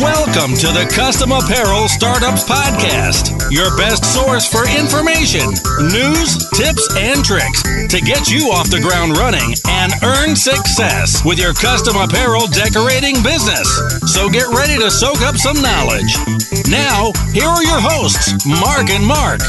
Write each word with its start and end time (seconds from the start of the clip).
Welcome 0.00 0.54
to 0.54 0.68
the 0.68 0.88
Custom 0.94 1.32
Apparel 1.32 1.88
Startups 1.88 2.44
Podcast, 2.44 3.50
your 3.50 3.76
best 3.76 4.06
source 4.06 4.46
for 4.46 4.64
information, 4.70 5.50
news, 5.90 6.38
tips, 6.54 6.86
and 6.96 7.24
tricks 7.24 7.60
to 7.92 8.00
get 8.00 8.30
you 8.30 8.48
off 8.48 8.70
the 8.70 8.80
ground 8.80 9.18
running 9.18 9.52
and 9.68 9.92
earn 10.02 10.36
success 10.36 11.24
with 11.24 11.38
your 11.38 11.52
custom 11.52 11.96
apparel 11.96 12.46
decorating 12.46 13.20
business. 13.22 13.66
So 14.06 14.30
get 14.30 14.46
ready 14.48 14.78
to 14.78 14.90
soak 14.90 15.20
up 15.20 15.36
some 15.36 15.60
knowledge. 15.60 16.14
Now, 16.70 17.12
here 17.34 17.50
are 17.50 17.64
your 17.64 17.82
hosts, 17.82 18.32
Mark 18.46 18.88
and 18.88 19.04
Mark. 19.04 19.42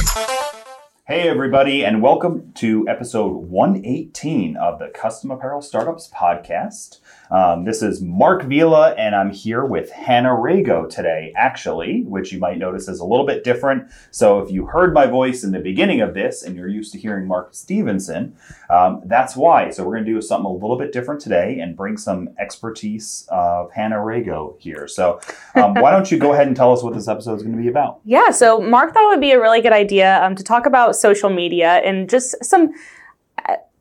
Hey, 1.10 1.28
everybody, 1.28 1.84
and 1.84 2.04
welcome 2.04 2.52
to 2.58 2.88
episode 2.88 3.32
118 3.32 4.56
of 4.56 4.78
the 4.78 4.90
Custom 4.90 5.32
Apparel 5.32 5.60
Startups 5.60 6.08
Podcast. 6.16 7.00
Um, 7.32 7.64
this 7.64 7.84
is 7.84 8.02
Mark 8.02 8.44
Vila, 8.44 8.92
and 8.96 9.16
I'm 9.16 9.30
here 9.30 9.64
with 9.64 9.92
Hannah 9.92 10.30
Rago 10.30 10.90
today, 10.90 11.32
actually, 11.36 12.02
which 12.04 12.32
you 12.32 12.40
might 12.40 12.58
notice 12.58 12.88
is 12.88 13.00
a 13.00 13.06
little 13.06 13.26
bit 13.26 13.44
different. 13.44 13.92
So, 14.10 14.40
if 14.40 14.52
you 14.52 14.66
heard 14.66 14.94
my 14.94 15.06
voice 15.06 15.44
in 15.44 15.52
the 15.52 15.60
beginning 15.60 16.02
of 16.02 16.16
this 16.16 16.42
and 16.42 16.56
you're 16.56 16.68
used 16.68 16.92
to 16.94 17.00
hearing 17.00 17.28
Mark 17.28 17.54
Stevenson, 17.54 18.36
um, 18.72 19.04
that's 19.06 19.36
why. 19.36 19.70
So, 19.70 19.84
we're 19.84 19.94
going 19.94 20.06
to 20.06 20.14
do 20.14 20.22
something 20.22 20.48
a 20.48 20.52
little 20.52 20.78
bit 20.78 20.92
different 20.92 21.22
today 21.22 21.60
and 21.60 21.78
bring 21.78 21.98
some 21.98 22.30
expertise 22.40 23.28
of 23.30 23.72
Hannah 23.72 23.98
Rago 23.98 24.60
here. 24.60 24.88
So, 24.88 25.20
um, 25.54 25.76
why 25.76 25.92
don't 25.92 26.12
you 26.12 26.18
go 26.18 26.34
ahead 26.34 26.48
and 26.48 26.56
tell 26.56 26.74
us 26.74 26.82
what 26.82 26.96
this 26.96 27.08
episode 27.08 27.36
is 27.36 27.44
going 27.44 27.56
to 27.56 27.62
be 27.62 27.70
about? 27.70 28.00
Yeah, 28.06 28.32
so 28.32 28.60
Mark 28.60 28.94
thought 28.94 29.04
it 29.04 29.08
would 29.08 29.22
be 29.22 29.32
a 29.32 29.40
really 29.40 29.62
good 29.62 29.74
idea 29.74 30.24
um, 30.24 30.36
to 30.36 30.44
talk 30.44 30.66
about 30.66 30.96
social 30.96 31.30
media 31.30 31.74
and 31.86 32.10
just 32.10 32.44
some 32.44 32.74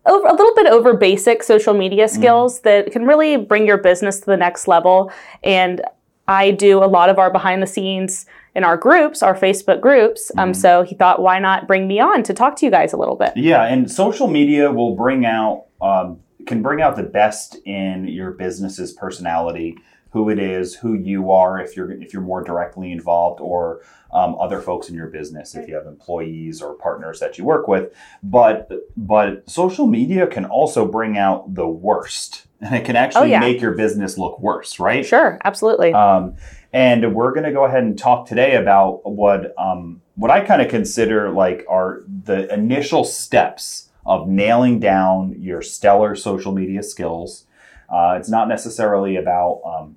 over, 0.08 0.26
a 0.26 0.32
little 0.32 0.54
bit 0.54 0.66
over 0.66 0.94
basic 0.94 1.42
social 1.42 1.74
media 1.74 2.06
Mm-hmm. 2.06 2.16
skills 2.20 2.60
that 2.62 2.91
can 2.92 3.05
really 3.06 3.36
bring 3.36 3.66
your 3.66 3.78
business 3.78 4.20
to 4.20 4.27
the 4.27 4.36
next 4.36 4.66
level. 4.69 5.12
And 5.44 5.80
I 6.27 6.50
do 6.50 6.83
a 6.83 6.86
lot 6.86 7.08
of 7.08 7.19
our 7.19 7.30
behind 7.33 7.62
the 7.62 7.66
scenes 7.66 8.27
in 8.55 8.64
our 8.64 8.77
groups, 8.77 9.22
our 9.22 9.34
Facebook 9.34 9.80
groups. 9.80 10.30
Um, 10.36 10.50
Mm-hmm. 10.52 10.60
so 10.60 10.83
he 10.83 10.94
thought, 10.94 11.22
why 11.22 11.38
not 11.38 11.66
bring 11.66 11.86
me 11.86 12.00
on 12.00 12.22
to 12.24 12.34
talk 12.34 12.56
to 12.56 12.66
you 12.66 12.70
guys 12.72 12.92
a 12.92 12.96
little 12.96 13.16
bit? 13.16 13.33
Yeah, 13.36 13.64
and 13.64 13.91
social 13.91 14.27
media 14.27 14.70
will 14.72 14.94
bring 14.96 15.24
out 15.24 15.66
um, 15.80 16.18
can 16.46 16.62
bring 16.62 16.80
out 16.80 16.96
the 16.96 17.02
best 17.02 17.56
in 17.66 18.08
your 18.08 18.30
business's 18.33 18.92
personality, 18.92 19.77
who 20.19 20.30
it 20.30 20.38
is, 20.41 20.74
who 20.74 20.94
you 20.94 21.30
are, 21.30 21.61
if 21.61 21.77
you're 21.77 21.91
if 21.92 22.12
you're 22.12 22.22
more 22.22 22.42
directly 22.42 22.91
involved, 22.91 23.41
or 23.41 23.83
um, 24.12 24.34
other 24.41 24.61
folks 24.61 24.88
in 24.88 24.94
your 24.97 25.06
business, 25.06 25.55
if 25.55 25.69
you 25.69 25.74
have 25.74 25.86
employees 25.86 26.61
or 26.61 26.74
partners 26.74 27.20
that 27.20 27.38
you 27.38 27.44
work 27.44 27.69
with. 27.69 27.92
But 28.22 28.69
but 28.96 29.48
social 29.48 29.86
media 29.86 30.27
can 30.27 30.44
also 30.44 30.86
bring 30.86 31.16
out 31.16 31.55
the 31.55 31.69
worst, 31.69 32.46
and 32.61 32.74
it 32.74 32.84
can 32.84 32.96
actually 32.96 33.28
Oh, 33.28 33.34
yeah. 33.36 33.41
make 33.41 33.61
your 33.61 33.74
business 33.74 34.19
look 34.19 34.41
worse, 34.41 34.80
right? 34.80 35.06
Sure, 35.06 35.39
absolutely. 35.44 35.92
Um, 35.92 36.34
and 36.72 37.14
we're 37.14 37.33
going 37.33 37.44
to 37.46 37.52
go 37.52 37.64
ahead 37.64 37.84
and 37.84 37.96
talk 37.98 38.27
today 38.27 38.56
about 38.56 39.08
what 39.11 39.55
um, 39.56 40.02
what 40.16 40.30
I 40.33 40.41
kind 40.44 40.61
of 40.61 40.69
consider 40.69 41.30
like 41.30 41.64
are 41.69 42.02
the 42.24 42.52
initial 42.52 43.05
steps 43.05 43.91
of 44.05 44.27
nailing 44.27 44.80
down 44.80 45.36
your 45.39 45.62
stellar 45.62 46.16
social 46.16 46.52
media 46.52 46.83
skills. 46.83 47.44
Uh, 47.91 48.16
it's 48.19 48.28
not 48.28 48.48
necessarily 48.48 49.16
about 49.16 49.62
um, 49.64 49.96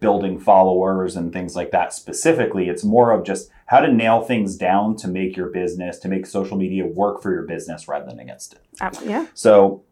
building 0.00 0.38
followers 0.38 1.16
and 1.16 1.32
things 1.32 1.56
like 1.56 1.70
that 1.72 1.92
specifically. 1.92 2.68
It's 2.68 2.84
more 2.84 3.10
of 3.10 3.24
just 3.24 3.50
how 3.66 3.80
to 3.80 3.92
nail 3.92 4.22
things 4.22 4.56
down 4.56 4.96
to 4.96 5.08
make 5.08 5.36
your 5.36 5.48
business, 5.48 5.98
to 6.00 6.08
make 6.08 6.26
social 6.26 6.56
media 6.56 6.86
work 6.86 7.22
for 7.22 7.32
your 7.32 7.42
business 7.42 7.88
rather 7.88 8.06
than 8.06 8.20
against 8.20 8.54
it. 8.54 8.60
Um, 8.80 8.92
yeah. 9.04 9.26
So, 9.34 9.82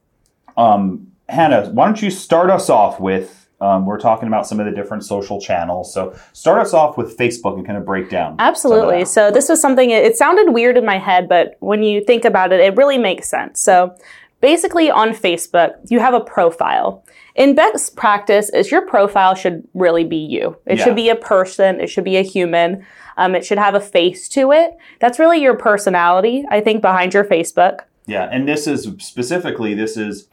um, 0.57 1.13
Hannah, 1.29 1.71
why 1.71 1.87
don't 1.87 2.01
you 2.01 2.11
start 2.11 2.51
us 2.51 2.69
off 2.69 3.01
with? 3.01 3.49
Um, 3.61 3.85
we're 3.85 4.01
talking 4.01 4.27
about 4.27 4.47
some 4.47 4.59
of 4.59 4.67
the 4.67 4.73
different 4.73 5.05
social 5.05 5.41
channels. 5.41 5.93
So, 5.93 6.17
start 6.33 6.61
us 6.61 6.73
off 6.73 6.97
with 6.97 7.17
Facebook 7.19 7.57
and 7.57 7.67
kind 7.67 7.77
of 7.77 7.85
break 7.85 8.09
down. 8.09 8.37
Absolutely. 8.39 9.05
So 9.05 9.31
this 9.31 9.49
was 9.49 9.61
something, 9.61 9.91
it 9.91 10.17
sounded 10.17 10.53
weird 10.53 10.77
in 10.79 10.85
my 10.85 10.99
head, 10.99 11.29
but 11.29 11.57
when 11.61 11.83
you 11.83 12.03
think 12.03 12.25
about 12.25 12.53
it, 12.53 12.61
it 12.61 12.77
really 12.77 12.97
makes 12.97 13.29
sense. 13.29 13.61
So 13.61 13.95
basically 14.41 14.91
on 14.91 15.11
Facebook, 15.11 15.75
you 15.91 16.01
have 16.01 16.15
a 16.15 16.21
profile. 16.21 17.05
In 17.37 17.55
best 17.55 17.97
practice 17.97 18.51
is 18.51 18.71
your 18.71 18.83
profile 18.87 19.35
should 19.35 19.67
really 19.75 20.05
be 20.05 20.17
you. 20.17 20.57
It 20.67 20.79
Yeah. 20.79 20.85
should 20.85 20.97
be 20.97 21.09
a 21.09 21.17
person. 21.17 21.81
It 21.81 21.89
should 21.89 22.05
be 22.05 22.17
a 22.17 22.23
human. 22.23 22.85
Um, 23.17 23.35
it 23.35 23.45
should 23.45 23.59
have 23.59 23.75
a 23.75 23.81
face 23.81 24.29
to 24.31 24.53
it. 24.53 24.73
That's 25.01 25.19
really 25.19 25.41
your 25.41 25.57
personality, 25.57 26.45
I 26.51 26.61
think, 26.61 26.81
behind 26.83 27.15
your 27.15 27.25
Facebook. 27.25 27.81
Yeah, 28.07 28.29
and 28.33 28.49
this 28.49 28.67
is 28.67 28.89
specifically 28.99 29.75
this 29.75 29.97
is, 29.97 30.29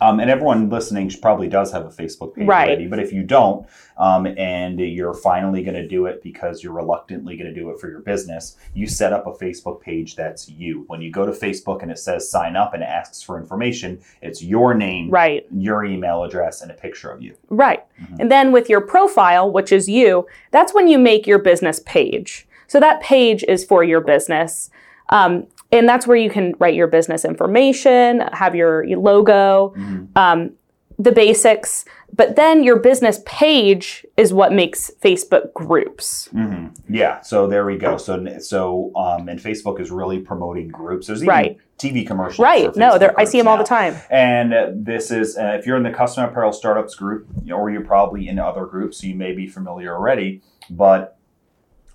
um, 0.00 0.20
and 0.20 0.30
everyone 0.30 0.68
listening 0.70 1.10
probably 1.22 1.48
does 1.48 1.72
have 1.72 1.86
a 1.86 1.88
Facebook 1.90 2.34
page 2.34 2.46
Right. 2.48 2.68
already. 2.68 2.86
But 2.86 2.98
if 2.98 3.12
you 3.12 3.22
don't, 3.22 3.66
um, 3.96 4.26
and 4.26 4.80
you're 4.80 5.14
finally 5.14 5.62
going 5.62 5.74
to 5.76 5.86
do 5.86 6.06
it 6.06 6.22
because 6.22 6.62
you're 6.62 6.72
reluctantly 6.72 7.36
going 7.36 7.52
to 7.52 7.54
do 7.58 7.70
it 7.70 7.78
for 7.78 7.88
your 7.88 8.00
business, 8.00 8.56
you 8.74 8.86
set 8.86 9.12
up 9.12 9.26
a 9.26 9.32
Facebook 9.32 9.80
page 9.80 10.16
that's 10.16 10.48
you. 10.48 10.84
When 10.88 11.00
you 11.00 11.10
go 11.12 11.24
to 11.24 11.32
Facebook 11.32 11.82
and 11.82 11.90
it 11.90 11.98
says 11.98 12.28
sign 12.28 12.56
up 12.56 12.74
and 12.74 12.82
it 12.82 12.86
asks 12.86 13.22
for 13.22 13.38
information, 13.38 14.00
it's 14.20 14.42
your 14.42 14.74
name, 14.74 15.10
Right. 15.10 15.46
your 15.56 15.84
email 15.84 16.24
address, 16.24 16.60
and 16.60 16.70
a 16.70 16.74
picture 16.74 17.10
of 17.10 17.22
you. 17.22 17.36
Right. 17.48 17.84
And 18.18 18.30
then 18.30 18.50
with 18.52 18.68
your 18.68 18.80
profile, 18.80 19.50
which 19.50 19.70
is 19.70 19.88
you, 19.88 20.26
that's 20.50 20.74
when 20.74 20.88
you 20.88 20.98
make 20.98 21.26
your 21.26 21.38
business 21.38 21.80
page. 21.86 22.48
So 22.66 22.80
that 22.80 23.00
page 23.00 23.44
is 23.46 23.64
for 23.64 23.84
your 23.84 24.00
business. 24.00 24.70
Um, 25.10 25.46
and 25.74 25.88
that's 25.88 26.06
where 26.06 26.16
you 26.16 26.30
can 26.30 26.54
write 26.58 26.74
your 26.74 26.86
business 26.86 27.24
information, 27.24 28.20
have 28.32 28.54
your 28.54 28.86
logo, 28.96 29.74
um, 30.16 30.52
the 30.98 31.12
basics. 31.12 31.84
But 32.16 32.36
then 32.36 32.62
your 32.62 32.78
business 32.78 33.20
page 33.26 34.06
is 34.16 34.32
what 34.32 34.52
makes 34.52 34.88
Facebook 35.02 35.52
groups. 35.52 36.28
hmm 36.28 36.68
Yeah, 36.88 37.20
so 37.22 37.48
there 37.48 37.66
we 37.66 37.76
go. 37.76 37.96
So 37.96 38.38
so 38.38 38.92
um, 38.94 39.28
and 39.28 39.40
Facebook 39.40 39.80
is 39.80 39.90
really 39.90 40.20
promoting 40.20 40.68
groups. 40.68 41.08
There's 41.08 41.22
even 41.22 41.28
Right. 41.28 41.58
TV 41.76 42.06
commercials. 42.06 42.38
Right. 42.38 42.74
No, 42.76 42.98
there, 42.98 43.18
I 43.18 43.24
see 43.24 43.38
them 43.38 43.48
all 43.48 43.58
the 43.58 43.64
time. 43.64 43.96
And 44.10 44.54
uh, 44.54 44.70
this 44.72 45.10
is, 45.10 45.36
uh, 45.36 45.56
if 45.58 45.66
you're 45.66 45.76
in 45.76 45.82
the 45.82 45.90
custom 45.90 46.22
apparel 46.22 46.52
startups 46.52 46.94
group, 46.94 47.26
or 47.52 47.68
you're 47.68 47.84
probably 47.84 48.28
in 48.28 48.38
other 48.38 48.64
groups, 48.64 49.00
so 49.00 49.08
you 49.08 49.16
may 49.16 49.32
be 49.32 49.48
familiar 49.48 49.92
already, 49.92 50.40
but 50.70 51.18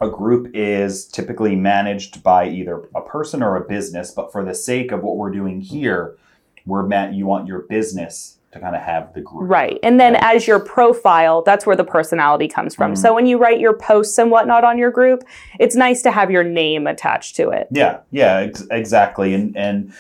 a 0.02 0.10
group 0.10 0.52
is 0.54 1.06
typically 1.08 1.56
managed 1.56 2.24
by 2.24 2.48
either 2.48 2.88
a 2.96 3.02
person 3.02 3.44
or 3.44 3.56
a 3.56 3.68
business. 3.68 4.12
But 4.12 4.32
for 4.32 4.44
the 4.46 4.54
sake 4.54 4.92
of 4.92 5.04
what 5.04 5.18
we're 5.18 5.32
doing 5.32 5.62
here, 5.62 6.18
we're 6.66 6.84
meant, 6.84 7.14
you 7.14 7.26
want 7.26 7.48
your 7.48 7.60
business 7.60 8.38
to 8.52 8.60
kind 8.60 8.76
of 8.76 8.82
have 8.82 9.14
the 9.14 9.22
group. 9.22 9.50
Right. 9.50 9.78
And 9.84 10.00
then 10.00 10.16
as 10.16 10.48
your 10.48 10.60
profile, 10.60 11.44
that's 11.44 11.66
where 11.66 11.76
the 11.76 11.84
personality 11.84 12.48
comes 12.48 12.74
from. 12.74 12.96
So 12.96 13.14
when 13.14 13.28
you 13.28 13.38
write 13.38 13.60
your 13.60 13.74
posts 13.74 14.18
and 14.18 14.32
whatnot 14.32 14.64
on 14.64 14.78
your 14.78 14.90
group, 14.90 15.24
it's 15.60 15.76
nice 15.76 16.02
to 16.04 16.12
have 16.12 16.32
your 16.32 16.44
name 16.44 16.88
attached 16.88 17.36
to 17.36 17.50
it. 17.50 17.68
Yeah, 17.72 18.00
yeah, 18.10 18.38
ex- 18.38 18.66
exactly. 18.72 19.36
And 19.36 19.56
and 19.56 19.94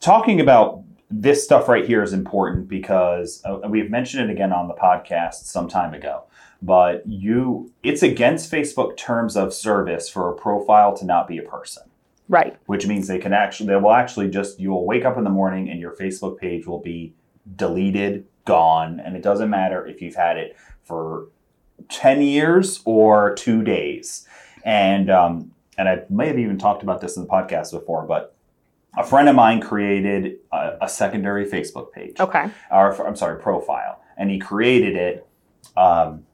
talking 0.00 0.40
about 0.40 0.82
this 1.10 1.42
stuff 1.42 1.68
right 1.68 1.86
here 1.86 2.02
is 2.02 2.12
important 2.12 2.68
because 2.68 3.42
uh, 3.44 3.58
we've 3.68 3.90
mentioned 3.90 4.30
it 4.30 4.32
again 4.32 4.52
on 4.52 4.68
the 4.68 4.74
podcast 4.74 5.46
some 5.46 5.68
time 5.68 5.94
ago. 5.94 6.24
But 6.60 7.06
you, 7.06 7.72
it's 7.82 8.02
against 8.02 8.50
Facebook 8.50 8.96
terms 8.96 9.36
of 9.36 9.54
service 9.54 10.08
for 10.08 10.28
a 10.30 10.34
profile 10.34 10.96
to 10.96 11.04
not 11.04 11.28
be 11.28 11.38
a 11.38 11.42
person, 11.42 11.84
Right. 12.28 12.56
which 12.66 12.86
means 12.86 13.06
they 13.06 13.18
can 13.18 13.32
actually, 13.32 13.68
they 13.68 13.76
will 13.76 13.92
actually 13.92 14.28
just, 14.28 14.58
you 14.58 14.70
will 14.70 14.84
wake 14.84 15.04
up 15.04 15.16
in 15.16 15.24
the 15.24 15.30
morning 15.30 15.70
and 15.70 15.78
your 15.78 15.92
Facebook 15.94 16.38
page 16.38 16.66
will 16.66 16.80
be 16.80 17.14
deleted, 17.56 18.26
gone, 18.44 18.98
and 19.00 19.16
it 19.16 19.22
doesn't 19.22 19.50
matter 19.50 19.86
if 19.86 20.02
you've 20.02 20.16
had 20.16 20.36
it 20.36 20.56
for 20.84 21.28
10 21.90 22.22
years 22.22 22.80
or 22.84 23.34
two 23.36 23.62
days. 23.62 24.26
And, 24.64 25.10
um, 25.10 25.52
and 25.78 25.88
I 25.88 26.02
may 26.10 26.26
have 26.26 26.38
even 26.40 26.58
talked 26.58 26.82
about 26.82 27.00
this 27.00 27.16
in 27.16 27.22
the 27.22 27.28
podcast 27.28 27.70
before, 27.70 28.04
but 28.04 28.34
a 28.96 29.04
friend 29.04 29.28
of 29.28 29.36
mine 29.36 29.60
created 29.60 30.38
a, 30.52 30.72
a 30.82 30.88
secondary 30.88 31.46
Facebook 31.46 31.92
page, 31.92 32.18
Okay. 32.18 32.50
or 32.72 33.06
I'm 33.06 33.14
sorry, 33.14 33.40
profile, 33.40 34.02
and 34.16 34.28
he 34.28 34.40
created 34.40 34.96
it 34.96 35.26
um, 35.76 36.24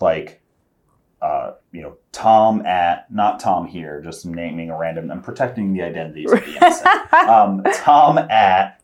like, 0.00 0.40
uh, 1.22 1.52
you 1.72 1.82
know, 1.82 1.96
Tom 2.12 2.64
at 2.66 3.10
not 3.10 3.40
Tom 3.40 3.66
here, 3.66 4.00
just 4.00 4.26
naming 4.26 4.70
a 4.70 4.76
random. 4.78 5.10
I'm 5.10 5.22
protecting 5.22 5.72
the 5.72 5.82
identities 5.82 6.30
of 6.30 6.44
the 6.44 6.56
innocent. 6.56 7.12
um, 7.28 7.62
Tom 7.74 8.18
at 8.18 8.80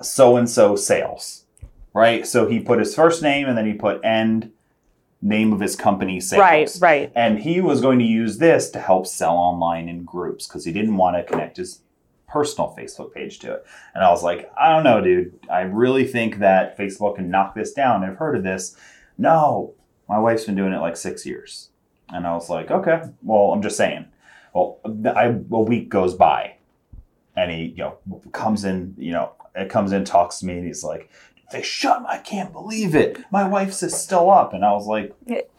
so 0.00 0.36
and 0.36 0.48
so 0.48 0.76
sales, 0.76 1.44
right? 1.94 2.26
So 2.26 2.48
he 2.48 2.60
put 2.60 2.78
his 2.78 2.94
first 2.94 3.22
name 3.22 3.46
and 3.46 3.56
then 3.56 3.66
he 3.66 3.74
put 3.74 4.04
end 4.04 4.52
name 5.22 5.52
of 5.52 5.60
his 5.60 5.76
company 5.76 6.20
sales. 6.20 6.40
Right, 6.40 6.76
right. 6.80 7.12
And 7.14 7.38
he 7.38 7.60
was 7.60 7.80
going 7.80 8.00
to 8.00 8.04
use 8.04 8.38
this 8.38 8.70
to 8.70 8.80
help 8.80 9.06
sell 9.06 9.36
online 9.36 9.88
in 9.88 10.04
groups 10.04 10.48
because 10.48 10.64
he 10.64 10.72
didn't 10.72 10.96
want 10.96 11.16
to 11.16 11.22
connect 11.22 11.56
his 11.56 11.80
personal 12.28 12.74
Facebook 12.76 13.12
page 13.12 13.38
to 13.40 13.52
it. 13.52 13.66
And 13.94 14.02
I 14.02 14.10
was 14.10 14.22
like, 14.22 14.50
I 14.58 14.70
don't 14.70 14.84
know, 14.84 15.00
dude. 15.00 15.38
I 15.50 15.60
really 15.60 16.06
think 16.06 16.38
that 16.38 16.76
Facebook 16.76 17.16
can 17.16 17.30
knock 17.30 17.54
this 17.54 17.72
down. 17.72 18.02
I've 18.02 18.16
heard 18.16 18.36
of 18.36 18.42
this. 18.42 18.76
No, 19.18 19.74
my 20.08 20.18
wife's 20.18 20.44
been 20.44 20.56
doing 20.56 20.72
it 20.72 20.80
like 20.80 20.96
six 20.96 21.24
years. 21.24 21.68
And 22.08 22.26
I 22.26 22.34
was 22.34 22.50
like, 22.50 22.70
okay, 22.70 23.02
well, 23.22 23.52
I'm 23.52 23.62
just 23.62 23.76
saying. 23.76 24.06
Well, 24.52 24.78
I, 25.06 25.24
a 25.26 25.60
week 25.60 25.88
goes 25.88 26.14
by 26.14 26.56
and 27.36 27.50
he 27.50 27.74
you 27.76 27.78
know 27.78 27.98
comes 28.32 28.64
in 28.64 28.94
you 28.98 29.12
know 29.12 29.32
it 29.54 29.68
comes 29.68 29.92
in 29.92 30.04
talks 30.04 30.38
to 30.38 30.46
me 30.46 30.54
and 30.58 30.66
he's 30.66 30.84
like 30.84 31.10
they 31.50 31.62
shut 31.62 32.02
I 32.08 32.18
can't 32.18 32.52
believe 32.52 32.94
it 32.94 33.18
my 33.30 33.46
wife's 33.46 33.82
is 33.82 33.94
still 33.94 34.30
up 34.30 34.52
and 34.54 34.64
I 34.64 34.72
was 34.72 34.86
like 34.86 35.14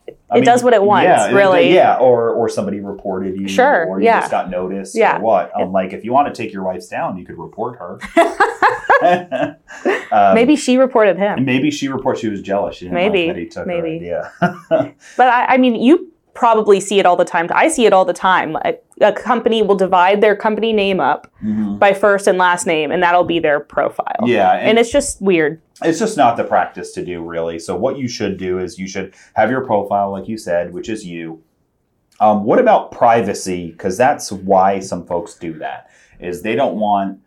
It- 0.08 0.20
it 0.36 0.46
does 0.46 0.64
what 0.64 0.74
it 0.74 0.82
wants, 0.84 1.06
yeah, 1.06 1.30
it- 1.30 1.34
really. 1.34 1.74
yeah 1.74 1.96
or 1.98 2.32
or 2.32 2.50
somebody 2.50 2.80
reported 2.80 3.40
you 3.40 3.48
Sure, 3.48 3.86
or 3.86 4.00
you 4.00 4.06
yeah. 4.06 4.20
just 4.22 4.32
got 4.32 4.50
noticed 4.50 4.96
Yeah. 4.96 5.18
or 5.18 5.22
what 5.22 5.52
I'm 5.58 5.72
like 5.72 5.94
if 5.94 6.04
you 6.04 6.12
want 6.12 6.34
to 6.34 6.44
take 6.44 6.52
your 6.52 6.64
wife's 6.64 6.88
down 6.88 7.18
you 7.18 7.26
could 7.26 7.38
report 7.38 7.78
her 7.80 8.00
Um, 10.12 10.36
maybe 10.36 10.56
she 10.56 10.78
reported 10.78 11.18
him. 11.18 11.44
maybe 11.46 11.72
she 11.72 11.88
reported 11.88 12.20
she 12.22 12.30
was 12.30 12.42
jealous 12.42 12.76
she 12.78 12.88
Maybe, 12.90 13.34
he 13.34 13.48
took 13.48 13.66
maybe. 13.68 13.98
her 14.08 14.32
idea 14.40 14.94
But 15.18 15.28
I, 15.28 15.46
I 15.56 15.58
mean, 15.58 15.76
you 15.76 16.12
probably 16.34 16.80
see 16.80 17.00
it 17.00 17.06
all 17.06 17.16
the 17.16 17.26
time. 17.26 17.48
I 17.54 17.68
see 17.68 17.86
it 17.86 17.94
all 17.94 18.06
the 18.06 18.14
time. 18.14 18.56
A, 18.66 18.76
a 19.02 19.12
company 19.14 19.62
will 19.62 19.76
divide 19.76 20.22
their 20.22 20.36
company 20.36 20.74
name 20.74 21.00
up 21.00 21.32
Mhm. 21.44 21.78
by 21.80 21.94
first 21.94 22.26
and 22.28 22.38
last 22.38 22.66
name, 22.66 22.92
and 22.92 23.04
that'll 23.04 23.24
be 23.24 23.40
their 23.40 23.60
profile. 23.60 24.16
yeah 24.26 24.54
And 24.54 24.80
it's 24.80 24.92
just 24.92 25.22
weird. 25.22 25.62
it's 25.84 26.00
just 26.00 26.18
not 26.18 26.38
the 26.38 26.44
practice 26.44 26.92
to 26.94 27.04
do 27.06 27.22
really 27.24 27.60
so 27.60 27.76
what 27.76 27.98
you 27.98 28.08
should 28.08 28.38
do 28.38 28.60
is 28.60 28.78
you 28.80 28.88
should 28.88 29.14
have 29.34 29.50
your 29.52 29.66
profile 29.66 30.12
like 30.12 30.28
you 30.30 30.38
said 30.38 30.72
which 30.74 30.88
is 30.88 31.06
you 31.06 31.42
um, 32.20 32.44
what 32.46 32.60
about 32.60 32.92
privacy 32.92 33.72
because 33.72 33.98
that's 33.98 34.32
why 34.32 34.80
some 34.80 35.06
folks 35.06 35.34
do 35.36 35.54
that 35.60 35.90
is 36.20 36.42
they 36.44 36.56
don't 36.56 36.76
want 36.80 37.20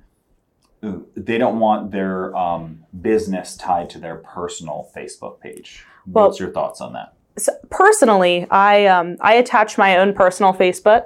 they 1.16 1.38
don't 1.38 1.58
want 1.58 1.90
their 1.90 2.34
um, 2.36 2.84
business 3.00 3.56
tied 3.56 3.90
to 3.90 3.98
their 3.98 4.16
personal 4.16 4.88
facebook 4.96 5.40
page 5.40 5.84
Well- 6.06 6.26
what's 6.28 6.38
your 6.40 6.50
thoughts 6.52 6.80
on 6.80 6.92
that 6.92 7.12
So 7.38 7.52
personally, 7.70 8.46
I 8.50 8.86
um, 8.86 9.16
I 9.20 9.34
attach 9.34 9.76
my 9.78 9.96
own 9.98 10.14
personal 10.14 10.52
Facebook 10.54 11.04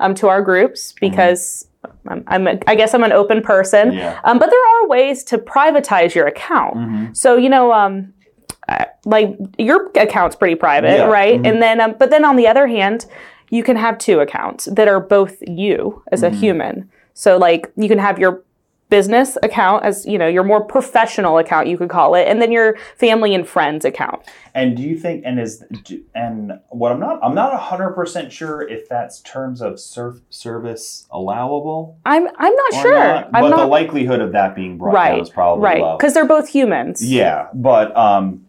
um, 0.00 0.14
to 0.14 0.28
our 0.28 0.40
groups 0.42 0.94
because 1.00 1.66
I'm, 2.06 2.22
I'm 2.28 2.46
a, 2.46 2.58
I 2.68 2.74
guess 2.76 2.94
I'm 2.94 3.02
an 3.02 3.12
open 3.12 3.42
person. 3.42 3.92
yeah 3.92 4.20
Um, 4.24 4.38
but 4.38 4.48
there 4.50 4.60
are 4.74 4.88
ways 4.88 5.24
to 5.24 5.38
privatize 5.38 6.14
your 6.14 6.26
account. 6.26 6.76
Mhm. 6.76 7.16
So 7.16 7.36
you 7.36 7.48
know, 7.48 7.72
um, 7.72 8.12
like 9.04 9.36
your 9.58 9.90
account's 9.96 10.36
pretty 10.36 10.54
private, 10.54 10.96
Yeah, 10.98 11.06
right? 11.06 11.40
mhm. 11.42 11.48
And 11.48 11.62
then, 11.62 11.80
um, 11.80 11.94
but 11.98 12.10
then 12.10 12.24
on 12.24 12.36
the 12.36 12.46
other 12.46 12.66
hand, 12.68 13.06
you 13.50 13.62
can 13.64 13.76
have 13.76 13.98
two 13.98 14.20
accounts 14.20 14.66
that 14.66 14.86
are 14.88 15.00
both 15.00 15.36
you 15.46 16.02
as 16.12 16.22
a 16.22 16.30
Mhm. 16.30 16.34
human. 16.34 16.90
So 17.14 17.36
like 17.36 17.70
you 17.76 17.88
can 17.88 17.98
have 17.98 18.18
your 18.18 18.42
business 18.92 19.38
account 19.42 19.82
as 19.86 20.04
you 20.04 20.18
know 20.18 20.28
your 20.28 20.44
more 20.44 20.62
professional 20.62 21.38
account 21.38 21.66
you 21.66 21.78
could 21.78 21.88
call 21.88 22.14
it 22.14 22.28
and 22.28 22.42
then 22.42 22.52
your 22.52 22.76
family 22.98 23.34
and 23.34 23.48
friends 23.48 23.86
account. 23.86 24.20
And 24.54 24.76
do 24.76 24.82
you 24.82 24.98
think 24.98 25.22
and 25.24 25.40
is 25.40 25.64
do- 25.82 26.04
and 26.14 26.60
what 26.68 26.92
I'm 26.92 27.00
not 27.00 27.18
I'm 27.22 27.34
not 27.34 27.58
hundred 27.58 27.92
percent 27.92 28.30
sure 28.30 28.60
if 28.60 28.90
that's 28.90 29.20
terms 29.20 29.62
of 29.62 29.80
surf, 29.80 30.20
service 30.28 31.06
allowable 31.10 31.96
i'm 32.04 32.28
i'm 32.36 32.54
not 32.54 32.72
sure. 32.82 32.92
not, 32.92 33.24
i'm 33.32 33.42
but 33.44 33.48
not 33.48 33.60
the 33.60 33.66
likelihood 33.66 34.20
of 34.20 34.32
that 34.32 34.54
being 34.54 34.76
brought 34.76 34.92
down 34.92 35.20
is 35.20 35.30
probably 35.30 35.64
right 35.64 35.98
because 35.98 36.12
they're 36.12 36.26
both 36.26 36.48
humans. 36.48 37.02
Yeah, 37.02 37.48
but 37.54 37.96
um, 37.96 38.44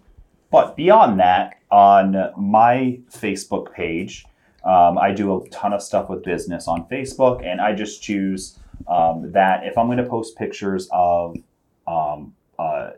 but 0.52 0.76
beyond 0.76 1.22
that, 1.22 1.60
on 1.72 2.34
my 2.38 3.00
Facebook 3.10 3.74
page, 3.74 4.26
um, 4.66 4.98
I 4.98 5.14
do 5.14 5.38
a 5.38 5.48
ton 5.50 5.72
of 5.72 5.82
stuff 5.82 6.10
with 6.10 6.22
business 6.24 6.68
on 6.68 6.84
Facebook, 6.90 7.46
and 7.46 7.62
I 7.62 7.74
just 7.74 8.04
choose 8.04 8.60
um, 8.88 9.32
that 9.32 9.66
if 9.66 9.78
I'm 9.78 9.88
going 9.88 9.98
to 9.98 10.06
post 10.06 10.38
pictures 10.38 10.88
of 10.92 11.38
um, 11.88 12.34
uh, 12.60 12.92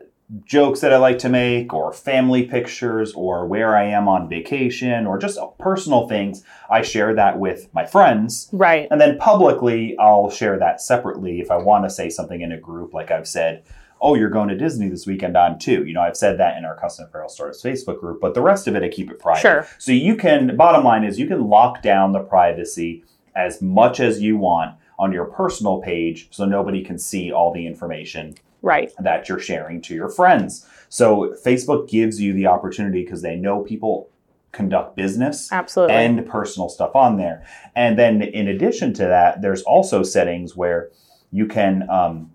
jokes 0.44 0.80
that 0.80 0.92
I 0.92 0.96
like 0.96 1.18
to 1.20 1.28
make, 1.28 1.72
or 1.72 1.92
family 1.92 2.44
pictures, 2.44 3.12
or 3.12 3.46
where 3.46 3.76
I 3.76 3.84
am 3.84 4.08
on 4.08 4.28
vacation, 4.28 5.06
or 5.06 5.18
just 5.18 5.38
personal 5.58 6.08
things, 6.08 6.42
I 6.68 6.82
share 6.82 7.14
that 7.14 7.38
with 7.38 7.72
my 7.72 7.86
friends. 7.86 8.48
right 8.52 8.88
And 8.90 9.00
then 9.00 9.18
publicly, 9.18 9.96
I'll 9.98 10.30
share 10.30 10.58
that 10.58 10.80
separately 10.80 11.40
if 11.40 11.50
I 11.50 11.56
want 11.56 11.84
to 11.84 11.90
say 11.90 12.10
something 12.10 12.40
in 12.40 12.50
a 12.50 12.58
group, 12.58 12.92
like 12.92 13.10
I've 13.10 13.28
said, 13.28 13.62
oh, 14.00 14.14
you're 14.14 14.28
going 14.30 14.48
to 14.48 14.56
Disney 14.56 14.88
this 14.88 15.06
weekend, 15.06 15.38
I'm 15.38 15.58
too. 15.58 15.86
You 15.86 15.94
know, 15.94 16.02
I've 16.02 16.16
said 16.16 16.38
that 16.38 16.58
in 16.58 16.64
our 16.64 16.76
Custom 16.76 17.06
Apparel 17.06 17.28
Startups 17.28 17.62
Facebook 17.62 18.00
group, 18.00 18.20
but 18.20 18.34
the 18.34 18.42
rest 18.42 18.66
of 18.66 18.74
it, 18.74 18.82
I 18.82 18.88
keep 18.88 19.10
it 19.10 19.18
private. 19.18 19.40
Sure. 19.40 19.68
So 19.78 19.92
you 19.92 20.16
can, 20.16 20.56
bottom 20.56 20.84
line 20.84 21.04
is, 21.04 21.18
you 21.18 21.26
can 21.26 21.48
lock 21.48 21.82
down 21.82 22.12
the 22.12 22.20
privacy 22.20 23.04
as 23.34 23.62
much 23.62 24.00
as 24.00 24.20
you 24.20 24.36
want 24.36 24.76
on 24.98 25.12
your 25.12 25.24
personal 25.26 25.80
page 25.80 26.28
so 26.30 26.44
nobody 26.44 26.82
can 26.82 26.98
see 26.98 27.30
all 27.32 27.52
the 27.52 27.66
information 27.66 28.34
right 28.62 28.92
that 28.98 29.28
you're 29.28 29.38
sharing 29.38 29.80
to 29.82 29.94
your 29.94 30.08
friends. 30.08 30.66
So 30.88 31.34
Facebook 31.44 31.88
gives 31.88 32.20
you 32.20 32.32
the 32.32 32.46
opportunity 32.46 33.02
because 33.04 33.22
they 33.22 33.36
know 33.36 33.60
people 33.62 34.08
conduct 34.52 34.96
business 34.96 35.52
absolutely 35.52 35.94
and 35.96 36.26
personal 36.26 36.68
stuff 36.70 36.96
on 36.96 37.18
there. 37.18 37.44
And 37.74 37.98
then 37.98 38.22
in 38.22 38.48
addition 38.48 38.94
to 38.94 39.04
that, 39.04 39.42
there's 39.42 39.62
also 39.62 40.02
settings 40.02 40.56
where 40.56 40.90
you 41.30 41.46
can 41.46 41.88
um, 41.90 42.32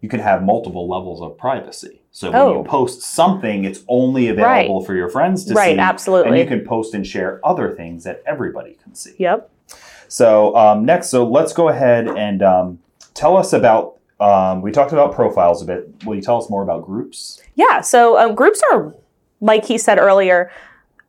you 0.00 0.08
can 0.08 0.20
have 0.20 0.42
multiple 0.42 0.88
levels 0.88 1.20
of 1.20 1.36
privacy. 1.38 2.02
So 2.10 2.30
when 2.30 2.40
Oh. 2.40 2.58
you 2.58 2.64
post 2.64 3.02
something, 3.02 3.64
it's 3.64 3.84
only 3.88 4.28
available 4.28 4.82
for 4.84 4.94
your 4.94 5.08
friends 5.08 5.44
to 5.46 5.54
right 5.54 5.74
see. 5.74 5.78
absolutely 5.78 6.30
And 6.30 6.38
you 6.38 6.46
can 6.46 6.66
post 6.66 6.94
and 6.94 7.06
share 7.06 7.40
other 7.44 7.72
things 7.74 8.04
that 8.04 8.22
everybody 8.26 8.76
can 8.82 8.94
see. 8.94 9.14
yep 9.18 9.50
So 10.08 10.56
um, 10.56 10.84
next, 10.84 11.10
so 11.10 11.26
let's 11.26 11.52
go 11.52 11.68
ahead 11.68 12.08
and 12.08 12.42
um, 12.42 12.78
tell 13.14 13.36
us 13.36 13.52
about. 13.52 13.94
Um, 14.20 14.62
we 14.62 14.72
talked 14.72 14.92
about 14.92 15.14
profiles 15.14 15.62
a 15.62 15.64
bit. 15.64 16.04
Will 16.04 16.16
you 16.16 16.22
tell 16.22 16.38
us 16.38 16.50
more 16.50 16.64
about 16.64 16.84
groups? 16.84 17.40
Yeah, 17.54 17.80
so 17.82 18.18
um, 18.18 18.34
groups 18.34 18.60
are, 18.72 18.92
like 19.40 19.64
he 19.64 19.78
said 19.78 19.96
earlier, 19.98 20.50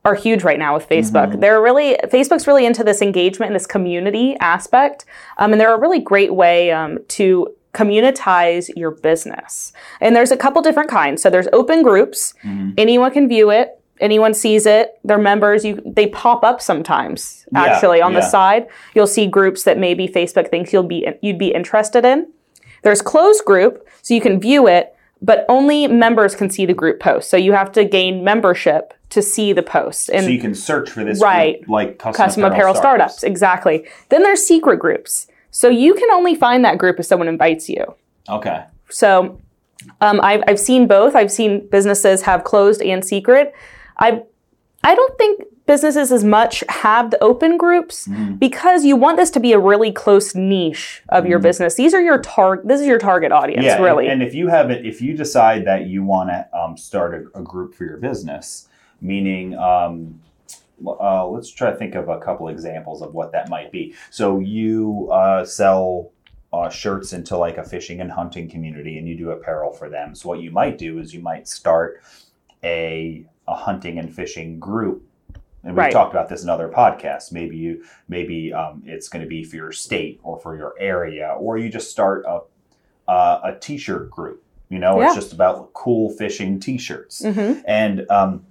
are 0.05 0.13
huge 0.13 0.43
right 0.43 0.59
now 0.59 0.75
with 0.75 0.87
Facebook. 0.87 1.33
Mhm. 1.33 1.41
They're 1.41 1.61
really 1.61 1.97
Facebook's 2.05 2.45
really 2.45 2.65
into 2.67 2.83
this 2.83 3.01
engagement 3.01 3.49
and 3.49 3.55
this 3.55 3.65
community 3.65 4.37
aspect, 4.39 5.05
um, 5.39 5.51
and 5.51 5.59
they're 5.59 5.73
a 5.73 5.79
really 5.79 5.99
great 5.99 6.35
way 6.35 6.71
um, 6.71 6.99
to 7.09 7.47
communitize 7.73 8.69
your 8.75 8.91
business. 8.91 9.73
And 10.01 10.15
there's 10.15 10.31
a 10.31 10.37
couple 10.37 10.61
different 10.61 10.89
kinds. 10.89 11.21
So 11.21 11.29
there's 11.29 11.47
open 11.53 11.81
groups. 11.83 12.33
Mhm. 12.43 12.73
Anyone 12.77 13.11
can 13.11 13.27
view 13.27 13.49
it. 13.49 13.78
Anyone 13.99 14.33
sees 14.33 14.65
it. 14.65 14.99
They're 15.03 15.17
members. 15.17 15.65
You 15.65 15.81
they 15.85 16.07
pop 16.07 16.43
up 16.43 16.61
sometimes. 16.61 17.45
Yeah, 17.51 17.63
Actually, 17.63 18.01
on 18.01 18.13
the 18.13 18.21
side, 18.21 18.67
you'll 18.95 19.07
see 19.07 19.27
groups 19.27 19.63
that 19.63 19.77
maybe 19.77 20.07
Facebook 20.07 20.49
thinks 20.49 20.71
you'll 20.71 20.83
be 20.83 21.07
you'd 21.21 21.37
be 21.37 21.49
interested 21.53 22.05
in. 22.05 22.31
There's 22.83 23.01
closed 23.01 23.43
group, 23.45 23.87
so 24.01 24.13
you 24.13 24.21
can 24.21 24.39
view 24.39 24.67
it, 24.67 24.95
but 25.21 25.45
only 25.49 25.87
members 25.87 26.35
can 26.35 26.49
see 26.49 26.65
the 26.65 26.73
group 26.73 26.99
post. 26.99 27.29
So 27.29 27.35
you 27.37 27.51
have 27.53 27.71
to 27.73 27.83
gain 27.83 28.23
membership 28.23 28.93
to 29.09 29.21
see 29.21 29.53
the 29.53 29.63
post. 29.63 30.09
And 30.09 30.23
so 30.23 30.29
you 30.29 30.39
can 30.39 30.55
search 30.55 30.89
for 30.89 31.03
this 31.03 31.21
Right. 31.21 31.57
group, 31.59 31.69
like 31.69 31.97
custom, 31.99 32.25
custom 32.25 32.43
apparel 32.45 32.75
startups. 32.75 33.23
Exactly. 33.23 33.85
Then 34.09 34.23
there's 34.23 34.43
secret 34.43 34.77
groups. 34.77 35.27
So 35.51 35.67
you 35.67 35.95
can 35.95 36.09
only 36.11 36.35
find 36.35 36.63
that 36.63 36.77
group 36.77 36.99
if 36.99 37.05
someone 37.05 37.27
invites 37.27 37.67
you. 37.67 37.95
Okay. 38.29 38.63
So 38.89 39.41
um, 40.01 40.21
I've, 40.21 40.43
I've 40.47 40.59
seen 40.59 40.87
both. 40.87 41.15
I've 41.15 41.31
seen 41.31 41.67
businesses 41.69 42.21
have 42.21 42.43
closed 42.43 42.81
and 42.81 43.03
secret. 43.03 43.53
I 43.99 44.23
I 44.83 44.95
don't 44.95 45.17
think 45.17 45.43
businesses 45.65 46.11
as 46.11 46.23
much 46.23 46.63
have 46.69 47.11
the 47.11 47.21
open 47.23 47.57
groups 47.57 48.07
Mhm. 48.07 48.39
because 48.39 48.85
you 48.85 48.95
want 48.95 49.17
this 49.17 49.29
to 49.31 49.39
be 49.39 49.51
a 49.53 49.59
really 49.59 49.91
close 49.91 50.33
niche 50.33 51.03
of 51.09 51.27
your 51.27 51.37
Mhm. 51.37 51.43
business. 51.43 51.75
These 51.75 51.93
are 51.93 52.01
your 52.01 52.19
target. 52.19 52.67
This 52.67 52.81
is 52.81 52.87
your 52.87 52.97
target 52.97 53.31
audience, 53.31 53.65
yeah, 53.65 53.79
really. 53.79 54.05
And, 54.05 54.13
and 54.21 54.23
if 54.23 54.33
you 54.33 54.47
have 54.47 54.71
it, 54.71 54.83
if 54.85 54.99
you 55.01 55.15
decide 55.15 55.65
that 55.65 55.85
you 55.85 56.03
want 56.03 56.29
to 56.29 56.47
um, 56.57 56.75
start 56.75 57.13
a, 57.13 57.39
a 57.39 57.43
group 57.43 57.75
for 57.75 57.83
your 57.83 57.97
business, 57.97 58.67
meaning, 58.99 59.55
um, 59.57 60.19
uh, 60.87 61.27
let's 61.27 61.51
try 61.51 61.69
to 61.69 61.75
think 61.77 61.93
of 61.93 62.09
a 62.09 62.17
couple 62.19 62.47
examples 62.47 63.01
of 63.03 63.13
what 63.13 63.31
that 63.33 63.47
might 63.49 63.71
be. 63.71 63.93
So 64.09 64.39
you 64.39 65.09
uh, 65.11 65.45
sell 65.45 66.11
uh, 66.51 66.69
shirts 66.69 67.13
into 67.13 67.37
like 67.37 67.59
a 67.59 67.63
fishing 67.63 68.01
and 68.01 68.11
hunting 68.11 68.49
community, 68.49 68.97
and 68.97 69.07
you 69.07 69.15
do 69.15 69.29
apparel 69.29 69.71
for 69.71 69.87
them. 69.87 70.15
So 70.15 70.29
what 70.29 70.39
you 70.39 70.49
might 70.49 70.79
do 70.79 70.97
is 70.97 71.13
you 71.13 71.19
might 71.21 71.47
start 71.47 72.01
a 72.63 73.23
a 73.49 73.55
hunting 73.55 73.97
and 73.97 74.13
fishing 74.13 74.59
group. 74.59 75.03
And 75.63 75.73
we've 75.73 75.77
Right. 75.77 75.91
talked 75.91 76.13
about 76.13 76.29
this 76.29 76.43
in 76.43 76.49
other 76.49 76.69
podcasts. 76.69 77.31
Maybe 77.33 77.57
you, 77.57 77.83
maybe 78.07 78.53
um, 78.53 78.81
it's 78.85 79.09
going 79.09 79.23
to 79.23 79.27
be 79.27 79.43
for 79.43 79.57
your 79.57 79.73
state 79.73 80.19
or 80.23 80.39
for 80.39 80.55
your 80.55 80.73
area, 80.79 81.35
or 81.37 81.57
you 81.57 81.67
just 81.69 81.91
start 81.91 82.23
a 82.27 82.41
uh, 83.09 83.41
a 83.43 83.59
t-shirt 83.59 84.11
group. 84.11 84.43
You 84.69 84.77
know, 84.77 84.99
Yeah. 85.01 85.07
it's 85.07 85.15
just 85.15 85.33
about 85.33 85.73
cool 85.73 86.11
fishing 86.11 86.59
t-shirts. 86.59 87.23
Mhm. 87.23 87.63
And 87.65 88.05
um, 88.11 88.45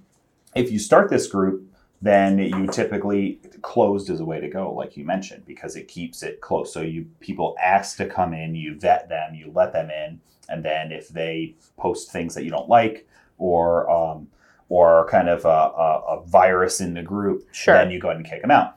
if 0.53 0.69
you 0.69 0.77
start 0.79 1.09
this 1.09 1.27
group, 1.27 1.63
then 2.01 2.37
you 2.39 2.67
typically 2.67 3.39
closed 3.61 4.09
is 4.09 4.19
a 4.19 4.25
way 4.25 4.41
to 4.41 4.49
go, 4.49 4.73
like 4.73 4.97
you 4.97 5.05
mentioned, 5.05 5.45
because 5.45 5.77
it 5.77 5.87
keeps 5.87 6.23
it 6.23 6.41
close. 6.41 6.73
So 6.73 6.81
you 6.81 7.05
people 7.21 7.55
ask 7.63 7.95
to 7.97 8.05
come 8.05 8.33
in, 8.33 8.53
you 8.53 8.75
vet 8.77 9.07
them, 9.07 9.33
you 9.33 9.49
let 9.55 9.71
them 9.71 9.89
in, 9.89 10.19
and 10.49 10.63
then 10.63 10.91
if 10.91 11.07
they 11.07 11.55
post 11.77 12.11
things 12.11 12.35
that 12.35 12.43
you 12.43 12.51
don't 12.51 12.67
like 12.67 13.07
or 13.37 13.89
um, 13.89 14.27
or 14.69 15.07
kind 15.09 15.27
of 15.27 15.43
a, 15.45 15.47
a, 15.47 16.19
a 16.19 16.23
virus 16.25 16.79
in 16.79 16.93
the 16.93 17.01
group, 17.01 17.47
Sure. 17.51 17.73
then 17.73 17.91
you 17.91 17.99
go 17.99 18.09
ahead 18.09 18.17
and 18.17 18.25
kick 18.29 18.41
them 18.41 18.51
out. 18.51 18.75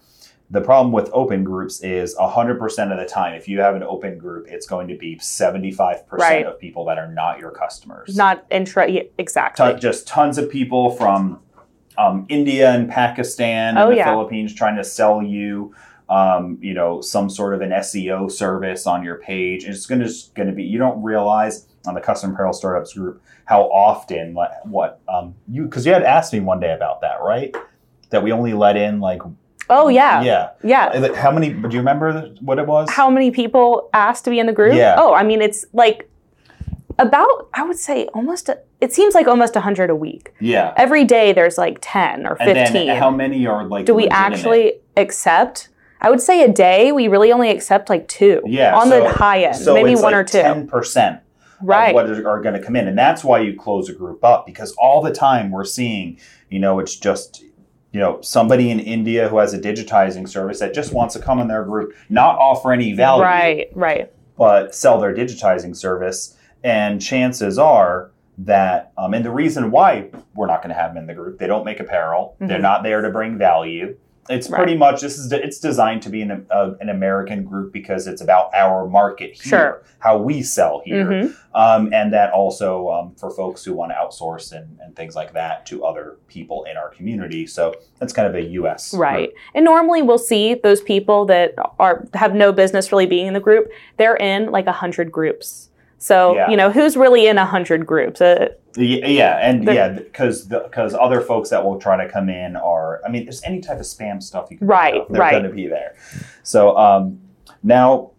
The 0.50 0.61
problem 0.61 0.92
with 0.92 1.08
open 1.14 1.44
groups 1.44 1.80
is 1.82 2.14
100% 2.16 2.92
of 2.92 2.99
the 2.99 3.06
time, 3.06 3.34
if 3.34 3.49
you 3.49 3.61
have 3.61 3.75
an 3.75 3.82
open 3.82 4.18
group, 4.18 4.46
it's 4.49 4.66
going 4.66 4.88
to 4.88 4.96
be 4.96 5.16
75% 5.16 6.02
Right. 6.11 6.44
of 6.46 6.58
people 6.58 6.84
that 6.87 6.99
are 6.99 7.11
not 7.11 7.38
your 7.38 7.50
customers. 7.50 8.16
Not 8.16 8.44
intra. 8.50 8.88
yeah, 8.90 9.02
Exactly. 9.18 9.64
Ton- 9.64 9.80
just 9.80 10.06
tons 10.06 10.37
of 10.38 10.50
people 10.50 10.90
from 10.90 11.40
um, 11.99 12.26
India 12.28 12.70
and 12.70 12.88
Pakistan 12.90 13.76
Oh, 13.78 13.82
and 13.84 13.92
the 13.92 13.96
yeah. 13.96 14.04
Philippines 14.11 14.54
trying 14.54 14.76
to 14.76 14.84
sell 14.84 15.22
you 15.22 15.75
um, 16.08 16.58
you 16.61 16.75
know, 16.75 17.00
some 17.00 17.30
sort 17.30 17.54
of 17.54 17.62
an 17.62 17.70
SEO 17.70 18.30
service 18.30 18.87
on 18.87 19.02
your 19.02 19.16
page. 19.16 19.64
It's 19.64 19.87
going 19.87 20.02
to 20.02 20.12
going 20.34 20.49
to 20.49 20.52
be. 20.54 20.62
You 20.64 20.76
don't 20.78 21.02
realize 21.02 21.66
on 21.86 21.94
the 21.94 22.00
custom 22.00 22.32
apparel 22.32 22.52
startups 22.52 22.94
group 22.94 23.22
how 23.44 23.62
often 23.64 24.34
like 24.34 24.50
what 24.64 25.00
um, 25.08 25.34
you 25.48 25.64
because 25.64 25.84
you 25.84 25.92
had 25.92 26.02
asked 26.04 26.32
me 26.32 26.40
one 26.40 26.60
day 26.60 26.72
about 26.72 27.00
that, 27.00 27.20
right? 27.22 27.54
That 28.10 28.22
we 28.22 28.30
only 28.32 28.52
let 28.54 28.76
in 28.76 29.00
like 29.00 29.20
Oh 29.70 29.88
yeah. 29.88 30.22
yeah. 30.22 30.50
Yeah. 30.62 31.14
How 31.14 31.30
many? 31.30 31.50
Do 31.50 31.68
you 31.70 31.78
remember 31.78 32.34
what 32.40 32.58
it 32.58 32.66
was? 32.66 32.90
How 32.90 33.08
many 33.08 33.30
people 33.30 33.88
asked 33.94 34.24
to 34.24 34.30
be 34.30 34.38
in 34.38 34.46
the 34.46 34.52
group? 34.52 34.74
Yeah. 34.74 34.96
Oh, 34.98 35.14
I 35.14 35.22
mean, 35.22 35.40
it's 35.40 35.64
like 35.72 36.10
about 36.98 37.48
I 37.54 37.62
would 37.64 37.78
say 37.78 38.06
almost. 38.08 38.48
A, 38.48 38.58
it 38.80 38.92
seems 38.92 39.14
like 39.14 39.26
almost 39.26 39.54
hundred 39.54 39.88
a 39.90 39.96
week. 39.96 40.34
yeah. 40.40 40.74
Every 40.76 41.04
day 41.04 41.32
there's 41.32 41.56
like 41.56 41.78
ten 41.80 42.26
or 42.26 42.36
And 42.40 42.52
fifteen. 42.58 42.88
then 42.88 42.96
how 42.98 43.10
many 43.10 43.46
are 43.46 43.64
like? 43.64 43.86
Do 43.86 43.94
we 43.94 44.08
actually 44.08 44.74
accept? 44.96 45.68
I 46.00 46.10
would 46.10 46.20
say 46.20 46.42
a 46.42 46.48
day 46.52 46.90
we 46.92 47.06
really 47.08 47.30
only 47.32 47.48
accept 47.50 47.88
like 47.88 48.08
two. 48.08 48.42
Yeah, 48.44 48.76
On 48.76 48.88
so- 48.88 49.02
the 49.04 49.08
high 49.08 49.44
end, 49.44 49.56
So 49.56 49.72
maybe 49.74 49.92
it's 49.92 50.02
one 50.02 50.12
like 50.12 50.20
or 50.20 50.24
two. 50.24 50.42
Ten 50.42 50.66
percent. 50.66 51.20
Right. 51.62 51.95
what 51.95 52.09
are, 52.09 52.28
are 52.28 52.40
going 52.42 52.54
to 52.54 52.62
come 52.62 52.76
in 52.76 52.87
and 52.88 52.99
that's 52.99 53.23
why 53.25 53.38
you 53.40 53.54
close 53.57 53.88
a 53.88 53.92
group 53.92 54.23
up 54.25 54.47
because 54.47 54.73
all 54.78 55.00
the 55.02 55.12
time 55.12 55.50
we're 55.50 55.64
seeing 55.64 56.19
you 56.50 56.59
know 56.59 56.78
it's 56.78 56.97
just 56.97 57.42
you 57.92 58.00
know 58.00 58.21
somebody 58.21 58.71
in 58.71 58.81
india 58.81 59.28
who 59.28 59.38
has 59.38 59.52
a 59.54 59.59
digitizing 59.59 60.28
service 60.28 60.59
that 60.61 60.73
just 60.75 60.92
wants 60.92 61.14
to 61.14 61.21
come 61.21 61.38
in 61.38 61.49
their 61.49 61.64
group 61.64 61.92
not 62.09 62.37
offer 62.38 62.73
any 62.73 62.92
value 62.92 63.23
Right. 63.23 63.69
Right. 63.75 64.12
but 64.37 64.75
sell 64.75 65.00
their 65.00 65.14
digitizing 65.14 65.76
service 65.76 66.37
and 66.64 67.00
chances 67.00 67.59
are 67.59 68.11
that 68.38 68.92
um, 68.97 69.12
and 69.14 69.25
the 69.25 69.31
reason 69.31 69.71
why 69.71 70.09
we're 70.35 70.47
not 70.47 70.62
going 70.62 70.75
to 70.75 70.81
have 70.81 70.95
them 70.95 71.02
in 71.02 71.07
the 71.07 71.14
group 71.14 71.38
they 71.38 71.47
don't 71.47 71.64
make 71.64 71.81
apparel 71.81 72.37
they're 72.40 72.59
Mhm. 72.59 72.62
not 72.62 72.83
there 72.83 73.00
to 73.02 73.11
bring 73.11 73.37
value 73.37 73.97
it's 74.30 74.48
Right. 74.48 74.58
pretty 74.58 74.76
much 74.76 75.00
this 75.00 75.18
is 75.18 75.32
it's 75.32 75.58
designed 75.58 76.00
to 76.02 76.08
be 76.08 76.22
an, 76.22 76.46
uh, 76.50 76.70
an 76.80 76.88
american 76.88 77.42
group 77.44 77.72
because 77.72 78.06
it's 78.06 78.20
about 78.22 78.50
our 78.54 78.86
market 78.86 79.30
here 79.34 79.42
Sure. 79.58 79.82
how 79.98 80.16
we 80.18 80.42
sell 80.42 80.80
here 80.84 81.04
Mhm. 81.06 81.34
um, 81.54 81.92
and 81.92 82.12
that 82.12 82.32
also 82.32 82.88
um, 82.90 83.14
for 83.16 83.30
folks 83.30 83.64
who 83.64 83.72
want 83.74 83.90
to 83.90 83.96
outsource 83.96 84.52
and, 84.52 84.78
and 84.80 84.94
things 84.94 85.16
like 85.16 85.32
that 85.32 85.66
to 85.66 85.84
other 85.84 86.18
people 86.28 86.64
in 86.70 86.76
our 86.76 86.88
community. 86.90 87.46
So 87.46 87.74
that's 87.98 88.12
kind 88.12 88.26
of 88.28 88.34
a 88.34 88.42
U.S. 88.60 88.94
Right. 88.94 89.28
group. 89.28 89.34
And 89.54 89.64
normally 89.64 90.02
we'll 90.02 90.18
see 90.18 90.54
those 90.54 90.80
people 90.80 91.24
that 91.26 91.54
are 91.78 92.06
have 92.14 92.34
no 92.34 92.52
business 92.52 92.90
really 92.92 93.06
being 93.06 93.26
in 93.26 93.34
the 93.34 93.40
group. 93.40 93.70
They're 93.96 94.16
in 94.16 94.50
like 94.50 94.66
a 94.66 94.72
hundred 94.72 95.10
groups. 95.12 95.68
So 96.02 96.35
Yeah. 96.35 96.50
you 96.50 96.56
know 96.56 96.68
who's 96.71 96.97
really 96.97 97.28
in 97.28 97.38
a 97.38 97.47
hundred 97.47 97.87
groups? 97.87 98.21
Uh, 98.21 98.49
Yeah, 98.76 99.38
and 99.40 99.64
yeah, 99.64 99.88
because 99.90 100.47
because 100.47 100.94
other 100.94 101.21
folks 101.21 101.50
that 101.50 101.64
will 101.64 101.78
try 101.78 101.97
to 102.04 102.11
come 102.11 102.28
in 102.28 102.56
are, 102.56 103.00
I 103.06 103.09
mean, 103.11 103.25
there's 103.25 103.42
any 103.44 103.61
type 103.61 103.78
of 103.78 103.85
spam 103.87 104.21
stuff 104.21 104.49
you 104.50 104.59
can 104.59 104.66
Right, 104.66 105.06
they're 105.11 105.21
right. 105.21 105.30
going 105.30 105.44
to 105.44 105.50
be 105.50 105.68
there. 105.68 105.94
So 106.42 106.76
um, 106.76 107.21
now, 107.62 108.11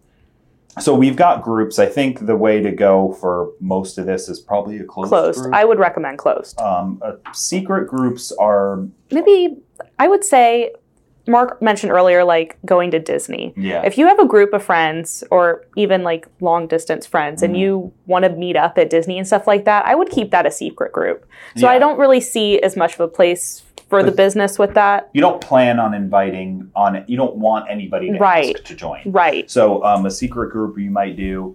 so 0.80 0.94
we've 0.94 1.16
got 1.16 1.42
groups. 1.42 1.78
I 1.78 1.86
think 1.86 2.24
the 2.24 2.36
way 2.36 2.62
to 2.62 2.70
go 2.72 3.12
for 3.20 3.50
most 3.60 3.98
of 3.98 4.06
this 4.06 4.28
is 4.30 4.40
probably 4.40 4.78
a 4.78 4.84
closed. 4.84 5.10
closed. 5.10 5.40
group. 5.42 5.54
I 5.54 5.64
would 5.66 5.78
recommend 5.78 6.16
closed. 6.18 6.58
um, 6.60 7.02
uh, 7.02 7.12
secret 7.32 7.86
groups 7.88 8.32
are 8.38 8.78
Maybe 9.10 9.56
I 9.98 10.08
would 10.08 10.24
say 10.24 10.72
Mark 11.26 11.60
mentioned 11.62 11.90
earlier 11.92 12.22
like 12.24 12.58
going 12.66 12.90
to 12.90 12.98
Disney. 12.98 13.54
yeah. 13.56 13.82
If 13.84 13.96
you 13.96 14.06
have 14.06 14.18
a 14.18 14.26
group 14.26 14.52
of 14.52 14.62
friends 14.62 15.24
or 15.30 15.64
even 15.76 16.02
like 16.02 16.26
long 16.40 16.66
distance 16.66 17.06
friends 17.06 17.42
and 17.42 17.54
Mhm. 17.54 17.58
you 17.58 17.92
want 18.06 18.24
to 18.24 18.30
meet 18.30 18.56
up 18.56 18.76
at 18.78 18.90
Disney 18.90 19.16
and 19.18 19.26
stuff 19.26 19.46
like 19.46 19.64
that, 19.64 19.86
I 19.86 19.94
would 19.94 20.10
keep 20.10 20.30
that 20.32 20.44
a 20.46 20.50
secret 20.50 20.92
group. 20.92 21.24
So 21.56 21.66
I 21.68 21.78
don't 21.78 21.98
really 21.98 22.20
see 22.20 22.60
as 22.60 22.76
much 22.76 22.94
of 22.94 23.00
a 23.00 23.08
place 23.08 23.62
for 23.88 24.02
the 24.02 24.12
business 24.12 24.58
with 24.58 24.74
that. 24.74 25.08
you 25.12 25.20
don't 25.20 25.40
plan 25.40 25.78
on 25.78 25.94
inviting 25.94 26.70
on 26.74 26.96
it. 26.96 27.08
you 27.08 27.16
don't 27.16 27.36
want 27.36 27.66
anybody 27.70 28.10
to 28.10 28.18
Right. 28.18 28.56
to 28.64 28.74
join 28.74 29.00
Right. 29.06 29.48
so 29.50 29.84
um, 29.84 30.04
a 30.06 30.10
secret 30.10 30.50
group 30.50 30.78
you 30.78 30.90
might 30.90 31.16
do 31.16 31.54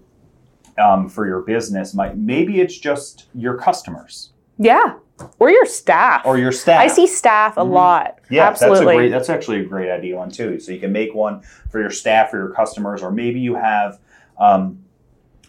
um, 0.78 1.08
for 1.08 1.26
your 1.26 1.40
business 1.42 1.92
might 1.92 2.16
maybe 2.16 2.60
it's 2.60 2.78
just 2.78 3.26
your 3.34 3.54
customers 3.58 4.30
Yeah. 4.58 4.94
Or 5.38 5.50
your 5.50 5.66
staff. 5.66 6.22
or 6.24 6.38
your 6.38 6.52
staff 6.52 6.80
I 6.80 6.86
see 6.86 7.06
staff 7.06 7.56
a 7.56 7.60
Mhm. 7.60 7.70
lot. 7.72 8.18
yeah 8.30 8.46
Absolutely. 8.46 8.78
that's 8.78 8.90
a 8.90 8.96
great 8.96 9.08
that's 9.10 9.30
actually 9.30 9.60
a 9.60 9.64
great 9.64 9.90
idea 9.90 10.16
one 10.16 10.30
too 10.30 10.58
so 10.60 10.72
you 10.72 10.78
can 10.80 10.92
make 10.92 11.14
one 11.14 11.40
for 11.70 11.80
your 11.80 11.90
staff 11.90 12.32
or 12.34 12.38
your 12.38 12.50
customers 12.50 13.02
or 13.02 13.10
maybe 13.10 13.40
you 13.40 13.54
have 13.54 13.98
um, 14.38 14.78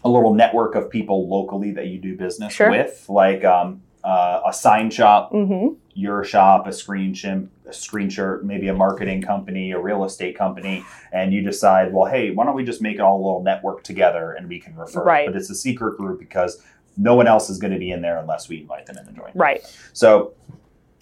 a 0.04 0.08
little 0.08 0.34
network 0.34 0.74
of 0.74 0.90
people 0.90 1.28
locally 1.28 1.70
that 1.72 1.86
you 1.86 1.98
do 1.98 2.16
business 2.16 2.52
Sure. 2.52 2.70
with 2.70 3.04
like 3.08 3.44
um, 3.44 3.82
uh, 4.04 4.40
a 4.46 4.52
sign 4.52 4.90
shop 4.90 5.30
hmm 5.30 5.68
your 5.94 6.24
shop, 6.24 6.66
a 6.66 6.72
screen 6.72 7.12
shim, 7.12 7.48
a 7.66 7.72
screen 7.72 8.08
shirt, 8.08 8.46
maybe 8.46 8.68
a 8.68 8.72
marketing 8.74 9.20
company, 9.20 9.72
a 9.72 9.78
real 9.78 10.06
estate 10.06 10.34
company, 10.34 10.82
and 11.12 11.34
you 11.34 11.42
decide, 11.42 11.92
well, 11.92 12.10
hey, 12.10 12.30
why 12.30 12.46
don't 12.46 12.54
we 12.54 12.64
just 12.64 12.80
make 12.80 12.94
it 12.94 13.02
all 13.02 13.16
a 13.18 13.22
little 13.22 13.42
network 13.42 13.82
together 13.84 14.32
and 14.32 14.48
we 14.48 14.58
can 14.58 14.74
refer. 14.74 15.04
Right. 15.04 15.26
But 15.26 15.36
it's 15.36 15.50
a 15.50 15.54
secret 15.54 15.98
group 15.98 16.18
because 16.18 16.62
no 16.96 17.14
one 17.14 17.26
else 17.26 17.48
is 17.50 17.58
going 17.58 17.72
to 17.72 17.78
be 17.78 17.90
in 17.90 18.02
there 18.02 18.18
unless 18.18 18.48
we 18.48 18.60
invite 18.60 18.86
them 18.86 18.96
in 18.98 19.06
to 19.06 19.12
join. 19.12 19.30
Right. 19.34 19.62
So, 19.92 20.32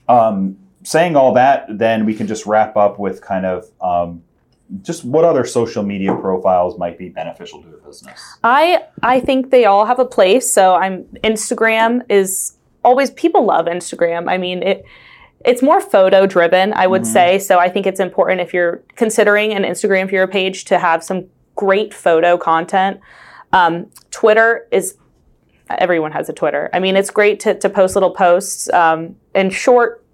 um, 0.08 0.56
saying 0.82 1.16
all 1.16 1.34
that, 1.34 1.66
then 1.68 2.06
we 2.06 2.14
can 2.14 2.26
just 2.26 2.46
wrap 2.46 2.76
up 2.76 2.98
with 2.98 3.20
kind 3.20 3.44
of 3.46 3.70
um, 3.80 4.22
just 4.82 5.04
what 5.04 5.24
other 5.24 5.44
social 5.44 5.82
media 5.82 6.14
profiles 6.14 6.78
might 6.78 6.96
be 6.96 7.08
beneficial 7.08 7.62
to 7.62 7.68
a 7.68 7.86
business. 7.86 8.20
I 8.44 8.84
I 9.02 9.20
think 9.20 9.50
they 9.50 9.64
all 9.64 9.84
have 9.86 9.98
a 9.98 10.04
place. 10.04 10.52
So 10.52 10.74
I'm 10.74 11.04
Instagram 11.24 12.02
is 12.08 12.56
always 12.84 13.10
people 13.10 13.44
love 13.44 13.66
Instagram. 13.66 14.30
I 14.30 14.38
mean 14.38 14.62
it 14.62 14.84
it's 15.44 15.62
more 15.62 15.80
photo 15.80 16.26
driven, 16.26 16.72
I 16.74 16.86
would 16.86 17.02
Mhm. 17.02 17.06
say. 17.06 17.38
So 17.38 17.58
I 17.58 17.68
think 17.68 17.86
it's 17.86 17.98
important 18.00 18.42
if 18.42 18.52
you're 18.52 18.82
considering 18.94 19.52
an 19.52 19.64
Instagram 19.64 20.08
for 20.08 20.14
your 20.14 20.28
page 20.28 20.66
to 20.66 20.78
have 20.78 21.02
some 21.02 21.24
great 21.56 21.92
photo 21.94 22.36
content. 22.36 23.00
Um, 23.52 23.86
Twitter 24.10 24.68
is 24.70 24.96
everyone 25.78 26.12
has 26.12 26.28
a 26.28 26.32
Twitter. 26.32 26.68
I 26.72 26.78
mean, 26.80 26.96
it's 26.96 27.10
great 27.10 27.40
to, 27.40 27.54
to 27.58 27.68
post 27.70 27.94
little 27.96 28.10
posts 28.12 28.72
um, 28.72 29.16
and 29.34 29.52
short 29.52 30.04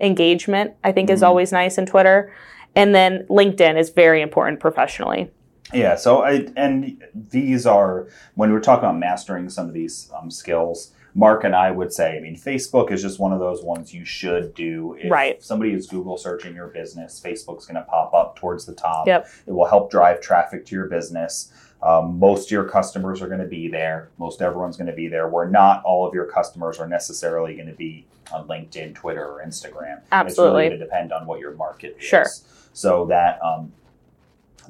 engagement. 0.00 0.72
I 0.84 0.92
think 0.92 1.10
is 1.10 1.20
Mhm. 1.22 1.26
always 1.26 1.52
nice 1.52 1.78
in 1.78 1.86
Twitter. 1.86 2.32
And 2.76 2.94
then 2.94 3.26
LinkedIn 3.28 3.78
is 3.78 3.90
very 3.90 4.20
important 4.22 4.60
professionally. 4.60 5.30
Yeah, 5.74 5.96
so 5.96 6.22
I 6.22 6.46
and 6.56 7.02
these 7.14 7.66
are 7.66 8.06
when 8.34 8.52
we're 8.52 8.60
talking 8.60 8.84
about 8.84 8.98
mastering 8.98 9.48
some 9.50 9.66
of 9.66 9.74
these 9.74 10.10
um, 10.18 10.30
skills. 10.30 10.92
Mark 11.14 11.42
and 11.42 11.56
I 11.56 11.70
would 11.72 11.92
say, 11.92 12.16
I 12.16 12.20
mean, 12.20 12.36
Facebook 12.36 12.92
is 12.92 13.02
just 13.02 13.18
one 13.18 13.32
of 13.32 13.40
those 13.40 13.62
ones 13.64 13.92
you 13.92 14.04
should 14.04 14.54
do. 14.54 14.96
If 15.00 15.10
Right. 15.10 15.42
somebody 15.42 15.72
is 15.72 15.86
Google 15.88 16.16
searching 16.16 16.54
your 16.54 16.68
business, 16.68 17.20
Facebook's 17.24 17.66
going 17.66 17.74
to 17.76 17.82
pop 17.82 18.14
up 18.14 18.36
towards 18.36 18.66
the 18.66 18.74
top. 18.74 19.06
Yep. 19.08 19.26
It 19.46 19.52
will 19.52 19.64
help 19.66 19.90
drive 19.90 20.20
traffic 20.20 20.64
to 20.66 20.76
your 20.76 20.86
business. 20.86 21.50
Um, 21.82 22.18
most 22.18 22.46
of 22.48 22.50
your 22.50 22.64
customers 22.64 23.22
are 23.22 23.28
going 23.28 23.40
to 23.40 23.46
be 23.46 23.68
there. 23.68 24.08
Most 24.18 24.42
everyone's 24.42 24.76
going 24.76 24.88
to 24.88 24.92
be 24.96 25.06
there. 25.08 25.28
Where 25.28 25.46
not 25.48 25.82
all 25.84 26.06
of 26.06 26.12
your 26.14 26.24
customers 26.26 26.78
are 26.78 26.88
necessarily 26.88 27.54
going 27.54 27.68
to 27.68 27.74
be 27.74 28.04
on 28.32 28.48
LinkedIn, 28.48 28.94
Twitter, 28.94 29.24
or 29.24 29.42
Instagram. 29.46 30.00
Absolutely. 30.10 30.26
It's 30.26 30.38
really 30.38 30.68
going 30.70 30.78
to 30.80 30.84
depend 30.84 31.12
on 31.12 31.26
what 31.26 31.38
your 31.40 31.52
market 31.54 31.96
is. 31.98 32.04
Sure. 32.04 32.26
So 32.72 33.06
that, 33.06 33.40
um, 33.42 33.72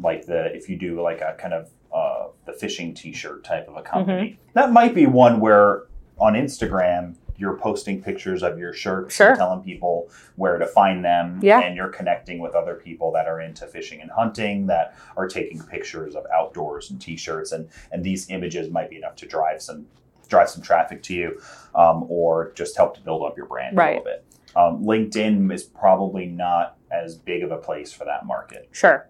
like 0.00 0.27
the 0.27 0.55
if 0.55 0.69
you 0.69 0.77
do 0.77 1.00
like 1.00 1.21
a 1.23 1.35
kind 1.38 1.55
of 1.55 1.71
uh, 1.95 2.27
the 2.47 2.53
fishing 2.53 2.95
T-shirt 2.95 3.43
type 3.43 3.69
of 3.69 3.77
a 3.77 3.83
company, 3.83 4.31
Mm-hmm. 4.33 4.41
that 4.55 4.71
might 4.73 4.95
be 4.95 5.07
one 5.07 5.41
where 5.41 5.85
on 6.19 6.35
Instagram 6.35 7.15
you're 7.38 7.57
posting 7.57 8.02
pictures 8.02 8.42
of 8.42 8.59
your 8.59 8.73
shirts 8.73 9.14
Sure. 9.14 9.28
and 9.28 9.37
telling 9.38 9.62
people 9.62 10.11
where 10.37 10.59
to 10.59 10.66
find 10.66 11.04
them, 11.04 11.38
Yeah. 11.42 11.61
and 11.61 11.76
you're 11.76 11.88
connecting 11.88 12.40
with 12.40 12.54
other 12.54 12.75
people 12.75 13.12
that 13.12 13.26
are 13.26 13.40
into 13.40 13.66
fishing 13.66 14.00
and 14.00 14.11
hunting 14.11 14.66
that 14.66 14.95
are 15.16 15.28
taking 15.28 15.62
pictures 15.62 16.14
of 16.16 16.26
outdoors 16.35 16.90
and 16.90 17.00
T-shirts, 17.00 17.52
and 17.52 17.68
and 17.92 18.02
these 18.04 18.28
images 18.30 18.71
might 18.71 18.90
be 18.90 18.97
enough 18.97 19.14
to 19.16 19.26
drive 19.26 19.62
some 19.62 19.87
drive 20.28 20.50
some 20.50 20.62
traffic 20.62 21.02
to 21.04 21.14
you, 21.14 21.40
um, 21.75 22.04
or 22.11 22.52
just 22.54 22.76
help 22.76 22.95
to 22.95 23.00
build 23.00 23.23
up 23.25 23.35
your 23.37 23.47
brand 23.47 23.78
a 23.78 23.87
little 23.87 24.04
bit. 24.04 24.25
Um, 24.57 24.85
LinkedIn 24.85 25.50
is 25.52 25.62
probably 25.64 26.26
not 26.26 26.76
as 26.90 27.14
big 27.16 27.42
of 27.42 27.50
a 27.50 27.57
place 27.57 27.92
for 27.95 28.04
that 28.04 28.26
market. 28.26 28.68
Sure. 28.73 29.09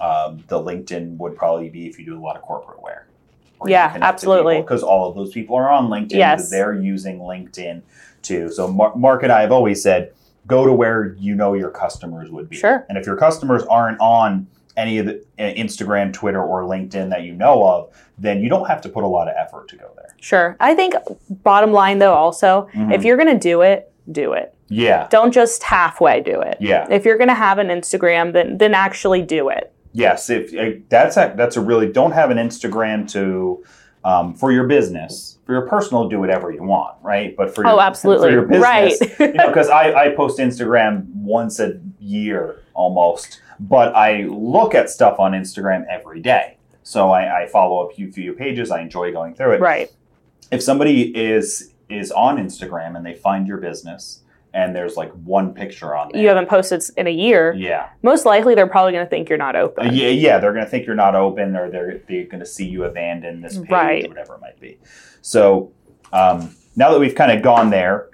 Um, 0.00 0.44
the 0.46 0.60
LinkedIn 0.62 1.16
would 1.18 1.34
probably 1.36 1.68
be 1.70 1.86
if 1.88 1.98
you 1.98 2.04
do 2.04 2.16
a 2.16 2.22
lot 2.22 2.36
of 2.36 2.42
corporate 2.42 2.80
wear. 2.82 3.06
Yeah, 3.66 3.96
absolutely. 4.00 4.60
Because 4.60 4.82
all 4.82 5.08
of 5.08 5.14
those 5.16 5.32
people 5.32 5.56
are 5.56 5.68
on 5.70 5.88
LinkedIn 5.88 6.12
Yes. 6.16 6.50
they're 6.50 6.74
using 6.74 7.18
LinkedIn 7.18 7.82
too. 8.22 8.50
So 8.50 8.68
Mar- 8.68 8.94
Mark 8.96 9.22
and 9.22 9.32
I 9.32 9.40
have 9.42 9.52
always 9.52 9.82
said, 9.82 10.12
go 10.46 10.66
to 10.66 10.72
where 10.72 11.14
you 11.18 11.34
know 11.34 11.54
your 11.54 11.70
customers 11.70 12.30
would 12.30 12.48
be. 12.48 12.56
Sure. 12.56 12.84
And 12.88 12.96
if 12.98 13.06
your 13.06 13.16
customers 13.16 13.62
aren't 13.64 14.00
on 14.00 14.46
any 14.76 14.98
of 14.98 15.06
the 15.06 15.24
uh, 15.38 15.42
Instagram, 15.54 16.12
Twitter, 16.12 16.42
or 16.42 16.62
LinkedIn 16.62 17.10
that 17.10 17.22
you 17.22 17.34
know 17.34 17.62
of, 17.66 17.88
then 18.18 18.40
you 18.40 18.48
don't 18.48 18.66
have 18.66 18.80
to 18.82 18.88
put 18.88 19.04
a 19.04 19.06
lot 19.06 19.28
of 19.28 19.34
effort 19.36 19.68
to 19.68 19.76
go 19.76 19.90
there. 19.96 20.14
Sure. 20.20 20.56
I 20.60 20.74
think 20.74 20.94
bottom 21.42 21.72
line 21.72 21.98
though 21.98 22.14
also, 22.14 22.68
Mhm. 22.74 22.94
if 22.94 23.04
you're 23.04 23.16
going 23.16 23.32
to 23.32 23.38
do 23.38 23.62
it, 23.62 23.92
do 24.10 24.32
it. 24.32 24.54
Yeah. 24.68 25.06
Don't 25.10 25.32
just 25.32 25.62
halfway 25.64 26.20
do 26.22 26.40
it. 26.40 26.56
Yeah. 26.60 26.86
If 26.90 27.04
you're 27.04 27.18
going 27.18 27.28
to 27.28 27.34
have 27.34 27.58
an 27.58 27.68
Instagram, 27.68 28.32
then 28.32 28.56
then 28.58 28.74
actually 28.74 29.22
do 29.22 29.48
it. 29.48 29.72
Yes, 29.92 30.30
if 30.30 30.54
uh, 30.54 30.78
that's 30.88 31.16
a, 31.16 31.34
that's 31.36 31.56
a 31.56 31.60
really 31.60 31.90
don't 31.90 32.12
have 32.12 32.30
an 32.30 32.38
Instagram 32.38 33.10
to 33.12 33.64
um, 34.04 34.34
for 34.34 34.52
your 34.52 34.64
business. 34.66 35.38
For 35.44 35.52
your 35.52 35.66
personal, 35.66 36.08
do 36.08 36.20
whatever 36.20 36.50
you 36.52 36.62
want, 36.62 36.96
right? 37.02 37.34
But 37.36 37.54
for 37.54 37.64
your, 37.64 37.72
Oh, 37.72 37.80
absolutely. 37.80 38.28
for 38.28 38.32
your 38.32 38.42
business, 38.42 38.62
Right. 38.62 39.18
you 39.20 39.32
know, 39.34 39.48
because 39.48 39.68
I, 39.68 39.92
I 39.92 40.14
post 40.14 40.38
Instagram 40.38 41.06
once 41.12 41.58
a 41.58 41.80
year 41.98 42.60
almost, 42.74 43.42
but 43.58 43.94
I 43.96 44.22
look 44.22 44.74
at 44.74 44.88
stuff 44.90 45.18
on 45.18 45.32
Instagram 45.32 45.84
every 45.90 46.20
day. 46.20 46.56
So 46.82 47.10
I, 47.10 47.42
I 47.42 47.46
follow 47.48 47.88
a 47.88 47.92
few 47.92 48.10
few 48.12 48.32
pages. 48.32 48.70
I 48.70 48.80
enjoy 48.80 49.12
going 49.12 49.34
through 49.34 49.52
it. 49.54 49.60
Right. 49.60 49.90
If 50.50 50.62
somebody 50.62 51.14
is 51.16 51.72
is 51.88 52.12
on 52.12 52.38
Instagram 52.38 52.96
and 52.96 53.04
they 53.04 53.14
find 53.14 53.46
your 53.46 53.58
business 53.58 54.22
and 54.52 54.74
there's 54.74 54.96
like 54.96 55.10
one 55.24 55.54
picture 55.54 55.94
on 55.94 56.10
there, 56.12 56.20
You 56.22 56.28
haven't 56.28 56.48
posted 56.48 56.82
in 56.96 57.06
a 57.06 57.10
year. 57.10 57.54
yeah, 57.56 57.88
Most 58.02 58.24
likely, 58.26 58.54
they're 58.54 58.66
probably 58.66 58.92
going 58.92 59.04
to 59.06 59.10
think 59.10 59.28
you're 59.28 59.38
not 59.38 59.54
Uh, 59.56 59.60
open. 59.60 59.94
yeah, 59.94 60.08
yeah, 60.08 60.38
they're 60.38 60.52
going 60.52 60.64
to 60.64 60.70
think 60.70 60.86
you're 60.86 60.96
not 60.96 61.14
open, 61.14 61.56
or 61.56 61.70
they're 61.70 62.00
they're 62.08 62.24
going 62.24 62.40
to 62.40 62.46
see 62.46 62.66
you 62.66 62.84
abandon 62.84 63.40
this 63.42 63.58
page, 63.58 63.70
Right. 63.70 64.04
or 64.04 64.08
whatever 64.08 64.34
it 64.34 64.40
might 64.40 64.58
be. 64.60 64.78
So 65.22 65.70
um, 66.12 66.54
now 66.76 66.90
that 66.92 66.98
we've 66.98 67.14
kind 67.14 67.30
of 67.32 67.42
gone 67.42 67.70
there, 67.70 68.08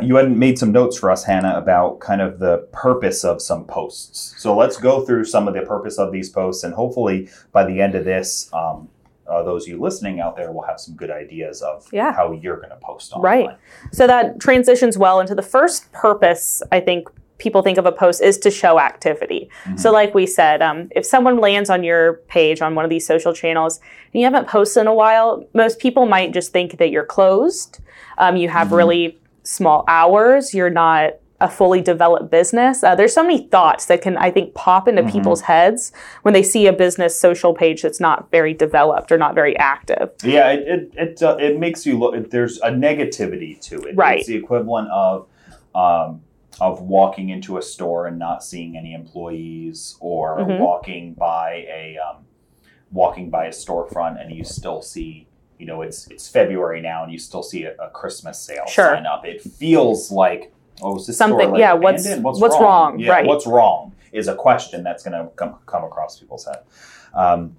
you 0.00 0.16
had 0.16 0.34
made 0.34 0.58
some 0.58 0.72
notes 0.72 0.98
for 0.98 1.10
us, 1.10 1.24
Hannah, 1.24 1.56
about 1.58 2.00
kind 2.00 2.20
of 2.22 2.38
the 2.38 2.66
purpose 2.72 3.22
of 3.24 3.42
some 3.42 3.64
posts. 3.66 4.34
So 4.38 4.56
let's 4.56 4.76
go 4.78 5.04
through 5.04 5.24
some 5.26 5.46
of 5.46 5.52
the 5.54 5.60
purpose 5.62 5.98
of 5.98 6.10
these 6.10 6.30
posts, 6.30 6.64
and 6.64 6.72
hopefully 6.74 7.28
by 7.52 7.64
the 7.64 7.80
end 7.80 7.94
of 7.94 8.04
this. 8.04 8.50
Um, 8.52 8.88
uh, 9.30 9.42
those 9.42 9.64
of 9.64 9.68
you 9.68 9.80
listening 9.80 10.20
out 10.20 10.36
there 10.36 10.50
will 10.52 10.62
have 10.62 10.80
some 10.80 10.94
good 10.96 11.10
ideas 11.10 11.62
of 11.62 11.86
Yeah. 11.92 12.12
how 12.12 12.32
you're 12.32 12.56
going 12.56 12.70
to 12.70 12.76
post 12.82 13.12
online. 13.12 13.46
Right. 13.46 13.56
So 13.92 14.06
that 14.06 14.40
transitions 14.40 14.98
well 14.98 15.20
into 15.20 15.34
the 15.34 15.42
first 15.42 15.90
purpose, 15.92 16.62
I 16.72 16.80
think 16.80 17.08
people 17.38 17.62
think 17.62 17.78
of 17.78 17.86
a 17.86 17.92
post 17.92 18.20
is 18.22 18.36
to 18.36 18.50
show 18.50 18.78
activity. 18.78 19.48
So, 19.76 19.90
like 19.90 20.14
we 20.14 20.26
said, 20.26 20.60
um, 20.60 20.88
if 20.94 21.06
someone 21.06 21.38
lands 21.38 21.70
on 21.70 21.82
your 21.82 22.14
page 22.28 22.60
on 22.60 22.74
one 22.74 22.84
of 22.84 22.90
these 22.90 23.06
social 23.06 23.32
channels 23.32 23.80
and 24.12 24.20
you 24.20 24.26
haven't 24.26 24.46
posted 24.46 24.82
in 24.82 24.86
a 24.86 24.94
while, 24.94 25.42
most 25.54 25.78
people 25.78 26.04
might 26.04 26.32
just 26.34 26.52
think 26.52 26.76
that 26.76 26.90
you're 26.90 27.06
closed. 27.06 27.80
Um, 28.18 28.36
you 28.36 28.50
have 28.50 28.72
really 28.72 29.18
small 29.42 29.84
hours. 29.88 30.52
You're 30.52 30.68
not 30.68 31.12
a 31.40 31.48
fully 31.48 31.80
developed 31.80 32.30
business. 32.30 32.84
Uh, 32.84 32.94
there's 32.94 33.14
so 33.14 33.22
many 33.22 33.46
thoughts 33.48 33.86
that 33.86 34.02
can, 34.02 34.16
I 34.18 34.30
think, 34.30 34.54
pop 34.54 34.86
into 34.86 35.02
people's 35.10 35.40
heads 35.42 35.90
when 36.22 36.34
they 36.34 36.42
see 36.42 36.66
a 36.66 36.72
business 36.72 37.18
social 37.18 37.54
page 37.54 37.82
that's 37.82 38.00
not 38.00 38.30
very 38.30 38.52
developed 38.52 39.10
or 39.10 39.16
not 39.18 39.34
very 39.34 39.56
active. 39.58 40.10
Yeah, 40.22 40.50
it 40.50 40.60
it 40.68 40.92
it, 40.96 41.22
uh, 41.22 41.36
it 41.40 41.58
makes 41.58 41.86
you 41.86 41.98
look. 41.98 42.30
There's 42.30 42.58
a 42.58 42.70
negativity 42.70 43.60
to 43.62 43.80
it. 43.82 43.96
Right. 43.96 44.18
It's 44.18 44.28
the 44.28 44.36
equivalent 44.36 44.88
of 44.90 45.26
um, 45.74 46.20
of 46.60 46.82
walking 46.82 47.30
into 47.30 47.56
a 47.56 47.62
store 47.62 48.06
and 48.06 48.18
not 48.18 48.44
seeing 48.44 48.76
any 48.76 48.92
employees, 48.92 49.96
or 50.00 50.38
Mhm. 50.40 50.58
walking 50.58 51.14
by 51.14 51.64
a 51.68 51.96
um, 52.06 52.24
walking 52.92 53.30
by 53.30 53.46
a 53.46 53.50
storefront 53.50 54.20
and 54.20 54.30
you 54.34 54.44
still 54.44 54.82
see. 54.82 55.26
You 55.58 55.66
know, 55.66 55.82
it's 55.82 56.06
it's 56.10 56.28
February 56.28 56.80
now, 56.82 57.02
and 57.04 57.12
you 57.12 57.18
still 57.18 57.42
see 57.42 57.64
a, 57.64 57.74
a 57.76 57.88
Christmas 57.90 58.38
sale 58.38 58.64
Sure. 58.66 58.94
sign 58.94 59.06
up. 59.06 59.24
It 59.26 59.40
feels 59.42 60.10
like 60.10 60.52
oh, 60.82 60.96
is 60.96 61.06
this 61.06 61.16
Something- 61.16 61.54
yeah, 61.56 61.72
what's- 61.74 62.04
abandoned? 62.04 62.24
what's 62.24 62.58
wrong? 62.60 62.98
Yeah, 62.98 63.10
Right. 63.12 63.26
what's 63.26 63.46
wrong 63.46 63.92
is 64.12 64.28
a 64.28 64.34
question 64.34 64.82
that's 64.82 65.02
going 65.02 65.12
to 65.12 65.30
come 65.36 65.56
come 65.66 65.84
across 65.84 66.18
people's 66.18 66.44
head. 66.46 66.60
Um, 67.14 67.56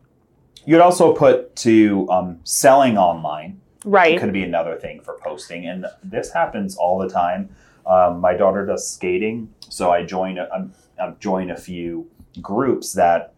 You'd 0.64 0.82
also 0.82 1.12
put 1.14 1.56
to 1.68 2.08
um, 2.12 2.40
selling 2.44 2.96
online 2.96 3.60
Right. 3.84 4.20
could 4.20 4.32
be 4.32 4.44
another 4.44 4.76
thing 4.76 5.02
for 5.02 5.18
posting, 5.24 5.66
and 5.66 5.88
this 6.04 6.32
happens 6.32 6.78
all 6.78 7.00
the 7.00 7.10
time. 7.10 7.50
Um, 7.88 8.20
my 8.22 8.36
daughter 8.36 8.64
does 8.64 8.88
skating, 8.88 9.50
so 9.70 9.90
I 9.92 10.06
join 10.06 10.38
a, 10.38 10.48
I'm, 10.54 10.72
I'm 11.02 11.16
join 11.20 11.50
a 11.50 11.58
few 11.58 12.08
groups 12.44 12.94
that 12.94 13.34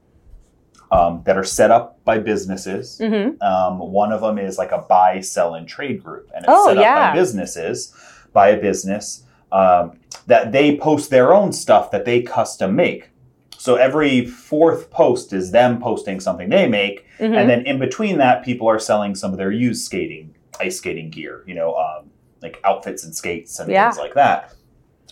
um, 0.92 1.22
that 1.26 1.38
are 1.38 1.46
set 1.46 1.72
up 1.72 2.04
by 2.04 2.20
businesses. 2.20 2.98
hmm 3.00 3.42
Um, 3.42 3.80
one 3.80 4.12
of 4.12 4.20
them 4.22 4.38
is 4.38 4.58
like 4.58 4.72
a 4.74 4.80
buy, 4.80 5.22
sell, 5.22 5.56
and 5.56 5.66
trade 5.68 6.04
group, 6.04 6.30
and 6.36 6.44
it's 6.44 6.54
Oh, 6.54 6.68
set 6.68 6.78
up 6.78 6.84
yeah. 6.84 7.12
by 7.12 7.16
businesses 7.16 7.94
by 8.34 8.50
a 8.50 8.60
business 8.60 9.24
um, 9.54 10.00
that 10.28 10.52
they 10.52 10.76
post 10.78 11.10
their 11.10 11.34
own 11.34 11.54
stuff 11.54 11.92
that 11.92 12.06
they 12.06 12.22
custom 12.22 12.76
make. 12.76 13.10
So 13.58 13.76
every 13.76 14.26
fourth 14.26 14.90
post 14.90 15.32
is 15.32 15.52
them 15.52 15.80
posting 15.80 16.20
something 16.20 16.50
they 16.50 16.68
make, 16.68 17.06
hmm 17.18 17.34
and 17.34 17.50
then 17.50 17.66
in 17.66 17.80
between 17.80 18.18
that, 18.18 18.44
people 18.44 18.68
are 18.68 18.80
selling 18.80 19.16
some 19.16 19.32
of 19.32 19.38
their 19.38 19.52
used 19.52 19.86
skating, 19.86 20.36
ice 20.60 20.78
skating 20.80 21.10
gear, 21.10 21.44
you 21.48 21.56
know, 21.56 21.76
um, 21.76 22.10
like 22.42 22.60
outfits 22.66 23.06
and 23.06 23.16
skates 23.16 23.60
and 23.60 23.72
Yeah. 23.72 23.90
things 23.90 24.00
like 24.00 24.16
that. 24.16 24.54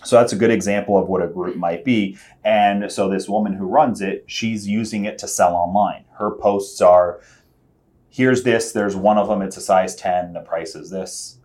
So 0.03 0.17
that's 0.17 0.33
a 0.33 0.35
good 0.35 0.51
example 0.51 0.97
of 0.97 1.07
what 1.07 1.21
a 1.21 1.27
group 1.27 1.55
might 1.55 1.85
be. 1.85 2.17
And 2.43 2.91
so 2.91 3.07
this 3.07 3.29
woman 3.29 3.53
who 3.53 3.65
runs 3.65 4.01
it, 4.01 4.25
she's 4.27 4.67
using 4.67 5.05
it 5.05 5.17
to 5.19 5.27
sell 5.27 5.53
online. 5.55 6.05
Her 6.17 6.31
posts 6.31 6.81
are 6.81 7.21
here's 8.09 8.43
this, 8.43 8.71
there's 8.73 8.95
one 8.95 9.17
of 9.17 9.27
them, 9.29 9.41
it's 9.41 9.55
a 9.57 9.61
size 9.61 9.95
10, 9.95 10.33
the 10.33 10.41
price 10.41 10.75
is 10.75 10.89
this, 10.89 11.37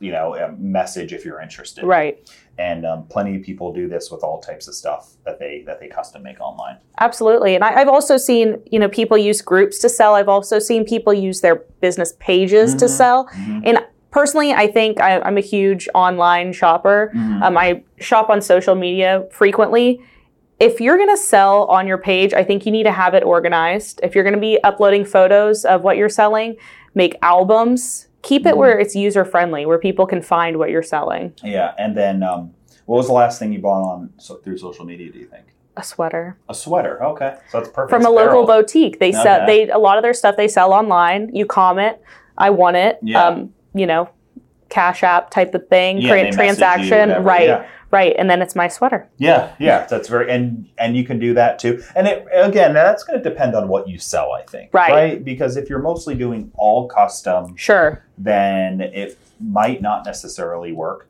you 0.00 0.12
know, 0.12 0.34
a 0.34 0.52
message 0.52 1.12
if 1.12 1.24
you're 1.24 1.40
interested. 1.40 1.84
Right. 1.84 2.28
And 2.58 2.84
um, 2.86 3.06
plenty 3.06 3.36
of 3.36 3.42
people 3.42 3.72
do 3.72 3.88
this 3.88 4.10
with 4.10 4.22
all 4.22 4.40
types 4.40 4.68
of 4.68 4.74
stuff 4.74 5.12
that 5.24 5.38
they 5.38 5.62
that 5.66 5.80
they 5.80 5.88
custom 5.88 6.22
make 6.22 6.40
online. 6.40 6.78
Absolutely. 7.00 7.54
And 7.54 7.64
I, 7.64 7.80
I've 7.80 7.88
also 7.88 8.16
seen, 8.16 8.62
you 8.70 8.78
know, 8.78 8.88
people 8.88 9.16
use 9.18 9.40
groups 9.42 9.78
to 9.80 9.88
sell. 9.88 10.14
I've 10.14 10.28
also 10.28 10.58
seen 10.58 10.84
people 10.84 11.12
use 11.12 11.40
their 11.40 11.56
business 11.80 12.14
pages 12.20 12.74
to 12.76 12.84
Mhm. 12.84 12.88
sell. 12.90 13.26
Mhm. 13.28 13.62
And 13.64 13.78
personally, 14.10 14.52
I 14.52 14.66
think 14.68 15.00
I, 15.00 15.18
I'm 15.20 15.36
a 15.36 15.40
huge 15.40 15.88
online 15.94 16.52
shopper. 16.52 17.10
Mhm. 17.14 17.42
Um, 17.42 17.56
I 17.58 17.82
shop 17.98 18.30
on 18.30 18.40
social 18.40 18.74
media 18.76 19.24
frequently. 19.32 20.00
If 20.60 20.80
you're 20.80 20.96
going 20.96 21.10
to 21.10 21.16
sell 21.16 21.64
on 21.64 21.88
your 21.88 21.98
page, 21.98 22.32
I 22.32 22.44
think 22.44 22.64
you 22.64 22.70
need 22.70 22.84
to 22.84 22.92
have 22.92 23.14
it 23.14 23.24
organized. 23.24 23.98
If 24.04 24.14
you're 24.14 24.22
going 24.22 24.34
to 24.36 24.40
be 24.40 24.62
uploading 24.62 25.04
photos 25.04 25.64
of 25.64 25.82
what 25.82 25.96
you're 25.96 26.08
selling, 26.08 26.54
make 26.94 27.16
albums. 27.22 28.06
Keep 28.24 28.46
it 28.46 28.54
Mhm. 28.54 28.58
where 28.58 28.78
it's 28.78 28.96
user 28.96 29.24
friendly, 29.24 29.66
where 29.66 29.78
people 29.78 30.06
can 30.06 30.22
find 30.22 30.58
what 30.58 30.70
you're 30.70 30.82
selling. 30.82 31.32
Yeah, 31.42 31.72
and 31.78 31.96
then 31.96 32.22
um, 32.22 32.52
what 32.86 32.96
was 32.96 33.06
the 33.06 33.12
last 33.12 33.38
thing 33.38 33.52
you 33.52 33.60
bought 33.60 33.82
on 33.82 34.10
so, 34.18 34.36
through 34.36 34.58
social 34.58 34.84
media? 34.84 35.12
Do 35.12 35.18
you 35.18 35.26
think 35.26 35.44
A 35.76 35.82
sweater 35.82 36.36
a 36.48 36.54
sweater? 36.54 37.02
Okay, 37.04 37.34
so 37.50 37.58
that's 37.60 37.70
perfect. 37.70 37.90
from 37.90 38.04
a 38.06 38.10
local 38.10 38.46
boutique. 38.46 38.98
They 38.98 39.12
sell 39.12 39.46
they 39.46 39.68
a 39.68 39.78
lot 39.78 39.96
of 39.98 40.02
their 40.02 40.14
stuff 40.14 40.36
they 40.36 40.48
sell 40.48 40.72
online. 40.72 41.30
You 41.34 41.46
comment, 41.46 41.98
I 42.38 42.50
want 42.50 42.76
it. 42.76 42.98
Yeah. 43.02 43.24
Um, 43.24 43.52
you 43.74 43.86
know, 43.86 44.08
cash 44.68 45.02
app 45.02 45.30
type 45.30 45.54
of 45.54 45.68
thing, 45.68 45.98
Yeah, 45.98 46.10
create 46.10 46.22
they 46.22 46.36
message 46.36 46.38
you, 46.38 46.44
transaction, 46.88 47.22
right, 47.24 47.46
Yeah. 47.46 47.66
right, 47.90 48.14
and 48.18 48.28
then 48.28 48.42
it's 48.42 48.54
my 48.54 48.68
sweater. 48.68 49.08
yeah, 49.18 49.50
yeah, 49.58 49.86
that's 49.86 50.08
very 50.08 50.30
and 50.30 50.68
and 50.78 50.96
you 50.96 51.04
can 51.04 51.18
do 51.18 51.34
that 51.34 51.58
too. 51.58 51.82
And 51.94 52.06
it, 52.08 52.26
again, 52.32 52.74
that's 52.74 53.04
going 53.04 53.22
to 53.22 53.28
depend 53.28 53.54
on 53.54 53.68
what 53.68 53.88
you 53.88 53.98
sell, 53.98 54.32
I 54.32 54.42
think. 54.42 54.72
Right. 54.72 54.92
right, 54.92 55.24
Because 55.24 55.56
if 55.56 55.68
you're 55.70 55.82
mostly 55.82 56.14
doing 56.14 56.50
all 56.56 56.88
custom, 56.88 57.56
Sure. 57.56 58.02
then 58.18 58.80
it 58.80 59.18
might 59.40 59.82
not 59.82 60.04
necessarily 60.04 60.72
work. 60.72 61.08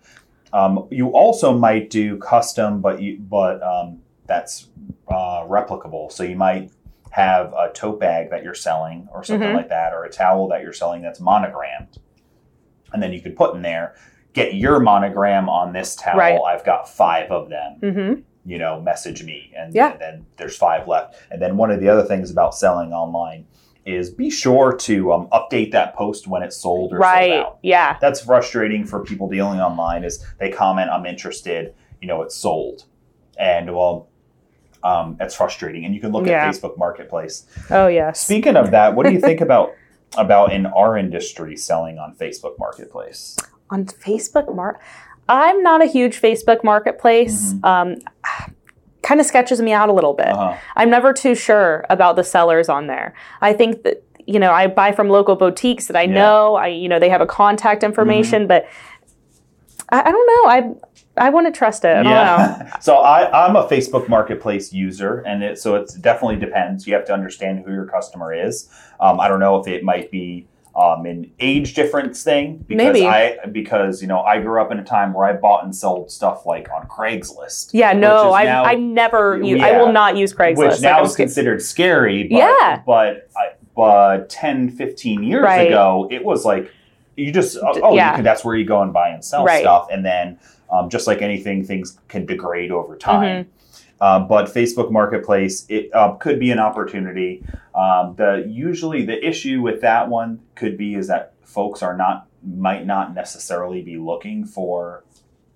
Um, 0.52 0.86
you 0.90 1.08
also 1.10 1.56
might 1.56 1.90
do 1.90 2.16
custom, 2.18 2.80
but 2.80 3.00
you 3.02 3.18
but 3.18 3.62
um, 3.62 4.00
that's 4.26 4.68
uh, 5.08 5.44
replicable. 5.46 6.10
So 6.12 6.22
you 6.22 6.36
might 6.36 6.70
have 7.10 7.52
a 7.52 7.70
tote 7.72 8.00
bag 8.00 8.30
that 8.30 8.42
you're 8.42 8.54
selling, 8.54 9.08
or 9.12 9.22
something 9.22 9.48
Mhm. 9.50 9.54
like 9.54 9.68
that, 9.68 9.92
or 9.92 10.04
a 10.04 10.10
towel 10.10 10.48
that 10.48 10.62
you're 10.62 10.72
selling 10.72 11.00
that's 11.02 11.20
monogrammed, 11.20 11.98
and 12.94 13.02
then 13.02 13.12
you 13.12 13.20
could 13.20 13.36
put 13.36 13.54
in 13.54 13.60
there, 13.62 13.94
get 14.32 14.54
your 14.54 14.80
monogram 14.80 15.48
on 15.50 15.72
this 15.74 15.94
towel. 15.96 16.16
Right. 16.16 16.40
I've 16.40 16.64
got 16.64 16.88
five 16.88 17.30
of 17.30 17.50
them 17.50 17.78
Mm-hmm. 17.82 18.20
you 18.46 18.58
know, 18.58 18.80
message 18.80 19.22
me, 19.24 19.52
and 19.56 19.74
Yeah. 19.74 19.96
then 19.96 20.26
there's 20.36 20.56
five 20.56 20.86
left. 20.88 21.16
And 21.30 21.40
then 21.42 21.56
one 21.56 21.70
of 21.70 21.80
the 21.80 21.88
other 21.88 22.02
things 22.04 22.30
about 22.30 22.54
selling 22.54 22.92
online 22.92 23.46
is 23.86 24.10
be 24.10 24.30
sure 24.30 24.74
to 24.74 25.12
um, 25.12 25.28
update 25.32 25.72
that 25.72 25.94
post 25.94 26.26
when 26.26 26.42
it's 26.42 26.56
sold 26.56 26.92
or 26.92 26.96
sold 26.96 27.00
Right. 27.00 27.32
out. 27.32 27.58
Yeah. 27.62 27.96
That's 28.00 28.20
frustrating 28.20 28.84
for 28.86 29.02
people 29.04 29.28
dealing 29.28 29.60
online. 29.60 30.04
Is 30.04 30.24
they 30.38 30.50
comment, 30.50 30.90
"I'm 30.90 31.04
interested," 31.06 31.74
you 32.00 32.08
know, 32.08 32.22
it's 32.22 32.34
sold, 32.34 32.84
and 33.38 33.74
well, 33.74 34.08
um, 34.82 35.16
that's 35.18 35.34
frustrating. 35.34 35.84
And 35.86 35.94
you 35.94 36.00
can 36.00 36.12
look 36.12 36.26
Yeah. 36.26 36.46
at 36.46 36.54
Facebook 36.54 36.76
Marketplace. 36.78 37.46
Oh 37.70 37.86
yes. 37.86 38.20
Speaking 38.20 38.56
of 38.56 38.70
that, 38.72 38.94
what 38.94 39.06
do 39.06 39.12
you 39.12 39.20
think 39.20 39.40
about 39.40 39.72
about 40.16 40.52
in 40.52 40.66
our 40.66 40.96
industry 40.96 41.56
selling 41.56 41.98
on 41.98 42.14
Facebook 42.14 42.58
Marketplace? 42.58 43.36
on 43.70 43.86
Facebook 43.86 44.54
Mar 44.54 44.78
I'm 45.28 45.62
not 45.62 45.80
a 45.82 45.86
huge 45.86 46.20
Facebook 46.20 46.62
marketplace. 46.62 47.54
Mhm. 47.54 47.64
Um, 47.64 47.96
kind 49.02 49.20
of 49.20 49.26
sketches 49.26 49.60
me 49.60 49.72
out 49.72 49.88
a 49.88 49.92
little 49.92 50.12
bit. 50.12 50.28
Uh-huh. 50.28 50.54
I'm 50.76 50.90
never 50.90 51.14
too 51.14 51.34
sure 51.34 51.84
about 51.88 52.16
the 52.16 52.24
sellers 52.24 52.68
on 52.68 52.88
there. 52.88 53.14
I 53.40 53.54
think 53.54 53.82
that 53.84 54.02
you 54.26 54.38
know 54.38 54.52
I 54.52 54.66
buy 54.66 54.92
from 54.92 55.08
local 55.08 55.34
boutiques 55.36 55.86
that 55.86 55.96
I 55.96 56.02
Yeah. 56.02 56.06
Mm-hmm. 56.08 56.14
know. 56.14 56.54
I 56.56 56.66
you 56.68 56.88
know 56.90 56.98
they 56.98 57.08
have 57.08 57.22
a 57.22 57.26
contact 57.26 57.82
information, 57.82 58.46
but 58.46 58.66
I, 59.90 60.00
I 60.08 60.12
don't 60.12 60.26
know. 60.26 60.50
I 60.50 60.74
I 61.16 61.30
want 61.30 61.46
to 61.46 61.56
trust 61.56 61.84
it. 61.84 61.88
I 61.96 62.02
don't 62.02 62.04
know. 62.04 62.10
yeah. 62.10 62.78
so 62.80 62.96
I, 62.96 63.46
I'm 63.46 63.56
a 63.56 63.66
Facebook 63.68 64.08
Marketplace 64.08 64.72
user, 64.72 65.20
and 65.20 65.42
it, 65.42 65.58
so 65.58 65.76
it 65.76 65.90
definitely 66.00 66.36
depends. 66.36 66.86
You 66.86 66.94
have 66.94 67.04
to 67.06 67.12
understand 67.12 67.64
who 67.64 67.72
your 67.72 67.86
customer 67.86 68.32
is. 68.34 68.68
Um, 69.00 69.20
I 69.20 69.28
don't 69.28 69.40
know 69.40 69.56
if 69.60 69.68
it 69.68 69.84
might 69.84 70.10
be 70.10 70.48
um, 70.76 71.06
an 71.06 71.30
age 71.38 71.74
difference 71.74 72.24
thing 72.24 72.64
because 72.66 72.92
Maybe. 72.94 73.06
I 73.06 73.38
because 73.52 74.02
you 74.02 74.08
know 74.08 74.20
I 74.22 74.40
grew 74.40 74.60
up 74.60 74.72
in 74.72 74.78
a 74.80 74.84
time 74.84 75.12
where 75.12 75.24
I 75.24 75.32
bought 75.34 75.62
and 75.64 75.74
sold 75.74 76.10
stuff 76.10 76.46
like 76.46 76.68
on 76.72 76.88
Craigslist. 76.88 77.70
Yeah, 77.72 77.92
no, 77.92 78.32
I 78.32 78.44
now- 78.44 78.64
I 78.64 78.74
never 78.74 79.40
use, 79.40 79.62
I 79.62 79.78
will 79.78 79.92
not 79.92 80.16
use 80.16 80.34
Craigslist. 80.34 80.56
which 80.56 80.70
Like, 80.72 80.80
now 80.80 80.98
I'm 80.98 81.04
is 81.06 81.14
considered 81.14 81.62
scary. 81.62 82.24
But, 82.24 82.36
Yeah. 82.38 82.82
but 82.84 83.28
I, 83.36 83.52
but 83.76 84.28
10, 84.30 84.70
15 84.70 85.22
years 85.22 85.42
Right. 85.44 85.68
ago, 85.68 86.08
it 86.10 86.24
was 86.24 86.44
like 86.44 86.70
you 87.16 87.30
just 87.30 87.56
oh, 87.56 87.72
oh, 87.80 87.94
yeah. 87.94 88.10
you 88.10 88.16
could, 88.16 88.24
that's 88.24 88.44
where 88.44 88.56
you 88.56 88.64
go 88.64 88.82
and 88.82 88.92
buy 88.92 89.10
and 89.10 89.24
sell 89.24 89.44
Right. 89.44 89.60
stuff, 89.60 89.86
and 89.92 90.04
then 90.04 90.40
um, 90.70 90.88
just 90.88 91.06
like 91.06 91.22
anything, 91.22 91.64
things 91.64 91.98
can 92.08 92.26
degrade 92.26 92.70
over 92.70 92.96
time. 92.96 93.44
Mm-hmm. 93.44 93.50
Uh, 94.00 94.20
but 94.20 94.46
Facebook 94.46 94.90
Marketplace 94.90 95.64
it 95.68 95.88
uh, 95.94 96.12
could 96.14 96.38
be 96.38 96.50
an 96.50 96.58
opportunity. 96.58 97.44
Um, 97.74 98.14
the 98.16 98.44
usually 98.48 99.04
the 99.04 99.24
issue 99.26 99.62
with 99.62 99.80
that 99.82 100.08
one 100.08 100.40
could 100.56 100.76
be 100.76 100.94
is 100.94 101.06
that 101.08 101.34
folks 101.44 101.82
are 101.82 101.96
not 101.96 102.26
might 102.42 102.84
not 102.84 103.14
necessarily 103.14 103.82
be 103.82 103.96
looking 103.96 104.44
for 104.44 105.03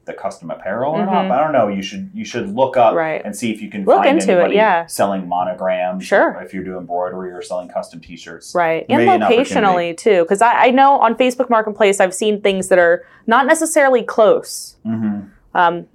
the 0.08 0.12
custom 0.14 0.50
apparel 0.50 0.94
or 0.94 1.06
not. 1.06 1.24
Mhm. 1.26 1.28
But 1.28 1.38
I 1.38 1.44
don't 1.44 1.52
know. 1.52 1.68
You 1.68 1.82
should 1.82 2.10
you 2.12 2.24
should 2.24 2.52
look 2.54 2.76
up 2.76 2.94
Right. 2.94 3.22
and 3.24 3.36
see 3.36 3.52
if 3.52 3.62
you 3.62 3.70
can 3.70 3.84
Look 3.84 3.98
find 4.04 4.18
into 4.20 4.44
it, 4.44 4.52
yeah. 4.52 4.86
selling 4.86 5.28
monograms. 5.28 6.04
Sure. 6.04 6.40
if 6.42 6.52
you're 6.52 6.64
doing 6.64 6.78
embroidery 6.78 7.30
or 7.30 7.40
selling 7.42 7.68
custom 7.68 8.00
T-shirts. 8.00 8.52
Right. 8.54 8.84
And 8.88 9.06
Maybe 9.06 9.10
an 9.12 9.20
locationally 9.20 9.96
too. 9.96 10.22
Because 10.22 10.42
I, 10.42 10.66
I 10.66 10.70
know 10.72 10.98
on 10.98 11.14
Facebook 11.14 11.48
Marketplace, 11.48 12.00
I've 12.00 12.14
seen 12.14 12.40
things 12.40 12.68
that 12.68 12.78
are 12.80 13.04
not 13.28 13.46
necessarily 13.46 14.02
close. 14.02 14.76
hmm 14.84 15.20
Um, 15.54 15.86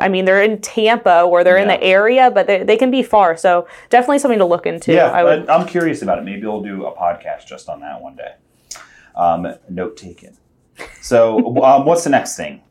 I 0.00 0.08
mean, 0.08 0.24
they're 0.24 0.42
in 0.42 0.58
Tampa 0.60 1.20
or 1.20 1.44
they're 1.44 1.58
in 1.58 1.68
the 1.68 1.80
area, 1.82 2.30
but 2.30 2.46
they, 2.46 2.62
they 2.62 2.76
can 2.78 2.90
be 2.90 3.02
far. 3.02 3.36
So 3.36 3.66
definitely 3.90 4.20
something 4.20 4.38
to 4.38 4.44
look 4.46 4.64
into. 4.66 4.92
Yeah, 4.92 5.08
I 5.10 5.22
would... 5.22 5.48
I'm 5.50 5.66
curious 5.66 6.00
about 6.02 6.16
it. 6.18 6.24
Maybe 6.24 6.46
we'll 6.46 6.62
do 6.62 6.86
a 6.86 6.92
podcast 6.96 7.46
just 7.46 7.68
on 7.68 7.80
that 7.80 8.00
one 8.00 8.16
day. 8.16 8.32
Um, 9.14 9.46
note 9.68 9.96
taken. 9.98 10.38
So, 11.02 11.36
um, 11.62 11.84
what's 11.84 12.04
the 12.04 12.10
next 12.10 12.36
thing? 12.36 12.62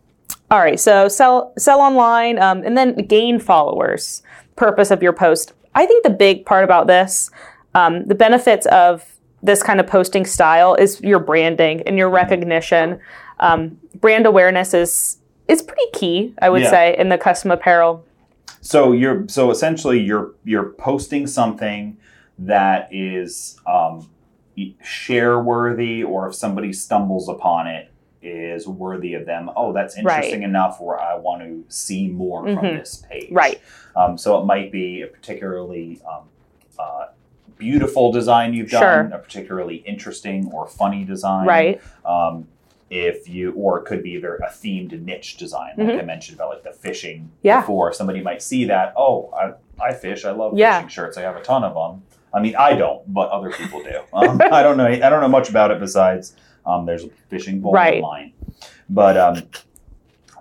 All 0.52 0.60
right. 0.60 0.80
So 0.80 1.08
sell 1.08 1.54
sell 1.58 1.80
online, 1.80 2.38
um, 2.38 2.62
and 2.64 2.78
then 2.78 2.96
gain 3.08 3.40
followers. 3.40 4.22
Purpose 4.58 4.92
of 4.92 5.02
your 5.02 5.14
post. 5.14 5.54
I 5.74 5.86
think 5.86 6.04
the 6.04 6.10
big 6.10 6.46
part 6.46 6.66
about 6.66 6.88
this, 6.88 7.32
um, 7.74 8.06
the 8.06 8.16
benefits 8.16 8.66
of 8.68 9.06
this 9.42 9.64
kind 9.64 9.80
of 9.80 9.88
posting 9.88 10.26
style 10.26 10.76
is 10.76 11.00
your 11.02 11.20
branding 11.20 11.82
and 11.88 11.98
your 11.98 12.10
recognition. 12.10 13.00
Um, 13.40 13.80
brand 14.02 14.26
awareness 14.26 14.74
is 14.74 15.18
is 15.48 15.62
pretty 15.62 15.90
key, 15.94 16.34
I 16.42 16.50
would 16.50 16.62
Yeah. 16.62 16.70
say, 16.70 16.96
in 16.98 17.10
the 17.10 17.18
custom 17.18 17.50
apparel. 17.50 18.04
So 18.60 18.92
you're 18.92 19.28
so 19.30 19.52
essentially 19.52 20.00
you're 20.02 20.32
you're 20.44 20.72
posting 20.74 21.28
something 21.28 21.96
that 22.40 22.90
is 22.92 23.58
um, 23.66 24.10
share 24.84 25.40
worthy, 25.40 26.04
or 26.04 26.28
if 26.28 26.36
somebody 26.36 26.74
stumbles 26.74 27.30
upon 27.30 27.68
it, 27.68 27.91
is 28.22 28.68
worthy 28.68 29.14
of 29.16 29.26
them. 29.26 29.50
Oh, 29.56 29.74
that's 29.74 29.98
interesting 29.98 30.44
enough 30.44 30.80
where 30.80 31.00
I 31.02 31.16
want 31.16 31.42
to 31.42 31.64
see 31.70 32.08
more 32.08 32.44
from 32.44 32.56
Mhm. 32.58 32.80
this 32.80 33.04
page. 33.10 33.32
Right. 33.32 33.60
Um, 33.96 34.18
so 34.18 34.40
it 34.40 34.46
might 34.46 34.72
be 34.72 35.02
a 35.02 35.08
particularly 35.08 36.00
um, 36.08 36.24
uh, 36.80 37.08
beautiful 37.58 38.12
design 38.12 38.54
you've 38.54 38.70
Sure. 38.70 38.80
done, 38.80 39.14
a 39.14 39.18
particularly 39.18 39.78
interesting 39.78 40.50
or 40.54 40.68
funny 40.68 41.04
design. 41.04 41.48
Right. 41.48 41.82
Um, 42.06 42.48
if 42.90 43.30
you, 43.30 43.54
or 43.54 43.80
it 43.80 43.86
could 43.86 44.04
be 44.04 44.18
a, 44.18 44.20
a 44.20 44.50
themed 44.50 45.00
niche 45.02 45.38
design, 45.38 45.74
like 45.78 45.88
Mhm. 45.88 46.00
I 46.00 46.02
mentioned 46.04 46.38
about 46.38 46.50
like 46.50 46.64
the 46.64 46.74
fishing 46.74 47.32
Yeah. 47.42 47.62
before. 47.62 47.94
Somebody 47.94 48.22
might 48.22 48.42
see 48.42 48.66
that. 48.66 48.94
Oh, 48.98 49.30
I, 49.34 49.54
I 49.84 49.94
fish. 49.94 50.26
I 50.26 50.32
love 50.32 50.58
Yeah. 50.58 50.76
fishing 50.78 50.90
shirts. 50.90 51.18
I 51.18 51.22
have 51.22 51.38
a 51.38 51.42
ton 51.42 51.64
of 51.64 51.74
them. 51.74 52.04
I 52.34 52.40
mean, 52.42 52.56
I 52.58 52.76
don't, 52.76 53.02
but 53.14 53.30
other 53.30 53.50
people 53.52 53.82
do. 53.82 54.00
Um, 54.14 54.42
I 54.52 54.62
don't 54.64 54.78
know. 54.78 54.86
I 54.88 54.98
don't 55.10 55.22
know 55.22 55.28
much 55.30 55.50
about 55.50 55.72
it 55.72 55.80
besides 55.80 56.36
um, 56.66 56.86
there's 56.86 57.04
a 57.04 57.10
fishing 57.30 57.60
bowl 57.62 57.74
Right. 57.74 58.02
line. 58.02 58.34
But 58.90 59.18
um, 59.18 59.44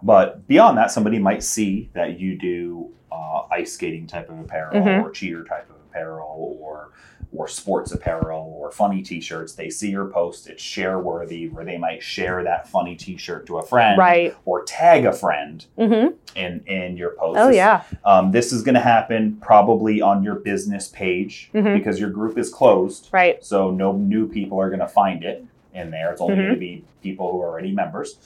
but 0.02 0.46
beyond 0.48 0.78
that, 0.78 0.90
somebody 0.90 1.18
might 1.18 1.42
see 1.42 1.90
that 1.92 2.18
you 2.18 2.36
do 2.36 2.90
uh, 3.12 3.42
ice 3.50 3.72
skating 3.72 4.06
type 4.06 4.30
of 4.30 4.38
apparel 4.40 4.80
Mhm. 4.82 5.02
or 5.02 5.10
cheer 5.10 5.44
type 5.44 5.68
of 5.68 5.76
apparel 5.90 6.56
or 6.60 6.90
or 7.36 7.46
sports 7.46 7.92
apparel 7.92 8.56
or 8.58 8.72
funny 8.72 9.02
t-shirts. 9.02 9.52
They 9.54 9.70
see 9.70 9.88
your 9.88 10.06
post, 10.06 10.48
it's 10.48 10.60
share 10.60 10.98
worthy, 10.98 11.48
where 11.48 11.64
they 11.64 11.78
might 11.78 12.02
share 12.02 12.42
that 12.42 12.66
funny 12.66 12.96
t-shirt 12.96 13.46
to 13.46 13.58
a 13.58 13.62
friend 13.62 13.96
Right. 13.96 14.34
or 14.44 14.64
tag 14.64 15.04
a 15.04 15.12
friend 15.12 15.64
hmm 15.78 16.06
in 16.34 16.60
in 16.66 16.96
your 16.96 17.10
post. 17.10 17.38
Oh 17.38 17.50
yeah. 17.50 17.82
um, 18.04 18.32
this 18.32 18.52
is 18.52 18.62
going 18.62 18.74
to 18.74 18.80
happen 18.80 19.36
probably 19.40 20.00
on 20.00 20.24
your 20.24 20.36
business 20.36 20.88
page 20.88 21.50
Mhm. 21.54 21.74
because 21.74 22.00
your 22.00 22.10
group 22.10 22.36
is 22.36 22.50
closed. 22.52 23.08
Right. 23.12 23.44
So 23.44 23.70
no 23.70 23.92
new 23.92 24.26
people 24.26 24.58
are 24.60 24.68
going 24.68 24.80
to 24.80 24.88
find 24.88 25.22
it 25.22 25.44
in 25.74 25.90
there. 25.90 26.10
It's 26.12 26.20
only 26.20 26.34
Mhm. 26.34 26.38
going 26.42 26.54
to 26.54 26.60
be 26.60 26.84
people 27.02 27.30
who 27.32 27.40
are 27.42 27.48
already 27.48 27.72
members. 27.72 28.18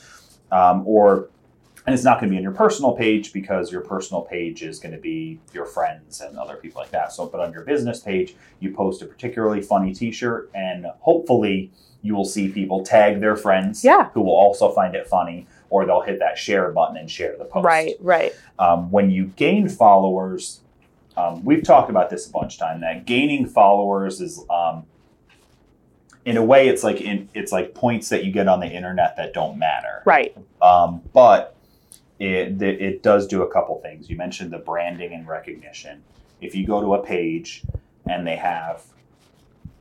Um, 0.50 0.83
or, 0.87 1.28
and 1.87 1.94
it's 1.94 2.04
not 2.04 2.18
going 2.20 2.30
to 2.30 2.33
be 2.33 2.37
on 2.38 2.42
your 2.42 2.52
personal 2.52 2.92
page 2.92 3.33
because 3.33 3.70
your 3.72 3.80
personal 3.83 4.22
page 4.22 4.62
is 4.62 4.78
going 4.78 4.94
to 4.94 5.00
be 5.00 5.38
your 5.52 5.66
friends 5.66 6.20
and 6.20 6.38
other 6.38 6.57
people 6.57 6.80
like 6.80 6.90
that. 6.92 7.12
So, 7.12 7.26
but 7.26 7.40
on 7.40 7.52
your 7.52 7.62
business 7.64 8.00
page, 8.00 8.35
you 8.61 8.70
post 8.72 9.02
a 9.02 9.07
particularly 9.07 9.61
funny 9.61 9.92
T-shirt, 9.92 10.50
and 10.54 10.87
hopefully 11.00 11.70
you 12.02 12.14
will 12.14 12.24
see 12.24 12.48
people 12.48 12.83
tag 12.85 13.20
their 13.20 13.37
friends 13.37 13.83
Yeah. 13.85 14.11
who 14.14 14.20
will 14.22 14.35
also 14.37 14.70
find 14.70 14.94
it 14.94 15.07
funny, 15.07 15.46
or 15.70 15.85
they'll 15.87 16.02
hit 16.02 16.18
that 16.20 16.37
share 16.38 16.70
button 16.70 16.96
and 16.96 17.11
share 17.11 17.35
the 17.37 17.44
post 17.46 17.64
Right. 17.64 17.96
Right. 18.00 18.33
um, 18.59 18.90
when 18.90 19.11
you 19.11 19.26
gain 19.37 19.68
followers, 19.68 20.61
um, 21.16 21.44
we've 21.44 21.62
talked 21.62 21.90
about 21.90 22.11
this 22.11 22.28
a 22.28 22.33
bunch 22.33 22.54
of 22.54 22.61
time. 22.61 22.80
That 22.83 23.07
gaining 23.07 23.46
followers 23.46 24.20
is, 24.20 24.44
um, 24.50 24.85
in 26.24 26.37
a 26.37 26.44
way, 26.44 26.68
it's 26.68 26.82
like 26.82 27.00
in, 27.00 27.28
it's 27.34 27.52
like 27.52 27.74
points 27.74 28.08
that 28.08 28.24
you 28.24 28.32
get 28.32 28.48
on 28.48 28.60
the 28.60 28.66
internet 28.66 29.16
that 29.16 29.34
don't 29.34 29.58
matter. 29.58 30.02
Right. 30.04 30.37
Um, 30.62 31.02
but 31.12 31.56
it, 32.18 32.60
it 32.62 33.02
does 33.02 33.26
do 33.26 33.42
a 33.42 33.50
couple 33.50 33.80
things. 33.80 34.08
You 34.08 34.16
mentioned 34.16 34.52
the 34.52 34.58
branding 34.58 35.12
and 35.12 35.26
recognition. 35.26 36.02
If 36.40 36.54
you 36.54 36.66
go 36.66 36.80
to 36.80 36.94
a 36.94 37.02
page 37.02 37.64
and 38.08 38.26
they 38.26 38.37
have 38.37 38.84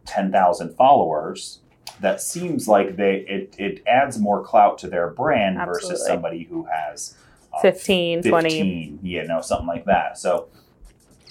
ten 0.06 0.32
thousand 0.32 0.76
followers, 0.76 1.60
that 2.00 2.22
seems 2.22 2.68
like 2.68 2.96
they 2.96 3.26
it, 3.28 3.56
it 3.58 3.84
adds 3.88 4.20
more 4.20 4.44
clout 4.44 4.78
to 4.80 4.88
their 4.88 5.10
brand 5.10 5.58
versus 5.66 6.06
somebody 6.06 6.44
who 6.44 6.66
has 6.66 7.16
uh, 7.54 7.62
15, 7.62 8.24
20. 8.24 8.50
15, 8.50 9.00
you 9.04 9.24
know, 9.28 9.42
something 9.42 9.68
like 9.68 9.86
that. 9.86 10.18
So 10.18 10.48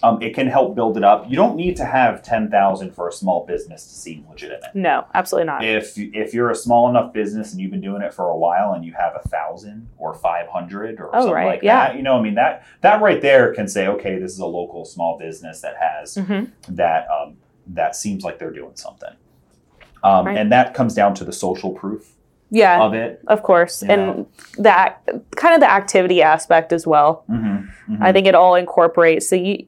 um, 0.02 0.20
it 0.20 0.34
can 0.34 0.46
help 0.48 0.74
build 0.74 0.96
it 0.96 1.04
up. 1.04 1.28
You 1.30 1.36
don't 1.36 1.54
need 1.56 1.76
to 1.76 1.84
have 1.84 2.22
10,000 2.22 2.92
for 2.92 3.08
a 3.08 3.12
small 3.12 3.46
business 3.46 3.84
to 3.84 3.94
seem 3.94 4.26
legitimate. 4.28 4.74
No, 4.74 5.04
absolutely 5.14 5.46
not. 5.46 5.64
If 5.64 5.96
if 5.96 6.34
you're 6.34 6.50
a 6.50 6.54
small 6.54 6.88
enough 6.90 7.12
business 7.12 7.52
and 7.52 7.60
you've 7.60 7.70
been 7.70 7.80
doing 7.80 8.02
it 8.02 8.12
for 8.12 8.28
a 8.28 8.36
while 8.36 8.72
and 8.72 8.84
you 8.84 8.92
have 8.94 9.12
a 9.22 9.28
thousand 9.28 9.88
or 9.98 10.14
500 10.14 10.98
or 11.00 11.08
Oh, 11.14 11.20
something 11.20 11.32
right, 11.34 11.46
like 11.46 11.62
yeah. 11.62 11.88
that, 11.88 11.96
you 11.96 12.02
know, 12.02 12.18
I 12.18 12.22
mean 12.22 12.34
that 12.34 12.64
that 12.80 13.00
right 13.00 13.20
there 13.22 13.54
can 13.54 13.68
say, 13.68 13.86
okay, 13.88 14.18
this 14.18 14.32
is 14.32 14.38
a 14.40 14.46
local 14.46 14.84
small 14.84 15.18
business 15.18 15.60
that 15.60 15.76
has 15.78 16.16
hmm 16.16 16.44
that 16.68 17.06
um, 17.08 17.36
that 17.68 17.94
seems 17.94 18.24
like 18.24 18.38
they're 18.38 18.50
doing 18.52 18.74
something. 18.74 19.14
Um, 20.04 20.26
Right. 20.26 20.36
And 20.36 20.50
that 20.50 20.74
comes 20.74 20.94
down 20.94 21.14
to 21.14 21.24
the 21.24 21.32
social 21.32 21.70
proof 21.70 22.14
Yeah, 22.50 22.82
of 22.82 22.92
it. 22.92 23.20
of 23.28 23.42
course. 23.44 23.82
you 23.82 23.88
And 23.90 24.26
that 24.58 25.00
kind 25.36 25.54
of 25.54 25.60
the 25.60 25.70
activity 25.70 26.22
aspect 26.22 26.72
as 26.72 26.88
well. 26.88 27.24
Mm-hmm. 27.30 28.02
I 28.02 28.12
think 28.12 28.26
it 28.26 28.34
all 28.34 28.56
incorporates. 28.56 29.28
So 29.28 29.36
you, 29.36 29.64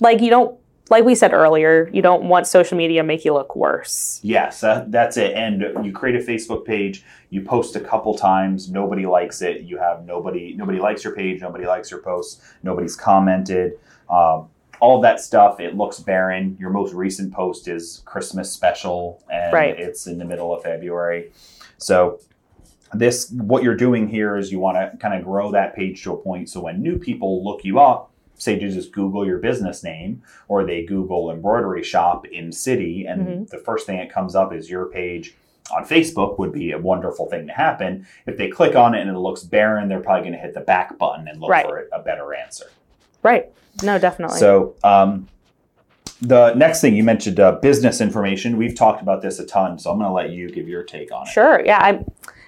like, 0.00 0.20
you 0.20 0.30
don't, 0.30 0.58
like 0.90 1.04
we 1.04 1.14
said 1.14 1.32
earlier, 1.32 1.88
you 1.92 2.02
don't 2.02 2.24
want 2.28 2.46
social 2.46 2.76
media 2.76 3.00
to 3.00 3.06
make 3.06 3.24
you 3.24 3.32
look 3.32 3.56
worse. 3.56 4.20
Yes, 4.22 4.60
that, 4.60 4.92
that's 4.92 5.16
it. 5.16 5.34
And 5.34 5.84
you 5.84 5.92
create 5.92 6.14
a 6.16 6.24
Facebook 6.24 6.64
page, 6.66 7.04
you 7.30 7.40
post 7.42 7.74
a 7.76 7.80
couple 7.80 8.14
times, 8.14 8.70
nobody 8.70 9.06
likes 9.06 9.40
it. 9.42 9.62
You 9.62 9.78
have 9.78 10.04
nobody, 10.04 10.54
nobody 10.54 10.78
likes 10.78 11.02
your 11.02 11.14
page, 11.14 11.40
nobody 11.40 11.66
likes 11.66 11.90
your 11.90 12.00
posts, 12.00 12.42
nobody's 12.62 12.96
commented. 12.96 13.78
Um, 14.10 14.48
all 14.80 15.00
that 15.00 15.20
stuff, 15.20 15.60
it 15.60 15.74
looks 15.76 16.00
barren. 16.00 16.56
Your 16.60 16.68
most 16.70 16.92
recent 16.92 17.32
post 17.32 17.68
is 17.68 18.02
Christmas 18.04 18.52
special, 18.52 19.22
and 19.30 19.52
Right. 19.52 19.78
it's 19.78 20.06
in 20.06 20.18
the 20.18 20.24
middle 20.26 20.54
of 20.54 20.62
February. 20.62 21.32
So, 21.78 22.20
this 22.92 23.30
what 23.30 23.62
you're 23.62 23.74
doing 23.76 24.06
here 24.06 24.36
is 24.36 24.52
you 24.52 24.58
want 24.60 24.76
to 24.76 24.96
kind 24.98 25.14
of 25.18 25.24
grow 25.24 25.50
that 25.52 25.74
page 25.74 26.02
to 26.04 26.12
a 26.12 26.16
point 26.16 26.48
so 26.48 26.60
when 26.60 26.80
new 26.80 26.96
people 26.98 27.42
look 27.42 27.64
you 27.64 27.80
up, 27.80 28.12
say 28.36 28.58
to 28.58 28.68
just 28.70 28.92
Google 28.92 29.26
your 29.26 29.38
business 29.38 29.82
name, 29.82 30.22
or 30.48 30.64
they 30.64 30.84
Google 30.84 31.30
embroidery 31.30 31.82
shop 31.82 32.26
in 32.26 32.52
city, 32.52 33.06
and 33.06 33.26
Mhm. 33.26 33.48
the 33.50 33.58
first 33.58 33.86
thing 33.86 33.98
that 33.98 34.10
comes 34.10 34.34
up 34.34 34.52
is 34.52 34.70
your 34.70 34.86
page 34.86 35.34
on 35.74 35.84
Facebook 35.84 36.38
would 36.38 36.52
be 36.52 36.72
a 36.72 36.78
wonderful 36.78 37.26
thing 37.26 37.46
to 37.46 37.52
happen. 37.52 38.06
If 38.26 38.36
they 38.36 38.48
click 38.48 38.76
on 38.76 38.94
it 38.94 39.00
and 39.00 39.08
it 39.10 39.18
looks 39.18 39.42
barren, 39.42 39.88
they're 39.88 40.00
probably 40.00 40.22
going 40.22 40.34
to 40.34 40.38
hit 40.38 40.52
the 40.54 40.60
back 40.60 40.98
button 40.98 41.26
and 41.26 41.40
look 41.40 41.50
Right. 41.50 41.64
for 41.66 41.88
a 41.92 42.00
better 42.00 42.34
answer. 42.34 42.66
Right. 43.22 43.46
No, 43.82 43.98
definitely. 43.98 44.38
So, 44.38 44.74
um, 44.84 45.26
the 46.20 46.54
next 46.54 46.80
thing 46.80 46.94
you 46.94 47.02
mentioned, 47.02 47.40
uh, 47.40 47.52
business 47.52 48.00
information. 48.00 48.56
We've 48.56 48.74
talked 48.74 49.00
about 49.02 49.22
this 49.22 49.38
a 49.38 49.46
ton, 49.46 49.78
so 49.78 49.90
I'm 49.90 49.98
going 49.98 50.08
to 50.08 50.14
let 50.14 50.30
you 50.30 50.50
give 50.50 50.68
your 50.68 50.82
take 50.82 51.12
on 51.12 51.22
it. 51.26 51.30
Sure. 51.30 51.62
Yeah. 51.64 51.78
I'm, 51.80 52.04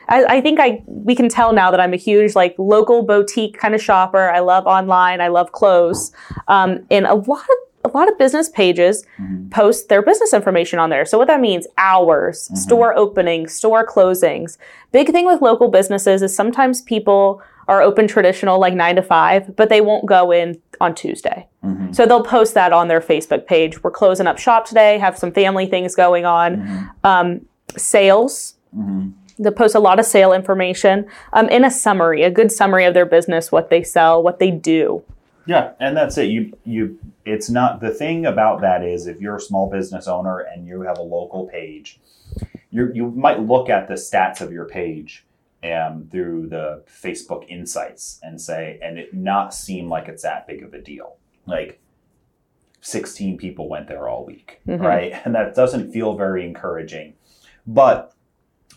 I, 0.09 0.25
I 0.37 0.41
think 0.41 0.61
I 0.61 0.83
we 0.87 1.15
can 1.15 1.29
tell 1.29 1.53
now 1.53 1.71
that 1.71 1.81
I'm 1.81 1.93
a 1.93 1.97
huge 1.97 2.35
like 2.35 2.55
local 2.59 3.03
boutique 3.03 3.59
kind 3.59 3.75
of 3.75 3.83
shopper. 3.83 4.31
I 4.31 4.41
love 4.41 4.67
online. 4.67 5.21
I 5.21 5.29
love 5.29 5.53
clothes. 5.53 6.13
Um, 6.49 6.87
and 6.91 7.07
a 7.07 7.15
lot 7.15 7.41
of 7.43 7.57
a 7.85 7.89
lot 7.97 8.11
of 8.11 8.19
business 8.19 8.49
pages 8.49 9.05
Mhm. 9.21 9.49
post 9.53 9.89
their 9.89 10.03
business 10.03 10.35
information 10.35 10.81
on 10.81 10.91
there. 10.91 11.05
So 11.05 11.19
what 11.19 11.29
that 11.29 11.41
means, 11.41 11.69
hours, 11.79 12.49
Mhm. 12.53 12.57
store 12.57 12.97
openings, 12.99 13.55
store 13.55 13.87
closings. 13.87 14.59
Big 14.91 15.11
thing 15.13 15.25
with 15.25 15.41
local 15.41 15.69
businesses 15.69 16.21
is 16.21 16.35
sometimes 16.35 16.83
people 16.83 17.41
are 17.69 17.83
open 17.83 18.09
traditional 18.09 18.59
like 18.59 18.75
nine 18.75 18.97
to 18.97 19.03
five, 19.03 19.55
but 19.55 19.69
they 19.69 19.81
won't 19.81 20.05
go 20.07 20.33
in 20.33 20.57
on 20.81 20.95
Tuesday. 20.97 21.47
Mhm. 21.65 21.95
So 21.95 22.07
they'll 22.07 22.25
post 22.25 22.55
that 22.55 22.73
on 22.73 22.89
their 22.89 23.01
Facebook 23.01 23.47
page. 23.47 23.83
We're 23.85 23.91
closing 23.93 24.27
up 24.27 24.39
shop 24.39 24.65
today, 24.67 24.99
have 24.99 25.17
some 25.17 25.31
family 25.31 25.67
things 25.67 25.95
going 25.95 26.25
on. 26.25 26.57
Mhm. 26.57 26.91
Um, 27.09 27.41
sales, 27.77 28.55
They 29.39 29.51
post 29.51 29.75
a 29.75 29.81
lot 29.81 29.99
of 29.99 30.07
sale 30.07 30.33
information 30.33 31.07
um, 31.33 31.49
in 31.49 31.65
a 31.65 31.71
summary, 31.71 32.23
a 32.23 32.31
good 32.31 32.51
summary 32.51 32.85
of 32.87 32.95
their 32.95 33.05
business, 33.07 33.53
what 33.53 33.69
they 33.71 33.83
sell, 33.83 34.23
what 34.23 34.39
they 34.39 34.51
do. 34.51 35.03
Yeah, 35.47 35.73
and 35.79 35.97
that's 35.97 36.17
it. 36.19 36.25
You 36.25 36.53
you 36.65 36.99
it's 37.25 37.49
not 37.51 37.81
the 37.81 37.91
thing 37.91 38.27
about 38.27 38.61
that 38.63 38.83
is 38.83 39.07
if 39.07 39.21
you're 39.21 39.37
a 39.37 39.41
small 39.41 39.71
business 39.71 40.09
owner 40.09 40.39
and 40.41 40.67
you 40.67 40.81
have 40.83 40.99
a 40.99 41.03
local 41.03 41.47
page, 41.47 42.01
you 42.71 42.91
you 42.93 43.11
might 43.11 43.41
look 43.41 43.69
at 43.69 43.87
the 43.89 43.95
stats 43.95 44.41
of 44.41 44.53
your 44.53 44.65
page 44.65 45.25
um, 45.63 46.09
through 46.11 46.49
the 46.49 46.83
Facebook 46.89 47.49
insights 47.49 48.19
and 48.23 48.41
say 48.41 48.79
and 48.83 48.99
it 48.99 49.15
not 49.15 49.55
seem 49.55 49.89
like 49.89 50.09
it's 50.09 50.23
that 50.23 50.47
big 50.49 50.63
of 50.65 50.75
a 50.75 50.81
deal. 50.81 51.17
Like 51.47 51.79
16 52.81 53.37
people 53.39 53.69
went 53.69 53.89
there 53.89 54.09
all 54.09 54.25
week, 54.25 54.61
Mhm. 54.67 54.81
right? 54.81 55.13
And 55.25 55.35
that 55.35 55.55
doesn't 55.55 55.93
feel 55.93 56.17
very 56.17 56.45
encouraging. 56.45 57.15
But 57.67 58.13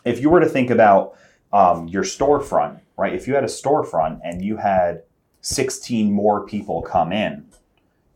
if 0.09 0.19
you 0.19 0.29
were 0.29 0.39
to 0.39 0.49
think 0.49 0.69
about 0.69 1.15
um, 1.53 1.87
your 1.87 2.03
storefront, 2.03 2.81
right? 2.97 3.13
If 3.13 3.27
you 3.27 3.35
had 3.35 3.43
a 3.43 3.47
storefront 3.47 4.19
and 4.23 4.43
you 4.43 4.57
had 4.57 5.03
16 5.41 6.11
more 6.11 6.45
people 6.45 6.81
come 6.81 7.11
in 7.11 7.45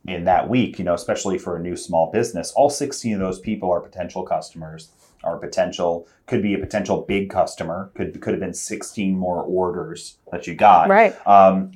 in 0.05 0.25
that 0.25 0.49
week, 0.49 0.79
you 0.79 0.85
know, 0.85 0.93
especially 0.93 1.37
for 1.37 1.55
a 1.55 1.61
new 1.61 1.75
small 1.75 2.11
business, 2.11 2.51
all 2.51 2.69
16 2.69 3.13
of 3.13 3.19
those 3.19 3.39
people 3.39 3.71
are 3.71 3.79
potential 3.79 4.23
customers, 4.23 4.89
are 5.23 5.37
potential, 5.37 6.07
could 6.25 6.41
be 6.41 6.53
a 6.53 6.57
potential 6.57 7.05
big 7.07 7.29
customer, 7.29 7.91
could, 7.95 8.19
could 8.21 8.33
have 8.33 8.41
been 8.41 8.53
16 8.53 9.17
more 9.17 9.41
orders 9.43 10.17
that 10.31 10.47
you 10.47 10.55
got. 10.55 10.89
Right. 10.89 11.15
Um, 11.25 11.71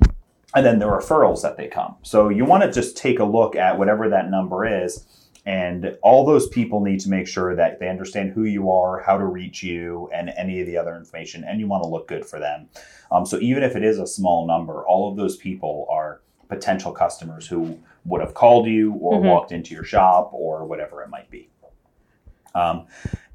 and 0.55 0.65
then 0.65 0.79
the 0.79 0.85
referrals 0.85 1.41
that 1.43 1.57
they 1.57 1.67
come. 1.67 1.95
So 2.01 2.29
you 2.29 2.43
want 2.43 2.63
to 2.63 2.71
just 2.71 2.97
take 2.97 3.19
a 3.19 3.23
look 3.23 3.55
at 3.55 3.77
whatever 3.77 4.09
that 4.09 4.29
number 4.29 4.65
is. 4.65 5.05
And 5.47 5.97
all 6.01 6.25
those 6.25 6.49
people 6.49 6.81
need 6.81 6.99
to 6.99 7.09
make 7.09 7.25
sure 7.25 7.55
that 7.55 7.79
they 7.79 7.87
understand 7.87 8.33
who 8.33 8.43
you 8.43 8.69
are, 8.69 9.01
how 9.01 9.17
to 9.17 9.23
reach 9.23 9.63
you, 9.63 10.09
and 10.13 10.29
any 10.35 10.59
of 10.59 10.67
the 10.67 10.75
other 10.75 10.93
information. 10.97 11.45
And 11.45 11.57
you 11.61 11.67
want 11.67 11.83
to 11.83 11.89
look 11.89 12.05
good 12.05 12.25
for 12.25 12.37
them. 12.37 12.67
Um, 13.11 13.25
so 13.25 13.39
even 13.39 13.63
if 13.63 13.73
it 13.77 13.81
is 13.81 13.97
a 13.97 14.05
small 14.05 14.45
number, 14.45 14.85
all 14.85 15.09
of 15.09 15.15
those 15.15 15.37
people 15.37 15.87
are 15.89 16.19
potential 16.49 16.91
customers 16.91 17.47
who 17.47 17.79
would 18.03 18.19
have 18.19 18.33
called 18.33 18.67
you 18.67 18.91
or 18.95 19.21
Mhm. 19.21 19.29
walked 19.29 19.53
into 19.53 19.73
your 19.73 19.85
shop 19.85 20.31
or 20.33 20.65
whatever 20.65 21.01
it 21.01 21.09
might 21.09 21.31
be. 21.31 21.47
Um, 22.53 22.85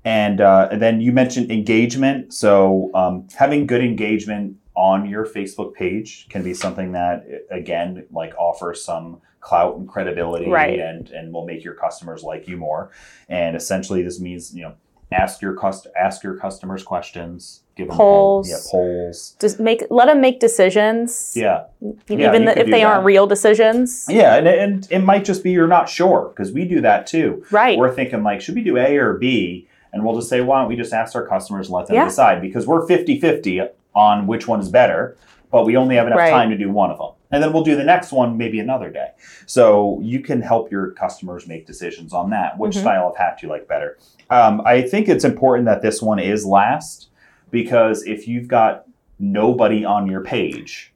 and, 0.05 0.43
uh, 0.43 0.69
and 0.71 0.83
then 0.83 1.01
you 1.01 1.13
mentioned 1.13 1.51
engagement. 1.51 2.35
So 2.35 2.91
um, 2.93 3.27
having 3.35 3.67
good 3.67 3.83
engagement 3.83 4.57
on 4.75 5.09
your 5.09 5.25
Facebook 5.25 5.73
page 5.73 6.27
can 6.29 6.43
be 6.43 6.53
something 6.53 6.93
that, 6.93 7.25
again, 7.51 8.05
like 8.11 8.35
offers 8.39 8.85
some 8.85 9.23
clout 9.43 9.77
and 9.77 9.87
credibility, 9.89 10.49
Right. 10.49 10.79
and 10.79 11.11
and 11.11 11.33
will 11.35 11.45
make 11.45 11.63
your 11.65 11.75
customers 11.75 12.23
like 12.23 12.49
you 12.49 12.57
more. 12.57 12.91
And 13.29 13.55
essentially, 13.55 14.03
this 14.03 14.19
means 14.21 14.55
you 14.57 14.63
know 14.63 14.73
ask 15.13 15.43
your 15.43 15.53
cust- 15.55 15.89
ask 16.01 16.23
your 16.23 16.37
customers 16.37 16.83
questions, 16.83 17.65
give 17.77 17.89
them 17.89 17.97
Polls. 17.99 18.49
yeah, 18.49 18.57
polls, 18.71 19.37
Just 19.39 19.61
make 19.61 19.85
let 19.91 20.07
them 20.07 20.23
make 20.23 20.41
decisions. 20.41 21.35
yeah. 21.37 21.65
Yeah, 22.09 22.29
even 22.29 22.47
the, 22.47 22.59
if 22.59 22.65
they 22.67 22.81
that. 22.81 22.85
aren't 22.85 23.05
real 23.05 23.27
decisions. 23.27 24.07
Yeah, 24.09 24.37
and, 24.37 24.47
and 24.49 24.89
it 24.91 25.01
might 25.01 25.27
just 25.27 25.43
be 25.45 25.51
you're 25.51 25.67
not 25.69 25.89
sure 25.91 26.31
because 26.35 26.51
we 26.53 26.65
do 26.65 26.81
that 26.81 27.07
too. 27.07 27.45
Right. 27.51 27.77
We're 27.79 27.95
thinking 27.95 28.23
like, 28.23 28.41
should 28.41 28.55
we 28.55 28.63
do 28.63 28.79
A 28.79 28.97
or 28.97 29.15
B? 29.19 29.69
And 29.93 30.03
we'll 30.03 30.15
just 30.15 30.31
say, 30.31 30.41
why 30.41 30.61
don't 30.61 30.69
we 30.71 30.77
just 30.77 30.95
ask 30.95 31.15
our 31.15 31.27
customers 31.27 31.67
and 31.67 31.75
let 31.75 31.89
them 31.89 31.97
Yeah. 31.97 32.07
decide? 32.07 32.41
Because 32.41 32.67
we're 32.67 32.87
50 32.87 33.21
50 33.21 33.61
on 33.95 34.27
which 34.27 34.49
one 34.49 34.61
is 34.61 34.71
better, 34.71 35.19
but 35.51 35.67
we 35.67 35.77
only 35.77 35.97
have 35.97 36.07
enough 36.07 36.19
Right. 36.19 36.31
time 36.31 36.49
to 36.49 36.57
do 36.57 36.71
one 36.71 36.91
of 36.91 36.97
them. 36.97 37.09
And 37.33 37.43
then 37.43 37.53
we'll 37.53 37.65
do 37.65 37.75
the 37.75 37.83
next 37.83 38.13
one 38.13 38.37
maybe 38.37 38.61
another 38.61 38.91
day. 38.91 39.09
So 39.47 39.99
you 40.03 40.21
can 40.21 40.43
help 40.43 40.71
your 40.71 40.91
customers 40.91 41.49
make 41.49 41.67
decisions 41.67 42.13
on 42.13 42.31
that. 42.31 42.59
Which 42.59 42.77
Mhm. 42.77 42.81
style 42.83 43.09
of 43.09 43.17
hat 43.17 43.39
do 43.41 43.47
you 43.47 43.53
like 43.53 43.67
better? 43.67 43.97
Um, 44.31 44.61
I 44.67 44.83
think 44.83 45.09
it's 45.09 45.25
important 45.25 45.65
that 45.67 45.81
this 45.83 46.03
one 46.03 46.19
is 46.19 46.45
last 46.47 47.09
because 47.51 48.03
if 48.07 48.29
you've 48.29 48.49
got 48.49 48.85
nobody 49.19 49.85
on 49.85 50.07
your 50.11 50.21
page 50.23 50.93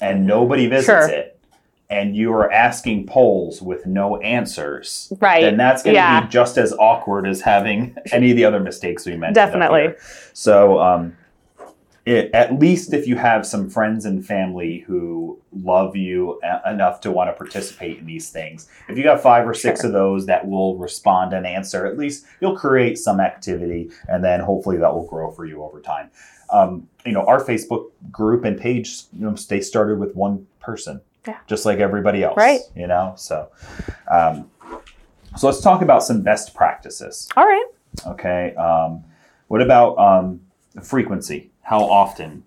and 0.00 0.26
nobody 0.26 0.66
visits 0.66 0.86
Sure. 0.86 1.08
it, 1.08 1.30
and 1.90 2.16
you 2.16 2.32
are 2.32 2.50
asking 2.50 3.06
polls 3.06 3.62
with 3.62 3.86
no 3.86 4.16
answers, 4.18 5.12
Right. 5.20 5.42
then 5.42 5.56
that's 5.56 5.82
going 5.82 5.94
to 5.94 6.00
Yeah. 6.00 6.20
be 6.22 6.28
just 6.28 6.58
as 6.58 6.72
awkward 6.78 7.26
as 7.26 7.40
having 7.42 7.96
any 8.12 8.30
of 8.30 8.36
the 8.36 8.44
other 8.44 8.58
mistakes 8.60 9.06
we 9.06 9.12
mentioned. 9.12 9.34
Definitely. 9.34 9.94
So, 10.32 10.78
um, 10.80 11.12
it, 12.06 12.30
at 12.34 12.58
least 12.58 12.92
if 12.92 13.06
you 13.06 13.16
have 13.16 13.46
some 13.46 13.70
friends 13.70 14.04
and 14.04 14.24
family 14.26 14.80
who 14.86 15.38
love 15.52 15.96
you 15.96 16.38
a- 16.42 16.70
enough 16.70 17.00
to 17.00 17.10
want 17.10 17.30
to 17.30 17.32
participate 17.32 17.98
in 17.98 18.06
these 18.06 18.28
things, 18.30 18.68
if 18.88 18.98
you 18.98 19.04
got 19.04 19.20
five 19.22 19.48
or 19.48 19.54
six 19.54 19.80
Sure. 19.80 19.88
of 19.88 19.94
those 19.94 20.26
that 20.26 20.46
will 20.46 20.76
respond 20.76 21.32
and 21.32 21.46
answer, 21.46 21.86
at 21.86 21.96
least 21.96 22.26
you'll 22.40 22.56
create 22.56 22.98
some 22.98 23.20
activity, 23.20 23.90
and 24.08 24.22
then 24.22 24.40
hopefully 24.40 24.76
that 24.76 24.92
will 24.92 25.06
grow 25.06 25.30
for 25.30 25.46
you 25.46 25.62
over 25.62 25.80
time. 25.80 26.10
Um, 26.52 26.88
you 27.06 27.12
know, 27.12 27.24
our 27.24 27.42
Facebook 27.42 27.86
group 28.12 28.44
and 28.44 28.58
page, 28.60 29.04
you 29.12 29.24
know, 29.24 29.34
they 29.48 29.60
started 29.62 29.98
with 29.98 30.14
one 30.14 30.46
person, 30.60 31.00
Yeah. 31.26 31.38
just 31.46 31.64
like 31.64 31.78
everybody 31.78 32.22
else, 32.22 32.36
Right. 32.36 32.60
You 32.76 32.86
know, 32.86 33.14
so 33.16 33.48
um, 34.10 34.50
so 35.36 35.46
let's 35.48 35.60
talk 35.62 35.80
about 35.82 36.04
some 36.04 36.20
best 36.22 36.54
practices. 36.54 37.28
All 37.36 37.44
right. 37.46 37.66
Okay. 38.08 38.54
Um, 38.56 39.04
what 39.48 39.62
about 39.62 39.96
um, 39.98 40.40
frequency? 40.82 41.50
How 41.64 41.80
often 41.80 42.44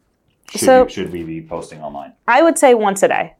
should, 0.51 0.61
So- 0.61 0.83
you, 0.83 0.89
should 0.89 1.11
we 1.11 1.23
be 1.23 1.41
posting 1.41 1.81
online? 1.81 2.13
I 2.27 2.41
would 2.41 2.57
say 2.57 2.73
once 2.73 3.03
a 3.03 3.07
day. 3.09 3.33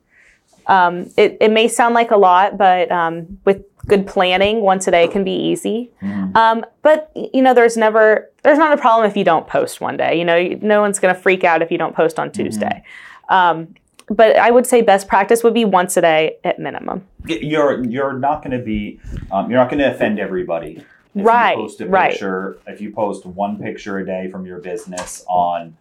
Um, 0.68 1.10
it, 1.16 1.38
it 1.40 1.52
may 1.52 1.70
sound 1.70 1.96
like 1.96 2.12
a 2.12 2.18
lot, 2.18 2.58
but 2.58 2.92
um, 2.92 3.40
with 3.46 3.64
good 3.88 4.06
planning, 4.06 4.60
once 4.62 4.86
a 4.88 4.92
day 4.92 5.08
can 5.08 5.24
be 5.24 5.32
easy. 5.32 5.90
Mhm. 6.04 6.36
Um, 6.36 6.66
but 6.82 7.10
you 7.16 7.42
know, 7.42 7.54
there's 7.54 7.78
never 7.78 8.30
there's 8.44 8.58
not 8.58 8.74
a 8.78 8.82
problem 8.82 9.10
if 9.10 9.16
you 9.16 9.24
don't 9.24 9.48
post 9.48 9.80
one 9.80 9.96
day. 9.96 10.20
You 10.20 10.26
know, 10.26 10.36
you- 10.36 10.60
no 10.62 10.82
one's 10.82 11.00
going 11.00 11.14
to 11.16 11.20
freak 11.22 11.46
out 11.46 11.62
if 11.62 11.72
you 11.72 11.78
don't 11.78 11.96
post 11.96 12.20
on 12.20 12.32
Tuesday. 12.32 12.84
Um, 13.30 13.76
but 14.10 14.36
I 14.38 14.52
would 14.52 14.66
say 14.66 14.82
best 14.82 15.08
practice 15.08 15.42
would 15.44 15.54
be 15.54 15.64
once 15.66 15.96
a 15.98 16.02
day 16.02 16.38
at 16.44 16.60
minimum. 16.60 17.06
You're 17.26 17.86
you're 17.86 18.14
not 18.14 18.44
going 18.44 18.58
to 18.58 18.64
be 18.64 19.00
um, 19.32 19.50
you're 19.50 19.60
not 19.60 19.70
going 19.70 19.80
to 19.80 19.94
offend 19.94 20.20
everybody. 20.20 20.84
If 21.20 21.26
Right, 21.26 21.58
You 21.58 21.64
post 21.64 21.82
a 21.82 21.88
right. 21.88 22.12
picture. 22.12 22.60
If 22.68 22.82
you 22.82 22.92
post 22.92 23.26
one 23.26 23.60
picture 23.62 23.98
a 24.00 24.06
day 24.06 24.30
from 24.30 24.46
your 24.46 24.60
business 24.60 25.24
on 25.28 25.76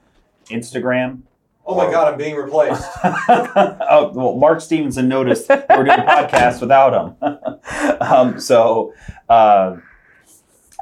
Instagram. 0.47 1.23
Oh 1.69 1.75
my 1.75 1.91
God, 1.91 2.13
I'm 2.13 2.19
being 2.19 2.37
replaced. 2.37 2.85
oh 3.05 4.13
well, 4.15 4.37
Mark 4.37 4.61
Stevenson 4.61 5.09
noticed 5.09 5.49
we're 5.49 5.85
doing 5.85 5.99
podcasts 5.99 6.61
without 6.61 6.95
him. 6.95 8.01
um, 8.01 8.39
so, 8.39 8.95
uh, 9.29 9.77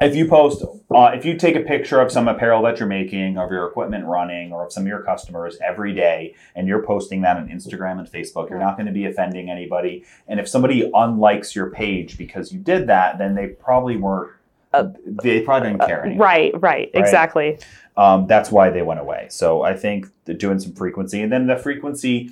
if 0.00 0.16
you 0.16 0.28
post, 0.28 0.62
uh, 0.94 1.12
if 1.14 1.24
you 1.24 1.36
take 1.36 1.54
a 1.56 1.60
picture 1.60 2.00
of 2.00 2.10
some 2.10 2.26
apparel 2.28 2.62
that 2.62 2.80
you're 2.80 2.88
making, 2.88 3.38
of 3.38 3.50
your 3.50 3.66
equipment 3.66 4.04
running, 4.06 4.52
or 4.52 4.66
of 4.66 4.72
some 4.72 4.82
of 4.82 4.88
your 4.88 5.02
customers 5.02 5.56
every 5.64 5.94
day, 5.94 6.34
and 6.54 6.66
you're 6.66 6.82
posting 6.82 7.22
that 7.22 7.36
on 7.36 7.48
Instagram 7.48 7.98
and 7.98 8.10
Facebook, 8.10 8.50
you're 8.50 8.58
not 8.58 8.76
going 8.76 8.86
to 8.86 8.92
be 8.92 9.06
offending 9.06 9.50
anybody. 9.50 10.04
And 10.26 10.40
if 10.40 10.48
somebody 10.48 10.90
unlikes 10.92 11.54
your 11.54 11.70
page 11.70 12.18
because 12.18 12.52
you 12.52 12.58
did 12.58 12.88
that, 12.88 13.18
then 13.18 13.34
they 13.34 13.48
probably 13.48 13.96
weren't. 13.96 14.32
Uh, 14.74 14.88
they 15.06 15.40
probably 15.42 15.70
didn't 15.70 15.86
care 15.86 16.04
anymore 16.04 16.26
Right, 16.26 16.60
right, 16.60 16.90
exactly. 16.94 17.58
um, 17.96 18.26
that's 18.26 18.50
why 18.50 18.70
they 18.70 18.82
went 18.82 19.00
away. 19.00 19.28
So 19.30 19.62
I 19.62 19.74
think 19.74 20.08
they're 20.24 20.34
doing 20.34 20.58
some 20.58 20.72
frequency, 20.72 21.22
and 21.22 21.32
then 21.32 21.46
the 21.46 21.56
frequency 21.56 22.30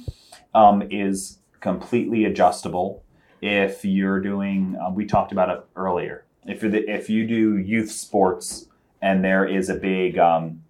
um, 0.54 0.82
is 0.90 1.38
completely 1.60 2.24
adjustable. 2.24 3.02
If 3.40 3.84
you're 3.84 4.20
doing, 4.20 4.76
uh, 4.76 4.90
we 4.90 5.06
talked 5.06 5.32
about 5.32 5.50
it 5.50 5.64
earlier. 5.76 6.24
If 6.46 6.62
you're 6.62 6.74
if 6.74 7.08
you 7.08 7.26
do 7.26 7.56
youth 7.58 7.90
sports 7.90 8.66
and 9.00 9.24
there 9.24 9.44
is 9.44 9.68
a 9.68 9.74
big 9.74 10.18
um, 10.18 10.62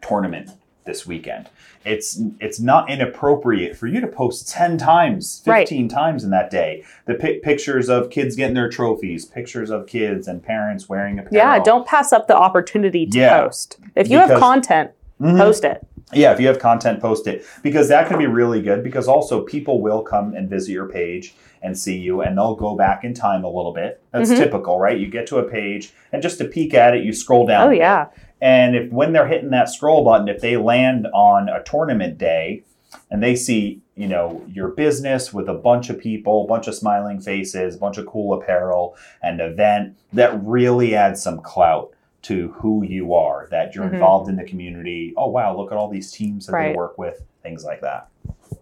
tournament 0.00 0.50
this 0.88 1.06
weekend, 1.06 1.48
it's 1.84 2.20
it's 2.40 2.58
not 2.58 2.90
inappropriate 2.90 3.76
for 3.76 3.86
you 3.86 4.00
to 4.00 4.08
post 4.08 4.48
ten 4.48 4.76
times, 4.78 5.42
Right. 5.46 5.60
fifteen 5.68 5.86
times 5.88 6.24
in 6.24 6.30
that 6.30 6.50
day. 6.50 6.82
The 7.04 7.14
pi- 7.14 7.38
pictures 7.42 7.88
of 7.88 8.10
kids 8.10 8.34
getting 8.34 8.54
their 8.54 8.68
trophies, 8.68 9.24
pictures 9.24 9.70
of 9.70 9.86
kids 9.86 10.26
and 10.26 10.42
parents 10.42 10.88
wearing 10.88 11.18
apparel. 11.20 11.36
Yeah, 11.36 11.62
don't 11.62 11.86
pass 11.86 12.12
up 12.12 12.26
the 12.26 12.36
opportunity 12.36 13.06
to 13.06 13.18
Yeah. 13.18 13.42
post. 13.42 13.78
If 13.94 14.10
you 14.10 14.18
have 14.18 14.28
Because- 14.28 14.40
content, 14.42 14.90
Mhm. 15.20 15.38
post 15.38 15.64
it. 15.64 15.86
Yeah, 16.14 16.32
if 16.32 16.40
you 16.40 16.46
have 16.46 16.58
content, 16.58 17.00
post 17.00 17.26
it 17.26 17.44
because 17.62 17.88
that 17.90 18.08
can 18.08 18.16
be 18.18 18.26
really 18.26 18.62
good. 18.62 18.82
Because 18.82 19.06
also 19.08 19.42
people 19.42 19.82
will 19.82 20.00
come 20.00 20.34
and 20.34 20.48
visit 20.48 20.72
your 20.72 20.86
page 20.88 21.34
and 21.62 21.76
see 21.76 21.98
you, 21.98 22.22
and 22.22 22.38
they'll 22.38 22.54
go 22.54 22.74
back 22.76 23.04
in 23.04 23.12
time 23.12 23.44
a 23.44 23.48
little 23.50 23.72
bit. 23.74 24.00
That's 24.12 24.30
Mhm. 24.30 24.36
typical, 24.38 24.78
right? 24.80 24.96
You 24.96 25.08
get 25.08 25.26
to 25.26 25.36
a 25.38 25.42
page, 25.42 25.92
and 26.12 26.22
just 26.22 26.38
to 26.38 26.44
peek 26.46 26.72
at 26.72 26.94
it, 26.96 27.04
you 27.04 27.12
scroll 27.12 27.46
down. 27.46 27.66
Oh 27.68 27.70
yeah. 27.70 28.06
And 28.40 28.76
if 28.76 28.92
when 28.92 29.12
they're 29.12 29.26
hitting 29.26 29.50
that 29.50 29.68
scroll 29.68 30.04
button, 30.04 30.28
if 30.28 30.40
they 30.40 30.56
land 30.56 31.06
on 31.12 31.48
a 31.48 31.62
tournament 31.62 32.18
day, 32.18 32.62
and 33.10 33.22
they 33.22 33.36
see 33.36 33.80
you 33.96 34.06
know 34.08 34.42
your 34.52 34.68
business 34.68 35.32
with 35.32 35.48
a 35.48 35.54
bunch 35.54 35.90
of 35.90 35.98
people, 35.98 36.44
a 36.44 36.46
bunch 36.48 36.68
of 36.68 36.74
smiling 36.74 37.20
faces, 37.20 37.74
a 37.74 37.78
bunch 37.78 37.98
of 37.98 38.06
cool 38.06 38.40
apparel, 38.40 38.96
and 39.22 39.40
event 39.40 39.96
that 40.12 40.38
really 40.44 40.94
adds 40.94 41.22
some 41.22 41.40
clout 41.40 41.92
to 42.22 42.52
who 42.58 42.84
you 42.84 43.14
are. 43.14 43.46
That 43.50 43.74
you're 43.74 43.84
Mhm. 43.86 43.94
involved 43.94 44.28
in 44.28 44.36
the 44.36 44.44
community. 44.44 45.14
Oh 45.16 45.28
wow, 45.28 45.56
look 45.56 45.72
at 45.72 45.78
all 45.78 45.88
these 45.88 46.10
teams 46.12 46.46
that 46.46 46.52
Right. 46.52 46.70
they 46.72 46.76
work 46.76 46.96
with, 46.98 47.22
things 47.42 47.64
like 47.64 47.80
that. 47.82 48.08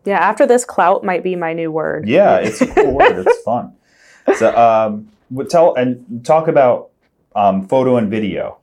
Yeah, 0.05 0.19
after 0.19 0.47
this 0.47 0.65
clout 0.65 1.05
might 1.05 1.23
be 1.23 1.37
my 1.37 1.53
new 1.53 1.71
word. 1.71 2.09
Yeah, 2.09 2.37
it's 2.43 2.61
a 2.61 2.67
cool 2.67 2.95
word. 2.95 3.27
It's 3.27 3.43
fun. 3.43 3.73
So 4.37 4.57
um, 4.57 5.09
tell 5.49 5.75
and 5.75 6.25
talk 6.25 6.49
about 6.49 6.91
um, 7.35 7.67
photo 7.69 7.97
and 7.97 8.11
video. 8.11 8.59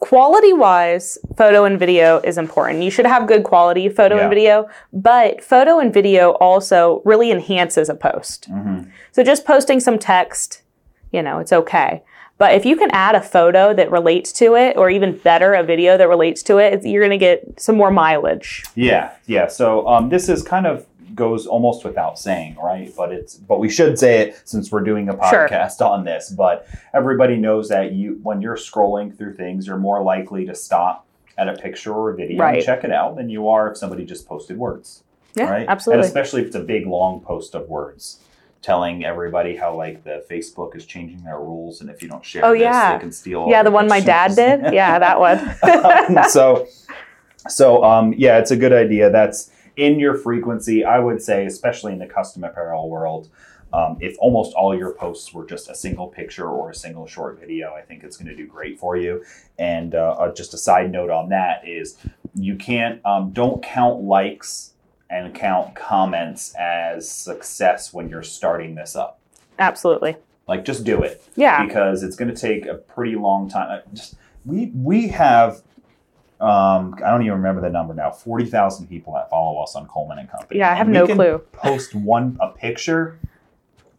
Quality 0.00 0.52
wise, 0.52 1.18
photo 1.36 1.64
and 1.64 1.78
video 1.78 2.18
is 2.20 2.38
important. 2.38 2.82
You 2.82 2.90
should 2.90 3.06
have 3.06 3.26
good 3.26 3.44
quality 3.44 3.88
photo 3.88 4.16
Yeah. 4.16 4.22
and 4.22 4.30
video, 4.30 4.68
but 4.92 5.42
photo 5.42 5.78
and 5.78 5.92
video 5.92 6.32
also 6.32 7.02
really 7.04 7.30
enhances 7.30 7.88
a 7.88 7.94
post. 7.94 8.50
Mm-hmm. 8.50 8.90
So 9.12 9.24
just 9.24 9.44
posting 9.44 9.80
some 9.80 9.98
text, 9.98 10.62
you 11.12 11.22
know, 11.22 11.38
it's 11.38 11.52
okay. 11.52 12.02
But 12.38 12.54
if 12.54 12.64
you 12.64 12.76
can 12.76 12.90
add 12.92 13.16
a 13.16 13.20
photo 13.20 13.74
that 13.74 13.90
relates 13.90 14.30
to 14.34 14.54
it, 14.54 14.76
or 14.76 14.88
even 14.90 15.18
better, 15.18 15.54
a 15.54 15.64
video 15.64 15.96
that 15.96 16.08
relates 16.08 16.40
to 16.44 16.58
it, 16.58 16.84
you're 16.84 17.02
going 17.02 17.10
to 17.10 17.18
get 17.18 17.60
some 17.60 17.76
more 17.76 17.90
mileage. 17.90 18.64
Yeah, 18.76 19.10
yeah. 19.26 19.48
So 19.48 19.86
um, 19.88 20.08
this 20.08 20.28
is 20.28 20.44
kind 20.44 20.64
of 20.64 20.86
goes 21.18 21.46
almost 21.46 21.84
without 21.84 22.18
saying, 22.18 22.56
right? 22.56 22.90
But 22.96 23.12
it's 23.12 23.34
but 23.34 23.58
we 23.60 23.68
should 23.68 23.98
say 23.98 24.20
it 24.20 24.40
since 24.48 24.72
we're 24.72 24.80
doing 24.84 25.10
a 25.10 25.12
Sure. 25.28 25.46
podcast 25.48 25.82
on 25.84 26.04
this. 26.04 26.30
But 26.30 26.66
everybody 26.94 27.36
knows 27.36 27.68
that 27.68 27.92
you 27.92 28.18
when 28.22 28.40
you're 28.40 28.56
scrolling 28.56 29.14
through 29.16 29.34
things, 29.34 29.66
you're 29.66 29.76
more 29.76 30.02
likely 30.02 30.46
to 30.46 30.54
stop 30.54 31.04
at 31.36 31.48
a 31.48 31.52
picture 31.54 31.92
or 31.92 32.10
a 32.10 32.16
video 32.16 32.38
Right. 32.42 32.54
and 32.56 32.64
check 32.64 32.82
it 32.84 32.90
out 32.92 33.16
than 33.16 33.28
you 33.28 33.48
are 33.48 33.70
if 33.70 33.76
somebody 33.76 34.04
just 34.06 34.26
posted 34.26 34.56
words. 34.58 35.02
Yeah, 35.34 35.50
right? 35.50 35.66
absolutely. 35.68 36.00
And 36.00 36.06
especially 36.06 36.40
if 36.40 36.46
it's 36.48 36.56
a 36.56 36.60
big 36.60 36.86
long 36.86 37.20
post 37.20 37.54
of 37.54 37.68
words 37.68 38.18
telling 38.60 39.04
everybody 39.04 39.54
how 39.54 39.72
like 39.76 40.02
the 40.02 40.24
Facebook 40.28 40.74
is 40.74 40.84
changing 40.84 41.22
their 41.22 41.38
rules 41.38 41.80
and 41.80 41.88
if 41.90 42.02
you 42.02 42.08
don't 42.08 42.24
share 42.24 42.44
Oh, 42.44 42.52
this, 42.52 42.62
yeah. 42.62 42.94
they 42.94 42.98
can 43.00 43.12
steal. 43.12 43.46
yeah, 43.48 43.62
the 43.62 43.70
one 43.70 43.86
my 43.86 44.00
dad 44.00 44.34
did. 44.34 44.72
Yeah, 44.74 44.98
that 44.98 45.20
one. 45.20 45.38
so 46.28 46.66
so 47.48 47.84
um 47.84 48.12
yeah 48.18 48.38
it's 48.38 48.50
a 48.50 48.56
good 48.56 48.72
idea 48.72 49.10
that's 49.10 49.50
in 49.78 49.98
your 49.98 50.14
frequency 50.14 50.84
i 50.84 50.98
would 50.98 51.22
say 51.22 51.46
especially 51.46 51.92
in 51.92 51.98
the 51.98 52.06
custom 52.06 52.44
apparel 52.44 52.88
world 52.90 53.28
um, 53.70 53.98
if 54.00 54.16
almost 54.18 54.54
all 54.54 54.74
your 54.76 54.92
posts 54.94 55.32
were 55.34 55.44
just 55.46 55.68
a 55.68 55.74
single 55.74 56.06
picture 56.08 56.48
or 56.48 56.70
a 56.70 56.74
single 56.74 57.06
short 57.06 57.38
video 57.38 57.72
i 57.74 57.80
think 57.82 58.02
it's 58.04 58.16
going 58.16 58.28
to 58.28 58.34
do 58.36 58.46
great 58.46 58.78
for 58.78 58.96
you 58.96 59.24
and 59.58 59.94
uh, 59.94 60.12
uh, 60.18 60.34
just 60.34 60.52
a 60.54 60.58
side 60.58 60.90
note 60.90 61.10
on 61.10 61.28
that 61.28 61.66
is 61.66 61.96
you 62.34 62.56
can't 62.56 63.00
um, 63.06 63.30
don't 63.30 63.62
count 63.62 64.00
likes 64.02 64.72
and 65.10 65.34
count 65.34 65.74
comments 65.74 66.54
as 66.58 67.10
success 67.10 67.92
when 67.94 68.08
you're 68.08 68.22
starting 68.22 68.74
this 68.74 68.94
up 68.96 69.18
Absolutely. 69.58 70.16
like 70.46 70.64
just 70.64 70.84
do 70.84 71.02
it 71.02 71.22
Yeah. 71.36 71.64
because 71.66 72.02
it's 72.02 72.16
going 72.16 72.32
to 72.34 72.40
take 72.40 72.66
a 72.66 72.74
pretty 72.74 73.16
long 73.16 73.48
time. 73.48 73.70
Uh, 73.70 73.80
Just 73.94 74.14
we 74.44 74.66
we 74.74 75.08
have 75.08 75.62
um, 76.40 76.94
I 77.04 77.10
don't 77.10 77.22
even 77.22 77.32
remember 77.34 77.60
the 77.60 77.70
number 77.70 77.94
now. 77.94 78.10
Forty 78.10 78.44
thousand 78.46 78.86
people 78.88 79.12
that 79.14 79.28
follow 79.30 79.60
us 79.62 79.74
on 79.74 79.86
Coleman 79.86 80.18
and 80.18 80.30
Company. 80.30 80.58
Yeah, 80.60 80.70
I 80.70 80.74
have 80.74 80.86
And 80.86 80.94
no 80.94 81.06
can 81.06 81.16
clue. 81.16 81.38
Post 81.52 81.94
one 81.94 82.36
a 82.40 82.48
picture 82.50 83.18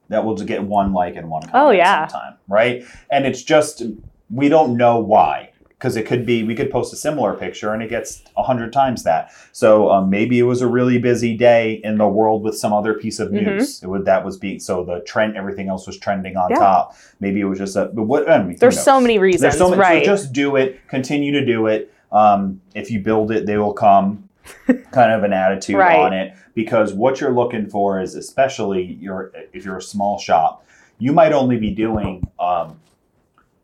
that 0.10 0.24
will 0.24 0.36
get 0.36 0.64
one 0.64 0.94
like 0.94 1.16
and 1.16 1.30
one 1.30 1.42
comment 1.44 1.56
Oh, 1.56 1.72
yeah. 1.72 2.08
sometime, 2.08 2.34
right? 2.48 2.84
And 3.12 3.26
it's 3.26 3.44
just 3.44 3.84
we 4.32 4.48
don't 4.50 4.78
know 4.78 5.00
why 5.00 5.52
because 5.70 5.96
it 5.96 6.06
could 6.06 6.26
be 6.26 6.44
we 6.44 6.56
could 6.56 6.70
post 6.72 6.92
a 6.92 6.96
similar 6.98 7.34
picture 7.36 7.74
and 7.74 7.82
it 7.82 7.90
gets 7.90 8.22
a 8.38 8.44
hundred 8.44 8.74
times 8.74 9.04
that. 9.04 9.32
So 9.54 9.90
um, 9.90 10.10
maybe 10.10 10.38
it 10.40 10.44
was 10.44 10.62
a 10.62 10.68
really 10.68 10.98
busy 10.98 11.38
day 11.38 11.80
in 11.84 11.98
the 11.98 12.08
world 12.08 12.44
with 12.44 12.58
some 12.58 12.74
other 12.74 12.94
piece 12.96 13.20
of 13.20 13.30
Mhm. 13.30 13.44
news. 13.46 13.82
It 13.84 13.88
would 13.88 14.06
that 14.06 14.26
was 14.26 14.38
being 14.38 14.60
so 14.60 14.84
the 14.84 15.00
trend 15.02 15.38
everything 15.38 15.68
else 15.70 15.88
was 15.88 15.98
trending 15.98 16.36
on 16.38 16.50
Yeah. 16.52 16.58
top. 16.60 16.96
Maybe 17.20 17.40
it 17.42 17.46
was 17.46 17.60
just 17.60 17.76
a 17.76 17.86
but 17.94 18.04
what 18.04 18.30
I 18.30 18.44
mean, 18.44 18.58
There's 18.60 18.82
so 18.82 19.00
many 19.00 19.20
reasons. 19.20 19.42
There's 19.42 19.58
so 19.58 19.70
many. 19.70 19.82
right. 19.82 20.06
So 20.06 20.12
just 20.12 20.34
do 20.34 20.56
it. 20.56 20.80
Continue 20.90 21.32
to 21.34 21.46
do 21.46 21.68
it. 21.68 21.94
Um, 22.12 22.62
if 22.76 22.90
you 22.92 23.00
build 23.00 23.32
it, 23.32 23.46
they 23.46 23.58
will 23.58 23.74
come. 23.74 24.26
kind 24.92 25.12
of 25.12 25.24
an 25.24 25.32
attitude 25.32 25.76
Right. 25.76 26.00
on 26.00 26.12
it 26.12 26.34
because 26.56 26.92
what 26.92 27.22
you're 27.22 27.32
looking 27.34 27.70
for 27.70 28.02
is 28.02 28.16
especially 28.16 28.84
your 29.00 29.32
if 29.54 29.64
you're 29.64 29.78
a 29.78 29.82
small 29.82 30.18
shop, 30.18 30.66
you 30.98 31.12
might 31.14 31.34
only 31.34 31.58
be 31.58 31.70
doing 31.70 32.28
um, 32.40 32.80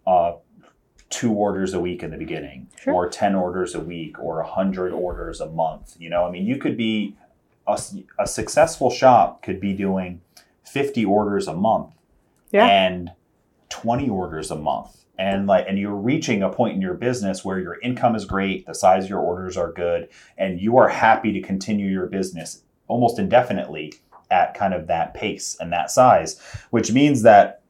uh, 0.06 0.34
two 1.10 1.32
orders 1.34 1.74
a 1.74 1.80
week 1.80 2.04
in 2.04 2.12
the 2.12 2.18
beginning, 2.18 2.68
Sure. 2.80 2.94
or 2.94 3.10
ten 3.10 3.34
orders 3.34 3.74
a 3.74 3.80
week, 3.80 4.20
or 4.20 4.42
a 4.42 4.48
hundred 4.48 4.94
orders 4.94 5.42
a 5.42 5.48
month. 5.50 5.96
You 5.98 6.10
know, 6.12 6.26
I 6.28 6.30
mean, 6.30 6.46
you 6.46 6.58
could 6.58 6.78
be 6.78 7.16
a, 7.66 7.80
a 8.20 8.28
successful 8.28 8.92
shop 8.92 9.42
could 9.42 9.60
be 9.60 9.74
doing 9.74 10.22
fifty 10.64 11.04
orders 11.04 11.48
a 11.48 11.54
month 11.56 11.94
Yeah. 12.52 12.68
and 12.68 13.12
20 13.76 14.10
orders 14.10 14.52
a 14.52 14.56
month 14.56 15.06
and 15.18 15.48
like 15.48 15.66
and 15.68 15.78
you're 15.78 15.94
reaching 15.96 16.42
a 16.42 16.50
point 16.50 16.76
in 16.76 16.82
your 16.82 16.94
business 16.94 17.44
where 17.44 17.60
your 17.60 17.78
income 17.82 18.16
is 18.16 18.24
great 18.24 18.66
the 18.66 18.74
size 18.74 19.04
of 19.04 19.10
your 19.10 19.20
orders 19.20 19.58
are 19.58 19.74
good 19.74 20.08
and 20.38 20.62
you 20.62 20.78
are 20.78 20.88
happy 20.88 21.34
to 21.34 21.42
continue 21.42 21.88
your 21.88 22.06
business 22.06 22.64
almost 22.88 23.20
indefinitely 23.20 23.94
at 24.32 24.54
kind 24.54 24.74
of 24.74 24.88
that 24.88 25.14
pace 25.14 25.58
and 25.60 25.74
that 25.74 25.92
size 25.92 26.40
which 26.70 26.92
means 26.92 27.22
that 27.24 27.62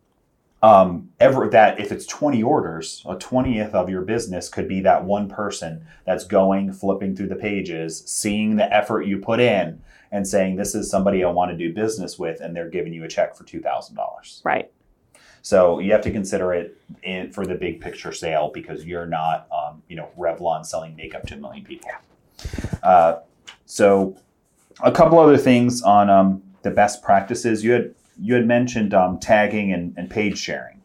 um, 0.62 1.10
ever 1.20 1.50
that 1.50 1.80
if 1.80 1.91
it's 1.91 2.06
20 2.06 2.44
orders 2.44 3.04
a 3.08 3.15
20th 3.15 3.74
of 3.74 3.89
your 3.89 4.04
business 4.04 4.48
could 4.48 4.68
be 4.68 4.82
that 4.82 5.04
one 5.04 5.28
person 5.28 5.86
that's 6.06 6.24
going 6.24 6.72
flipping 6.72 7.15
through 7.15 7.30
the 7.30 7.36
pages 7.36 8.04
seeing 8.06 8.58
the 8.58 8.72
effort 8.72 9.08
you 9.08 9.18
put 9.18 9.39
in 9.39 9.82
and 10.12 10.28
saying 10.28 10.56
this 10.56 10.76
is 10.76 10.88
somebody 10.88 11.24
i 11.24 11.30
want 11.30 11.50
to 11.50 11.58
do 11.58 11.74
business 11.74 12.20
with 12.20 12.41
and 12.41 12.56
they're 12.56 12.70
giving 12.70 12.94
you 12.94 13.04
a 13.04 13.08
check 13.08 13.36
for 13.36 13.44
$2000 13.44 14.41
right. 14.44 14.72
So 15.46 15.78
you 15.78 15.92
have 15.92 16.02
to 16.02 16.12
consider 16.12 16.54
it 16.54 16.76
in, 17.04 17.32
for 17.32 17.46
the 17.46 17.54
big 17.54 17.80
picture 17.80 18.12
sale 18.12 18.50
because 18.52 18.84
you're 18.84 19.06
not, 19.06 19.48
um, 19.52 19.84
you 19.88 19.96
know, 19.96 20.10
Revlon 20.18 20.66
selling 20.66 20.96
makeup 20.96 21.28
to 21.28 21.36
a 21.36 21.38
million 21.38 21.64
people. 21.64 21.88
Uh, 22.82 23.18
so 23.68 24.18
a 24.82 24.92
couple 24.92 25.20
other 25.20 25.38
things 25.38 25.84
on 25.84 26.10
um, 26.10 26.42
the 26.64 26.72
best 26.72 27.04
practices. 27.04 27.64
You 27.64 27.74
had 27.74 27.94
you 28.20 28.34
had 28.34 28.48
mentioned 28.48 28.96
um, 28.96 29.20
tagging 29.20 29.72
and, 29.72 29.94
and 29.98 30.10
page 30.10 30.40
sharing. 30.40 30.82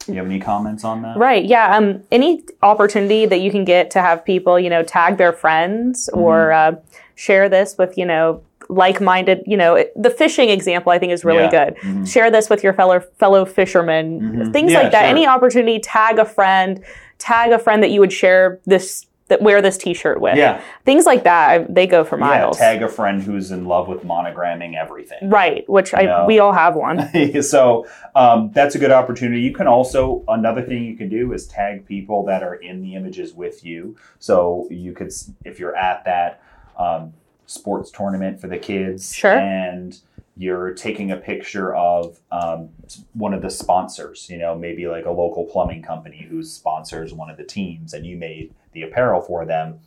Do 0.00 0.14
you 0.14 0.18
have 0.18 0.26
any 0.26 0.40
comments 0.40 0.82
on 0.82 1.02
that? 1.02 1.16
Right. 1.16 1.44
Yeah. 1.44 1.76
Um, 1.76 2.02
any 2.10 2.42
opportunity 2.62 3.24
that 3.26 3.40
you 3.40 3.52
can 3.52 3.64
get 3.64 3.92
to 3.92 4.00
have 4.00 4.24
people, 4.24 4.58
you 4.58 4.68
know, 4.68 4.82
tag 4.82 5.16
their 5.16 5.32
friends 5.32 6.08
or 6.12 6.50
uh, 6.50 6.74
share 7.14 7.48
this 7.48 7.78
with, 7.78 7.96
you 7.96 8.04
know, 8.04 8.42
like-minded. 8.68 9.42
You 9.46 9.56
know, 9.56 9.74
it- 9.74 9.92
the 9.96 10.10
fishing 10.10 10.50
example 10.50 10.92
I 10.92 10.98
think 10.98 11.12
is 11.12 11.24
really 11.24 11.44
Yeah. 11.44 11.66
good. 11.66 11.76
Mhm. 11.78 12.10
Share 12.12 12.30
this 12.30 12.48
with 12.50 12.62
your 12.62 12.72
fellow 12.72 13.00
fellow 13.18 13.44
fishermen. 13.44 14.20
Mhm. 14.20 14.52
Things 14.52 14.72
Yeah, 14.72 14.82
like 14.82 14.92
that. 14.92 15.00
sure. 15.02 15.08
Any 15.10 15.26
opportunity, 15.26 15.78
tag 15.78 16.18
a 16.18 16.24
friend, 16.24 16.80
tag 17.18 17.52
a 17.52 17.58
friend 17.58 17.82
that 17.82 17.90
you 17.90 18.00
would 18.00 18.12
share 18.12 18.58
this 18.66 19.04
that 19.28 19.42
wear 19.42 19.60
this 19.60 19.76
T-shirt 19.76 20.22
with. 20.22 20.36
Yeah. 20.36 20.58
Things 20.86 21.04
like 21.04 21.24
that. 21.24 21.50
I, 21.50 21.58
they 21.68 21.86
go 21.86 22.02
for 22.02 22.16
Yeah, 22.18 22.24
miles. 22.24 22.56
tag 22.56 22.82
a 22.82 22.88
friend 22.88 23.22
who's 23.22 23.50
in 23.50 23.66
love 23.66 23.86
with 23.86 24.02
monogramming 24.02 24.74
everything. 24.74 25.28
Right. 25.28 25.68
Which 25.68 25.92
I 25.92 26.24
we 26.24 26.38
all 26.38 26.52
have 26.52 26.74
one. 26.76 27.10
so 27.42 27.84
um, 28.14 28.50
that's 28.54 28.74
a 28.74 28.78
good 28.78 28.90
opportunity. 28.90 29.42
You 29.42 29.52
can 29.52 29.66
also 29.66 30.24
another 30.28 30.62
thing 30.62 30.82
you 30.84 30.96
can 30.96 31.10
do 31.10 31.34
is 31.34 31.46
tag 31.46 31.84
people 31.84 32.24
that 32.24 32.42
are 32.42 32.54
in 32.54 32.80
the 32.80 32.94
images 32.94 33.34
with 33.34 33.62
you. 33.66 33.96
So 34.18 34.66
you 34.70 34.92
could, 34.94 35.12
if 35.44 35.58
you're 35.60 35.76
at 35.76 36.06
that 36.06 36.40
um, 36.78 37.12
sports 37.48 37.90
tournament 37.90 38.40
for 38.40 38.46
the 38.46 38.58
kids, 38.58 39.12
Sure. 39.14 39.36
and 39.36 39.98
you're 40.36 40.72
taking 40.74 41.10
a 41.10 41.16
picture 41.16 41.74
of 41.74 42.20
um, 42.30 42.68
one 43.14 43.34
of 43.34 43.42
the 43.42 43.50
sponsors. 43.50 44.28
You 44.30 44.38
know, 44.38 44.54
maybe 44.54 44.86
like 44.86 45.04
a 45.06 45.10
local 45.10 45.44
plumbing 45.44 45.82
company 45.82 46.26
who 46.30 46.42
sponsors 46.44 47.12
one 47.12 47.28
of 47.30 47.36
the 47.36 47.44
teams, 47.44 47.92
and 47.94 48.06
you 48.06 48.16
made 48.16 48.54
the 48.72 48.82
apparel 48.82 49.20
for 49.20 49.44
them. 49.44 49.80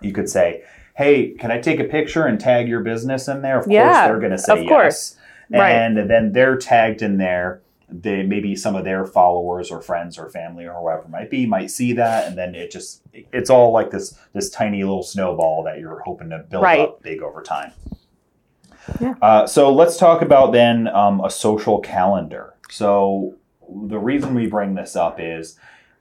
You 0.00 0.12
could 0.12 0.28
say. 0.28 0.64
Hey, 0.96 1.30
can 1.30 1.50
I 1.50 1.60
take 1.60 1.80
a 1.80 1.84
picture 1.84 2.24
and 2.26 2.38
tag 2.38 2.68
your 2.68 2.78
business 2.80 3.26
in 3.26 3.42
there? 3.42 3.58
Of 3.58 3.64
course, 3.64 3.74
they're 4.06 4.20
going 4.20 4.30
to 4.30 4.38
say 4.38 4.62
of 4.62 4.68
course. 4.68 5.16
yes 5.50 5.60
Right. 5.60 5.72
and 5.72 6.08
then 6.08 6.30
they're 6.32 6.56
tagged 6.56 7.02
in 7.02 7.18
there. 7.18 7.62
They 7.88 8.22
maybe 8.22 8.56
some 8.56 8.74
of 8.76 8.84
their 8.84 9.04
followers 9.04 9.70
or 9.70 9.80
friends 9.82 10.18
or 10.18 10.30
family 10.30 10.64
or 10.66 10.72
whoever 10.72 11.06
might 11.08 11.30
be 11.30 11.46
might 11.46 11.70
see 11.70 11.92
that, 11.92 12.26
and 12.26 12.36
then 12.36 12.54
it 12.54 12.70
just 12.70 13.02
it's 13.12 13.50
all 13.50 13.72
like 13.72 13.90
this 13.90 14.18
this 14.32 14.48
tiny 14.50 14.82
little 14.82 15.02
snowball 15.02 15.62
that 15.64 15.78
you're 15.78 16.00
hoping 16.04 16.30
to 16.30 16.38
build 16.38 16.62
Right. 16.62 16.80
up 16.80 17.02
big 17.02 17.22
over 17.22 17.42
time. 17.42 17.72
Yeah. 19.00 19.14
Uh, 19.22 19.46
so 19.46 19.72
let's 19.72 19.96
talk 19.96 20.22
about 20.22 20.52
then 20.52 20.88
um, 20.88 21.22
a 21.24 21.30
social 21.30 21.78
calendar. 21.80 22.54
So 22.70 23.34
the 23.86 23.98
reason 23.98 24.34
we 24.34 24.46
bring 24.46 24.74
this 24.74 24.96
up 24.96 25.18
is 25.20 25.58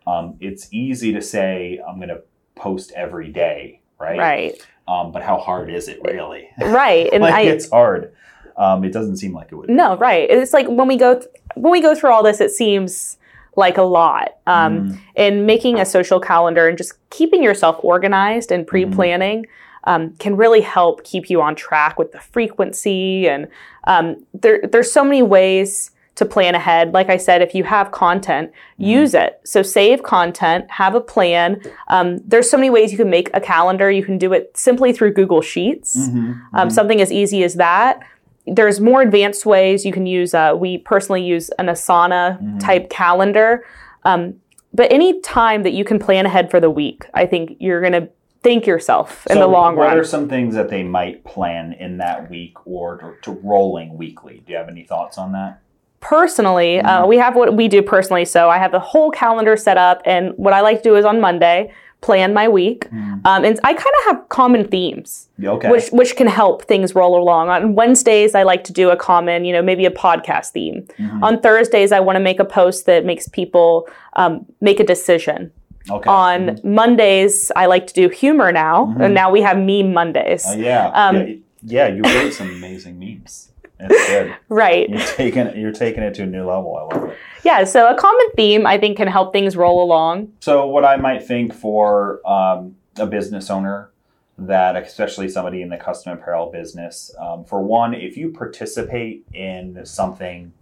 um, 0.08 0.36
it's 0.40 0.68
easy 0.74 1.14
to 1.14 1.22
say 1.22 1.80
I'm 1.88 1.98
going 1.98 2.10
to 2.10 2.22
post 2.56 2.92
every 2.94 3.30
day, 3.32 3.82
right? 4.00 4.18
Right. 4.20 4.68
Um, 4.88 5.12
but 5.14 5.24
how 5.24 5.38
hard 5.38 5.70
is 5.70 5.88
it 5.88 6.00
really? 6.04 6.50
Right. 6.60 7.10
And 7.14 7.22
like 7.24 7.34
I 7.34 7.42
it's 7.44 7.70
hard. 7.70 8.14
Um, 8.58 8.84
it 8.84 8.92
doesn't 8.94 9.18
seem 9.18 9.34
like 9.34 9.52
it 9.52 9.56
would. 9.56 9.68
be. 9.68 9.74
No, 9.74 9.96
right. 9.98 10.30
It's 10.30 10.54
like 10.54 10.68
when 10.68 10.88
we 10.88 10.98
go 10.98 11.16
th- 11.16 11.28
when 11.56 11.72
we 11.72 11.82
go 11.82 11.96
through 11.96 12.12
all 12.12 12.24
this, 12.24 12.40
it 12.42 12.52
seems 12.52 13.18
like 13.56 13.78
a 13.78 13.84
lot. 13.84 14.38
Um, 14.48 14.74
Mm. 14.80 14.98
And 15.16 15.46
making 15.46 15.80
a 15.80 15.86
social 15.86 16.20
calendar 16.20 16.68
and 16.68 16.78
just 16.78 16.94
keeping 17.12 17.44
yourself 17.44 17.78
organized 17.84 18.52
and 18.52 18.66
pre-planning 18.66 19.46
um, 19.86 20.12
can 20.18 20.36
really 20.38 20.62
help 20.62 21.04
keep 21.04 21.30
you 21.30 21.42
on 21.42 21.56
track 21.56 22.00
with 22.00 22.12
the 22.14 22.20
frequency. 22.20 23.28
And 23.28 23.48
um, 23.86 24.26
there, 24.34 24.62
there's 24.72 24.92
so 24.92 25.04
many 25.04 25.22
ways 25.22 25.92
to 26.16 26.26
plan 26.26 26.56
ahead. 26.56 26.94
Like 26.94 27.10
I 27.10 27.18
said, 27.18 27.42
if 27.42 27.54
you 27.56 27.64
have 27.64 27.92
content, 27.92 28.52
use 28.78 29.14
it. 29.14 29.40
So 29.44 29.62
save 29.64 30.04
content, 30.04 30.70
have 30.72 30.94
a 30.96 31.02
plan. 31.02 31.60
Um, 31.90 32.20
there's 32.26 32.50
so 32.50 32.56
many 32.58 32.70
ways 32.70 32.92
you 32.92 32.98
can 32.98 33.10
make 33.10 33.30
a 33.34 33.42
calendar. 33.42 33.90
You 33.92 34.04
can 34.06 34.18
do 34.20 34.32
it 34.32 34.56
simply 34.56 34.94
through 34.94 35.14
Google 35.14 35.42
Sheets 35.42 35.96
Mhm. 35.98 36.40
um, 36.54 36.70
something 36.70 37.02
as 37.02 37.12
easy 37.12 37.44
as 37.44 37.56
that. 37.56 38.00
There's 38.46 38.80
more 38.80 39.02
advanced 39.02 39.46
ways 39.46 39.86
you 39.86 39.92
can 39.94 40.06
use. 40.06 40.34
Uh, 40.34 40.54
we 40.58 40.78
personally 40.80 41.24
use 41.24 41.50
an 41.60 41.68
Asana 41.68 42.60
type 42.60 42.90
calendar. 42.90 43.66
Um, 44.04 44.36
but 44.74 44.92
any 44.92 45.22
time 45.22 45.64
that 45.64 45.74
you 45.74 45.86
can 45.86 46.00
plan 46.00 46.26
ahead 46.26 46.52
for 46.52 46.60
the 46.60 46.70
week, 46.70 47.06
I 47.14 47.26
think 47.26 47.58
you're 47.60 47.80
going 47.80 47.94
to 47.94 48.10
thank 48.42 48.66
yourself 48.66 49.26
in 49.28 49.36
So 49.36 49.40
the 49.40 49.48
long 49.48 49.76
what 49.76 49.84
run. 49.84 49.92
What 49.92 49.98
are 50.00 50.04
some 50.04 50.28
things 50.28 50.56
that 50.56 50.70
they 50.70 50.84
might 50.84 51.24
plan 51.24 51.74
in 51.74 51.98
that 52.00 52.30
week 52.30 52.68
or 52.68 52.98
to, 52.98 53.14
to 53.22 53.40
rolling 53.42 53.98
weekly? 53.98 54.44
Do 54.46 54.52
you 54.52 54.58
have 54.58 54.68
any 54.68 54.84
thoughts 54.84 55.18
on 55.18 55.32
that? 55.34 55.60
personally, 56.04 56.80
Mm-hmm. 56.80 56.88
uh, 56.88 57.08
we 57.08 57.18
have 57.18 57.34
what 57.36 57.56
we 57.56 57.70
do 57.70 57.82
personally. 57.82 58.26
So 58.26 58.50
I 58.50 58.58
have 58.58 58.72
the 58.74 58.80
whole 58.80 59.10
calendar 59.10 59.56
set 59.56 59.78
up, 59.78 60.02
and 60.06 60.34
what 60.36 60.54
I 60.54 60.60
like 60.60 60.80
to 60.80 60.84
do 60.84 60.96
is 60.98 61.06
on 61.06 61.22
Monday 61.22 61.72
plan 62.04 62.34
my 62.34 62.48
week, 62.48 62.88
um, 62.92 63.42
and 63.48 63.60
I 63.64 63.74
kind 63.74 63.96
of 64.00 64.04
have 64.08 64.30
common 64.30 64.68
themes, 64.68 65.30
Okay. 65.44 65.70
which 65.72 65.88
which 66.00 66.16
can 66.16 66.28
help 66.28 66.66
things 66.66 66.94
roll 66.94 67.14
along. 67.22 67.50
On 67.50 67.74
Wednesdays, 67.76 68.36
I 68.36 68.44
like 68.44 68.64
to 68.66 68.74
do 68.74 68.90
a 68.92 68.98
common, 68.98 69.46
you 69.46 69.54
know, 69.56 69.62
maybe 69.64 69.86
a 69.88 69.92
podcast 70.06 70.48
theme. 70.52 70.78
Mm-hmm. 71.00 71.24
On 71.24 71.40
Thursdays, 71.42 71.92
I 71.92 72.00
want 72.02 72.18
to 72.18 72.24
make 72.30 72.40
a 72.40 72.46
post 72.60 72.86
that 72.86 73.06
makes 73.06 73.28
people 73.40 73.88
um, 74.22 74.46
make 74.62 74.80
a 74.80 74.84
decision. 74.96 75.52
okay. 75.90 76.10
On 76.10 76.60
Mondays, 76.64 77.52
I 77.56 77.66
like 77.68 77.88
to 77.88 77.94
do 77.94 78.10
humor 78.10 78.52
now, 78.52 78.94
and 79.00 79.14
now 79.14 79.32
we 79.32 79.42
have 79.48 79.58
meme 79.58 79.94
Mondays. 79.94 80.46
Uh, 80.46 80.56
yeah. 80.58 80.88
um, 80.94 81.16
yeah. 81.16 81.36
Yeah, 81.66 81.88
you 81.96 82.02
wrote 82.04 82.34
some 82.34 82.50
amazing 82.50 83.00
memes. 83.00 83.53
It's 83.90 84.08
good. 84.08 84.36
Right. 84.50 84.90
You're 84.90 85.00
taking 85.00 85.56
you're 85.58 85.72
taking 85.72 86.04
it 86.04 86.14
to 86.16 86.24
a 86.24 86.26
new 86.26 86.46
level. 86.46 86.76
I 86.78 86.96
love 86.96 87.10
it. 87.10 87.18
Yeah. 87.44 87.64
So 87.64 87.90
a 87.90 87.98
common 87.98 88.30
theme 88.36 88.66
I 88.66 88.78
think 88.78 88.98
can 88.98 89.08
help 89.08 89.34
things 89.34 89.56
roll 89.56 89.84
along. 89.84 90.32
So, 90.40 90.68
what 90.68 90.86
I 90.86 90.96
might 90.96 91.24
think 91.24 91.54
for 91.54 92.22
um, 92.28 92.76
a 92.98 93.06
business 93.06 93.50
owner 93.50 93.90
that, 94.38 94.76
especially 94.76 95.30
somebody 95.30 95.62
in 95.62 95.70
the 95.70 95.78
custom 95.78 96.14
apparel 96.14 96.52
business, 96.52 97.14
um, 97.20 97.44
for 97.46 97.62
one, 97.62 97.94
if 97.94 98.18
you 98.18 98.32
participate 98.32 99.26
in 99.34 99.86
something 99.86 100.54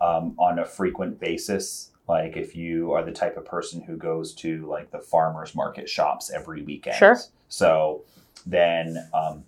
um, 0.00 0.34
on 0.38 0.58
a 0.58 0.64
frequent 0.64 1.20
basis, 1.20 1.90
like 2.08 2.36
if 2.36 2.54
you 2.54 2.92
are 2.92 3.04
the 3.04 3.12
type 3.12 3.36
of 3.36 3.44
person 3.44 3.82
who 3.82 3.96
goes 3.96 4.34
to 4.34 4.66
like 4.66 4.90
the 4.90 4.98
farmers 4.98 5.54
market 5.54 5.88
shops 5.88 6.30
every 6.30 6.62
weekend, 6.62 6.96
Sure. 6.96 7.18
So 7.48 8.04
then, 8.44 9.08
um, 9.14 9.44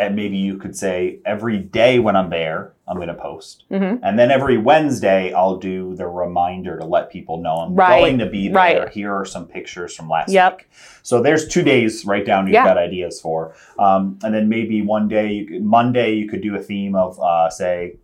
and 0.00 0.16
maybe 0.16 0.36
you 0.38 0.56
could 0.56 0.74
say 0.74 1.18
every 1.26 1.58
day 1.58 1.98
when 1.98 2.16
I'm 2.16 2.30
there, 2.30 2.72
I'm 2.88 2.96
going 2.96 3.08
to 3.08 3.14
post. 3.14 3.64
hmm 3.68 3.96
And 4.02 4.18
then 4.18 4.30
every 4.30 4.56
Wednesday, 4.56 5.32
I'll 5.34 5.58
do 5.58 5.94
the 5.94 6.06
reminder 6.08 6.78
to 6.78 6.86
let 6.86 7.10
people 7.12 7.36
know 7.36 7.56
I'm 7.56 7.74
Right, 7.76 7.98
going 8.00 8.18
to 8.18 8.26
be 8.26 8.48
there. 8.48 8.54
right. 8.54 8.88
Here 8.88 9.12
are 9.14 9.26
some 9.26 9.46
pictures 9.46 9.94
from 9.94 10.08
last 10.08 10.30
Yep. 10.32 10.56
week. 10.56 10.68
So 11.02 11.22
there's 11.22 11.46
two 11.46 11.62
days 11.62 12.04
right 12.06 12.24
down 12.24 12.46
you've 12.46 12.54
Yeah. 12.54 12.64
got 12.64 12.78
ideas 12.78 13.20
for. 13.20 13.54
Um, 13.78 14.18
and 14.24 14.34
then 14.34 14.48
maybe 14.48 14.80
one 14.80 15.06
day, 15.06 15.32
you 15.32 15.46
could, 15.46 15.62
Monday, 15.62 16.14
you 16.14 16.26
could 16.28 16.40
do 16.40 16.56
a 16.56 16.60
theme 16.62 16.94
of, 16.96 17.20
uh, 17.20 17.50
say, 17.50 17.96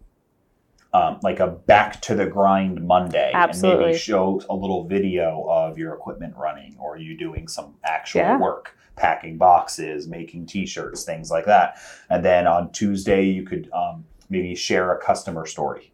um, 0.92 1.18
like 1.22 1.40
a 1.40 1.46
back 1.46 2.00
to 2.02 2.14
the 2.14 2.26
grind 2.26 2.86
Monday. 2.86 3.30
And 3.34 3.78
maybe 3.80 3.98
show 3.98 4.40
a 4.48 4.54
little 4.54 4.84
video 4.84 5.46
of 5.48 5.78
your 5.78 5.94
equipment 5.94 6.34
running 6.36 6.76
or 6.78 6.96
you 6.96 7.16
doing 7.16 7.48
some 7.48 7.74
actual 7.84 8.20
Yeah. 8.20 8.38
work. 8.38 8.72
Packing 8.96 9.36
boxes, 9.36 10.08
making 10.08 10.46
T-shirts, 10.46 11.04
things 11.04 11.30
like 11.30 11.44
that, 11.44 11.76
and 12.08 12.24
then 12.24 12.46
on 12.46 12.72
Tuesday 12.72 13.24
you 13.24 13.42
could 13.42 13.68
um, 13.74 14.06
maybe 14.30 14.54
share 14.54 14.90
a 14.94 14.98
customer 14.98 15.44
story. 15.44 15.92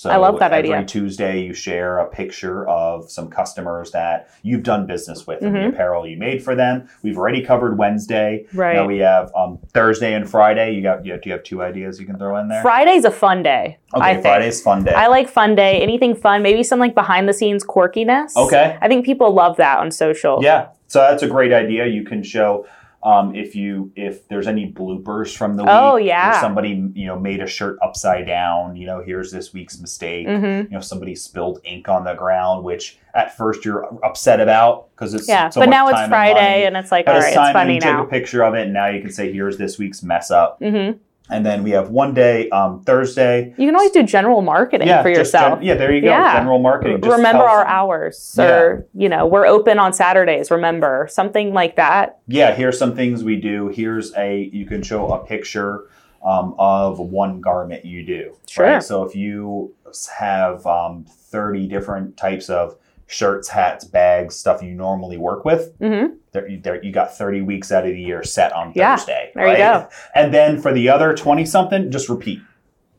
So 0.00 0.08
I 0.08 0.16
love 0.16 0.38
that 0.38 0.52
idea. 0.54 0.72
every 0.72 0.84
idea. 0.84 0.86
Tuesday, 0.86 1.42
you 1.42 1.52
share 1.52 1.98
a 1.98 2.06
picture 2.08 2.66
of 2.66 3.10
some 3.10 3.28
customers 3.28 3.90
that 3.90 4.30
you've 4.42 4.62
done 4.62 4.86
business 4.86 5.26
with 5.26 5.42
and 5.42 5.54
the 5.54 5.58
Mhm. 5.58 5.68
apparel 5.74 6.06
you 6.06 6.16
made 6.16 6.42
for 6.42 6.54
them. 6.54 6.88
We've 7.02 7.18
already 7.18 7.42
covered 7.42 7.76
Wednesday. 7.76 8.46
Right. 8.54 8.76
Now 8.76 8.86
we 8.86 9.00
have 9.00 9.30
um, 9.36 9.58
Thursday 9.74 10.14
and 10.14 10.26
Friday. 10.26 10.72
You 10.72 10.82
got? 10.82 11.04
You 11.04 11.12
have, 11.12 11.20
do 11.20 11.28
you 11.28 11.34
have 11.34 11.42
two 11.42 11.62
ideas 11.62 12.00
you 12.00 12.06
can 12.06 12.16
throw 12.16 12.38
in 12.38 12.48
there? 12.48 12.62
Friday's 12.62 13.04
a 13.04 13.10
fun 13.10 13.42
day. 13.42 13.76
okay, 13.94 14.02
I 14.02 14.12
think. 14.14 14.24
Friday's 14.24 14.62
fun 14.62 14.84
day. 14.84 14.94
I 14.94 15.08
like 15.08 15.28
fun 15.28 15.54
day. 15.54 15.82
Anything 15.82 16.14
fun, 16.14 16.42
maybe 16.42 16.62
some 16.62 16.78
like 16.78 16.94
behind 16.94 17.28
the 17.28 17.34
scenes 17.34 17.62
quirkiness. 17.62 18.34
Okay. 18.36 18.78
I 18.80 18.88
think 18.88 19.04
people 19.04 19.34
love 19.34 19.58
that 19.58 19.80
on 19.80 19.90
social. 19.90 20.38
Yeah, 20.42 20.68
so 20.86 21.00
that's 21.00 21.22
a 21.22 21.28
great 21.28 21.52
idea. 21.52 21.84
You 21.84 22.04
can 22.04 22.22
show 22.22 22.64
um, 23.02 23.34
if 23.34 23.54
you 23.56 23.90
if 23.96 24.28
there's 24.28 24.46
any 24.46 24.70
bloopers 24.70 25.34
from 25.36 25.56
the 25.56 25.62
week. 25.62 25.72
Oh, 25.72 25.96
yeah. 25.96 26.40
somebody 26.40 26.90
you 26.94 27.06
know 27.06 27.18
made 27.18 27.40
a 27.42 27.46
shirt 27.46 27.78
upside 27.82 28.26
down. 28.26 28.76
You 28.76 28.86
know, 28.86 29.02
here's 29.02 29.30
this 29.32 29.52
week's 29.54 29.80
mistake. 29.80 30.26
hmm 30.26 30.44
You 30.44 30.68
know, 30.70 30.80
somebody 30.80 31.14
spilled 31.14 31.60
ink 31.64 31.88
on 31.88 32.04
the 32.04 32.14
ground, 32.14 32.62
which 32.64 32.98
at 33.14 33.36
first 33.36 33.64
you're 33.64 33.86
upset 34.04 34.38
about 34.40 34.90
because 34.94 35.14
it's 35.14 35.26
Yeah. 35.28 35.48
so 35.48 35.60
but 35.62 35.68
now 35.70 35.88
it's 35.88 35.98
and 35.98 36.10
Friday 36.10 36.34
money. 36.34 36.64
and 36.64 36.76
it's 36.76 36.92
like, 36.92 37.06
But 37.06 37.12
all 37.16 37.22
it's 37.22 37.34
right, 37.36 37.48
it's 37.48 37.52
funny 37.52 37.78
took 37.80 37.90
now. 37.90 38.04
a 38.04 38.06
picture 38.06 38.44
of 38.44 38.54
it, 38.54 38.64
and 38.64 38.72
now 38.74 38.86
you 38.88 39.00
can 39.00 39.10
say, 39.10 39.32
"Here's 39.32 39.56
this 39.56 39.78
week's 39.78 40.02
mess 40.02 40.30
up." 40.30 40.58
hmm 40.60 40.92
And 41.30 41.46
then 41.46 41.62
we 41.62 41.70
have 41.70 41.90
one 41.90 42.12
day, 42.12 42.48
um, 42.50 42.82
Thursday. 42.82 43.54
You 43.56 43.66
can 43.66 43.74
always 43.74 43.92
do 43.92 44.02
general 44.02 44.42
marketing 44.42 44.88
for 45.02 45.08
yourself. 45.08 45.58
gen- 45.58 45.66
yeah, 45.66 45.74
there 45.74 45.92
you 45.92 46.00
go. 46.00 46.08
Yeah. 46.08 46.36
General 46.38 46.58
marketing. 46.58 47.00
Just 47.00 47.16
remember 47.16 47.44
our 47.44 47.62
some- 47.62 47.68
hours, 47.68 48.36
or 48.38 48.86
you 48.94 49.08
know, 49.08 49.26
we're 49.26 49.46
open 49.46 49.78
on 49.78 49.92
Saturdays. 49.92 50.50
Remember 50.50 51.06
something 51.10 51.52
like 51.54 51.76
that. 51.76 52.18
yeah, 52.26 52.54
here's 52.54 52.78
some 52.78 52.94
things 52.94 53.22
we 53.24 53.36
do. 53.36 53.68
Here's 53.68 54.14
a 54.16 54.50
you 54.52 54.66
can 54.66 54.82
show 54.82 55.08
a 55.12 55.24
picture 55.24 55.86
um, 56.24 56.54
of 56.58 56.98
one 56.98 57.40
garment 57.40 57.84
you 57.84 58.04
do. 58.04 58.36
Sure. 58.48 58.66
Right? 58.66 58.82
So 58.82 59.04
if 59.04 59.14
you 59.14 59.74
have 60.18 60.66
um, 60.66 61.04
30 61.08 61.66
different 61.66 62.16
types 62.16 62.50
of 62.50 62.76
shirts, 63.14 63.48
hats, 63.48 63.84
bags, 63.84 64.36
stuff 64.36 64.62
you 64.62 64.70
normally 64.72 65.18
work 65.18 65.44
with, 65.44 65.74
hmm 65.78 66.06
there, 66.32 66.46
you- 66.48 66.60
there, 66.60 66.80
you 66.82 66.92
got 66.92 67.16
30 67.16 67.40
weeks 67.42 67.72
out 67.72 67.84
of 67.84 67.90
the 67.90 68.00
year 68.00 68.22
set 68.22 68.52
on 68.52 68.70
Yeah, 68.76 68.94
Thursday. 68.96 69.32
there 69.34 69.48
you 69.48 69.56
go. 69.56 69.88
And 70.14 70.32
then 70.32 70.60
for 70.62 70.72
the 70.72 70.88
other 70.88 71.12
20 71.12 71.44
something, 71.44 71.90
just 71.90 72.08
repeat. 72.08 72.40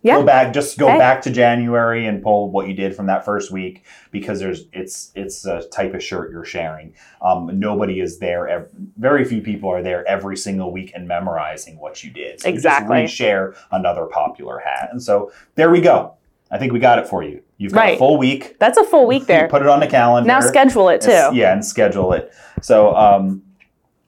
Yeah. 0.04 0.16
Go 0.18 0.26
back, 0.26 0.52
just 0.52 0.78
go 0.78 0.90
Okay. 0.90 0.98
back 0.98 1.22
to 1.22 1.30
January 1.30 2.08
and 2.08 2.22
pull 2.24 2.50
what 2.52 2.68
you 2.68 2.74
did 2.74 2.94
from 2.96 3.06
that 3.06 3.24
first 3.24 3.52
week 3.52 3.84
because 4.10 4.40
there's 4.40 4.66
it's 4.74 5.12
it's 5.16 5.46
a 5.46 5.62
type 5.70 5.94
of 5.94 6.04
shirt 6.04 6.32
you're 6.32 6.44
sharing. 6.44 6.94
Um, 7.22 7.52
nobody 7.60 8.00
is 8.02 8.18
there. 8.18 8.68
Very 8.98 9.24
few 9.24 9.42
people 9.42 9.70
are 9.70 9.84
there 9.84 10.06
every 10.10 10.36
single 10.36 10.72
week 10.74 10.92
and 10.96 11.08
memorizing 11.08 11.78
what 11.80 12.04
you 12.04 12.10
did. 12.12 12.42
So 12.42 12.50
Exactly. 12.50 13.02
You 13.02 13.08
just 13.08 13.22
reshare 13.22 13.56
another 13.72 14.08
popular 14.08 14.58
hat, 14.58 14.90
and 14.92 15.02
so 15.02 15.32
there 15.56 15.70
we 15.70 15.80
go. 15.82 16.16
I 16.52 16.58
think 16.58 16.74
we 16.74 16.80
got 16.80 17.00
it 17.00 17.08
for 17.08 17.24
you. 17.24 17.42
You've 17.58 17.72
got 17.74 17.90
a 17.90 17.98
full 17.98 18.18
week. 18.18 18.58
That's 18.60 18.78
a 18.78 18.84
full 18.84 19.08
week 19.08 19.26
there. 19.26 19.48
Put 19.48 19.62
it 19.62 19.68
on 19.68 19.80
the 19.80 19.88
calendar. 19.88 20.28
Now 20.28 20.42
schedule 20.42 20.90
it 20.90 21.02
too. 21.02 21.12
It's- 21.12 21.34
Yeah, 21.34 21.54
and 21.54 21.64
schedule 21.66 22.12
it. 22.14 22.34
So, 22.62 22.94
um, 22.96 23.44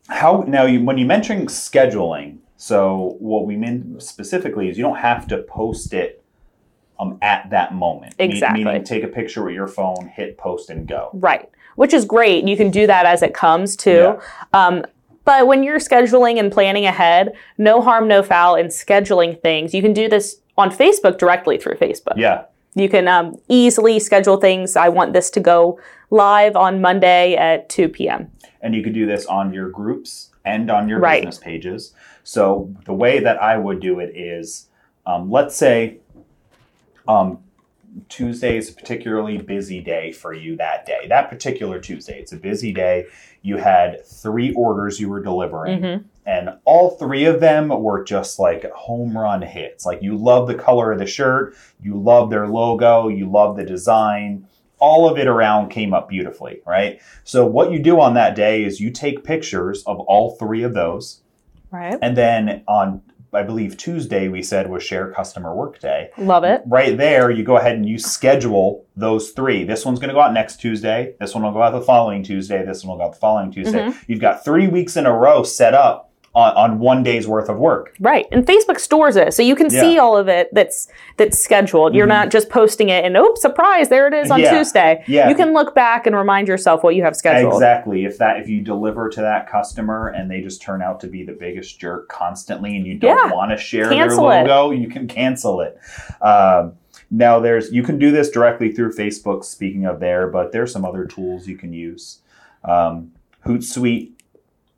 how 0.09 0.43
now 0.47 0.65
you, 0.65 0.83
when 0.83 0.97
you 0.97 1.05
mention 1.05 1.45
scheduling, 1.47 2.37
so 2.57 3.15
what 3.19 3.45
we 3.45 3.55
mean 3.55 3.99
specifically 3.99 4.69
is 4.69 4.77
you 4.77 4.83
don't 4.83 4.97
have 4.97 5.27
to 5.27 5.37
post 5.43 5.93
it 5.93 6.23
um, 6.99 7.17
at 7.21 7.49
that 7.51 7.73
moment. 7.73 8.17
Me- 8.19 8.25
Exactly. 8.25 8.63
meaning, 8.63 8.83
take 8.83 9.03
a 9.03 9.07
picture 9.07 9.43
with 9.43 9.53
your 9.55 9.67
phone, 9.67 10.11
hit 10.13 10.37
post, 10.37 10.69
and 10.69 10.87
go. 10.87 11.09
Right. 11.13 11.49
Which 11.75 11.93
is 11.93 12.05
great. 12.05 12.47
You 12.47 12.55
can 12.57 12.69
do 12.69 12.85
that 12.87 13.05
as 13.05 13.21
it 13.23 13.33
comes 13.33 13.75
too. 13.75 14.19
Um, 14.53 14.85
but 15.25 15.47
when 15.47 15.63
you're 15.63 15.79
scheduling 15.79 16.37
and 16.37 16.51
planning 16.51 16.85
ahead, 16.85 17.31
no 17.57 17.81
harm, 17.81 18.07
no 18.07 18.21
foul 18.21 18.55
in 18.55 18.67
scheduling 18.67 19.41
things. 19.41 19.73
You 19.73 19.81
can 19.81 19.93
do 19.93 20.07
this 20.09 20.39
on 20.57 20.69
Facebook 20.71 21.17
directly 21.17 21.57
through 21.57 21.75
Facebook. 21.75 22.13
Yeah, 22.17 22.43
You 22.75 22.89
can 22.89 23.07
um, 23.07 23.35
easily 23.49 23.99
schedule 23.99 24.37
things. 24.37 24.75
I 24.75 24.89
want 24.89 25.13
this 25.13 25.29
to 25.31 25.39
go 25.39 25.79
live 26.09 26.55
on 26.55 26.81
Monday 26.81 27.35
at 27.35 27.69
2 27.69 27.89
p.m. 27.89 28.31
and 28.61 28.75
you 28.75 28.83
could 28.83 28.93
do 28.93 29.05
this 29.05 29.25
on 29.25 29.53
your 29.53 29.69
groups 29.69 30.29
and 30.45 30.69
on 30.69 30.87
your 30.87 30.99
Right. 30.99 31.21
business 31.23 31.37
pages. 31.43 31.93
So 32.23 32.71
the 32.85 32.93
way 32.93 33.19
that 33.19 33.41
I 33.41 33.57
would 33.57 33.79
do 33.79 33.99
it 33.99 34.15
is, 34.15 34.69
um, 35.05 35.31
let's 35.31 35.55
say, 35.55 35.97
um, 37.07 37.39
Tuesday 38.09 38.57
is 38.57 38.69
a 38.69 38.73
particularly 38.73 39.37
busy 39.37 39.79
day 39.79 40.11
for 40.11 40.33
you 40.33 40.55
that 40.57 40.85
day. 40.85 41.05
That 41.07 41.29
particular 41.29 41.79
Tuesday, 41.79 42.19
it's 42.19 42.31
a 42.31 42.37
busy 42.37 42.71
day. 42.73 43.05
You 43.43 43.57
had 43.57 44.03
three 44.05 44.53
orders 44.55 44.99
you 44.99 45.09
were 45.09 45.21
delivering, 45.21 45.81
Mhm. 45.81 46.03
And 46.25 46.49
all 46.65 46.91
three 46.91 47.25
of 47.25 47.39
them 47.39 47.69
were 47.69 48.03
just 48.03 48.39
like 48.39 48.69
home 48.71 49.17
run 49.17 49.41
hits. 49.41 49.85
Like 49.85 50.01
you 50.01 50.15
love 50.17 50.47
the 50.47 50.55
color 50.55 50.91
of 50.91 50.99
the 50.99 51.05
shirt, 51.05 51.55
you 51.81 51.95
love 51.95 52.29
their 52.29 52.47
logo, 52.47 53.07
you 53.07 53.29
love 53.29 53.57
the 53.57 53.65
design. 53.65 54.47
All 54.79 55.09
of 55.09 55.17
it 55.17 55.27
around 55.27 55.69
came 55.69 55.93
up 55.93 56.09
beautifully, 56.09 56.61
right? 56.65 56.99
So 57.23 57.45
what 57.45 57.71
you 57.71 57.79
do 57.79 57.99
on 58.01 58.15
that 58.15 58.35
day 58.35 58.63
is 58.63 58.81
you 58.81 58.91
take 58.91 59.23
pictures 59.23 59.83
of 59.85 59.99
all 60.01 60.31
three 60.35 60.63
of 60.63 60.73
those, 60.73 61.21
Right. 61.71 61.97
and 62.01 62.15
then 62.17 62.63
on 62.67 63.01
I 63.35 63.41
believe 63.41 63.77
Tuesday 63.77 64.27
we 64.27 64.43
said 64.43 64.69
was 64.69 64.83
share 64.83 65.09
customer 65.11 65.55
work 65.55 65.79
day 65.79 66.11
Love 66.19 66.43
it. 66.43 66.61
right 66.67 66.95
there, 66.95 67.31
you 67.31 67.43
go 67.43 67.57
ahead 67.57 67.75
and 67.75 67.89
you 67.89 67.97
schedule 67.97 68.85
those 68.95 69.31
three. 69.31 69.63
This 69.63 69.83
one's 69.85 69.97
going 69.97 70.09
to 70.09 70.13
go 70.13 70.21
out 70.21 70.33
next 70.33 70.57
Tuesday. 70.57 71.15
This 71.19 71.33
one 71.33 71.43
will 71.43 71.51
go 71.51 71.63
out 71.63 71.71
the 71.71 71.81
following 71.81 72.21
Tuesday. 72.21 72.63
This 72.63 72.83
one 72.85 72.91
will 72.91 73.03
go 73.03 73.07
out 73.07 73.13
the 73.13 73.19
following 73.19 73.49
Tuesday. 73.51 73.79
Mm-hmm. 73.87 73.99
You've 74.11 74.19
got 74.21 74.45
three 74.45 74.67
weeks 74.67 74.95
in 74.97 75.07
a 75.07 75.11
row 75.17 75.41
set 75.41 75.73
up 75.73 76.11
on, 76.35 76.53
on 76.55 76.79
one 76.79 77.03
day's 77.03 77.27
worth 77.27 77.47
of 77.47 77.57
work. 77.59 77.95
Right. 77.99 78.25
And 78.31 78.43
Facebook 78.45 78.79
stores 78.79 79.15
it. 79.15 79.33
So 79.35 79.43
you 79.43 79.55
can 79.55 79.69
see 79.69 79.99
all 79.99 80.17
of 80.17 80.27
it 80.27 80.49
that's 80.51 80.87
that's 81.17 81.37
scheduled. 81.37 81.93
You're 81.93 82.07
not 82.07 82.31
just 82.31 82.49
posting 82.49 82.89
it 82.89 83.05
and 83.05 83.15
oops, 83.15 83.41
surprise, 83.41 83.89
there 83.89 84.07
it 84.07 84.15
is 84.15 84.31
on 84.31 84.39
Yeah. 84.39 84.51
Tuesday. 84.57 85.03
Yeah. 85.07 85.29
You 85.29 85.35
can 85.35 85.53
look 85.53 85.75
back 85.75 86.07
and 86.07 86.15
remind 86.15 86.47
yourself 86.47 86.83
what 86.83 86.95
you 86.95 87.03
have 87.03 87.15
scheduled. 87.15 87.53
Exactly. 87.53 88.05
If 88.05 88.17
that 88.17 88.39
if 88.39 88.49
you 88.49 88.61
deliver 88.61 89.09
to 89.09 89.21
that 89.21 89.47
customer 89.47 90.07
and 90.07 90.29
they 90.31 90.41
just 90.41 90.59
turn 90.61 90.81
out 90.81 90.99
to 91.01 91.07
be 91.07 91.23
the 91.23 91.33
biggest 91.33 91.79
jerk 91.79 92.09
constantly, 92.09 92.75
and 92.77 92.87
you 92.87 92.97
don't 92.97 93.29
Yeah. 93.29 93.35
want 93.35 93.51
to 93.51 93.57
share 93.57 93.89
Cancel 93.89 94.27
their 94.29 94.43
it. 94.43 94.47
logo, 94.47 94.71
you 94.71 94.87
can 94.87 95.07
cancel 95.07 95.61
it. 95.61 95.77
Um, 96.21 96.73
now 97.11 97.39
there's 97.39 97.71
you 97.71 97.83
can 97.83 97.99
do 97.99 98.09
this 98.09 98.31
directly 98.31 98.71
through 98.71 98.93
Facebook. 98.93 99.43
Speaking 99.45 99.85
of 99.85 99.99
there, 99.99 100.25
but 100.27 100.51
there's 100.51 100.71
some 100.71 100.83
other 100.83 101.05
tools 101.05 101.47
you 101.47 101.57
can 101.57 101.73
use. 101.73 102.21
Um, 102.63 103.11
Hootsuite, 103.45 104.13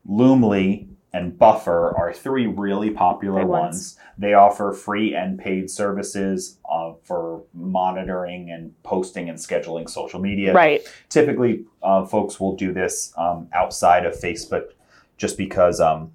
Loomly, 0.10 0.88
and 1.16 1.38
Buffer 1.38 1.96
are 1.98 2.12
three 2.12 2.46
really 2.46 2.90
popular 2.90 3.46
ones. 3.46 3.48
ones. 3.48 4.00
They 4.18 4.34
offer 4.34 4.74
free 4.74 5.16
and 5.16 5.40
paid 5.40 5.72
services 5.72 6.60
uh, 6.70 6.92
for 7.04 7.44
monitoring 7.54 8.52
and 8.52 8.74
posting 8.84 9.30
and 9.30 9.40
scheduling 9.40 9.90
social 9.90 10.20
media. 10.20 10.54
Right. 10.54 10.82
Typically, 11.08 11.64
uh, 11.82 12.06
folks 12.06 12.38
will 12.38 12.58
do 12.58 12.74
this 12.74 13.14
um, 13.18 13.48
outside 13.54 14.06
of 14.06 14.14
Facebook 14.14 14.72
just 15.16 15.38
because 15.38 15.80
um, 15.80 16.12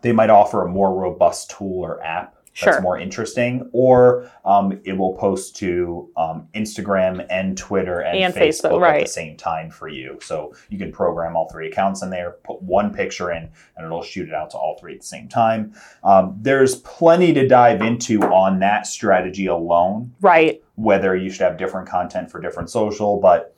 they 0.00 0.12
might 0.12 0.30
offer 0.30 0.64
a 0.64 0.68
more 0.68 0.98
robust 0.98 1.50
tool 1.50 1.84
or 1.84 2.02
app 2.02 2.35
that's 2.60 2.76
Sure. 2.76 2.80
more 2.80 2.98
interesting, 2.98 3.68
or 3.72 4.30
um, 4.44 4.80
it 4.84 4.94
will 4.94 5.14
post 5.14 5.56
to 5.56 6.08
um, 6.16 6.48
Instagram 6.54 7.26
and 7.28 7.56
Twitter 7.58 8.00
and, 8.00 8.16
And 8.18 8.34
Facebook, 8.34 8.70
Facebook, 8.70 8.88
at 8.94 9.00
the 9.02 9.06
same 9.08 9.36
time 9.36 9.70
for 9.70 9.88
you. 9.88 10.18
So 10.22 10.54
you 10.70 10.78
can 10.78 10.90
program 10.90 11.36
all 11.36 11.48
three 11.50 11.68
accounts 11.68 12.02
in 12.02 12.08
there, 12.08 12.36
put 12.44 12.62
one 12.62 12.94
picture 12.94 13.30
in, 13.32 13.50
and 13.76 13.84
it'll 13.84 14.02
shoot 14.02 14.28
it 14.28 14.34
out 14.34 14.50
to 14.50 14.56
all 14.56 14.78
three 14.80 14.94
at 14.94 15.00
the 15.00 15.06
same 15.06 15.28
time. 15.28 15.74
Um, 16.02 16.38
there's 16.40 16.76
plenty 16.76 17.34
to 17.34 17.46
dive 17.46 17.82
into 17.82 18.22
on 18.22 18.58
that 18.60 18.86
strategy 18.86 19.46
alone 19.46 20.14
Right. 20.22 20.62
whether 20.76 21.14
you 21.14 21.28
should 21.30 21.42
have 21.42 21.58
different 21.58 21.88
content 21.88 22.30
for 22.30 22.40
different 22.40 22.70
social. 22.70 23.20
But 23.20 23.54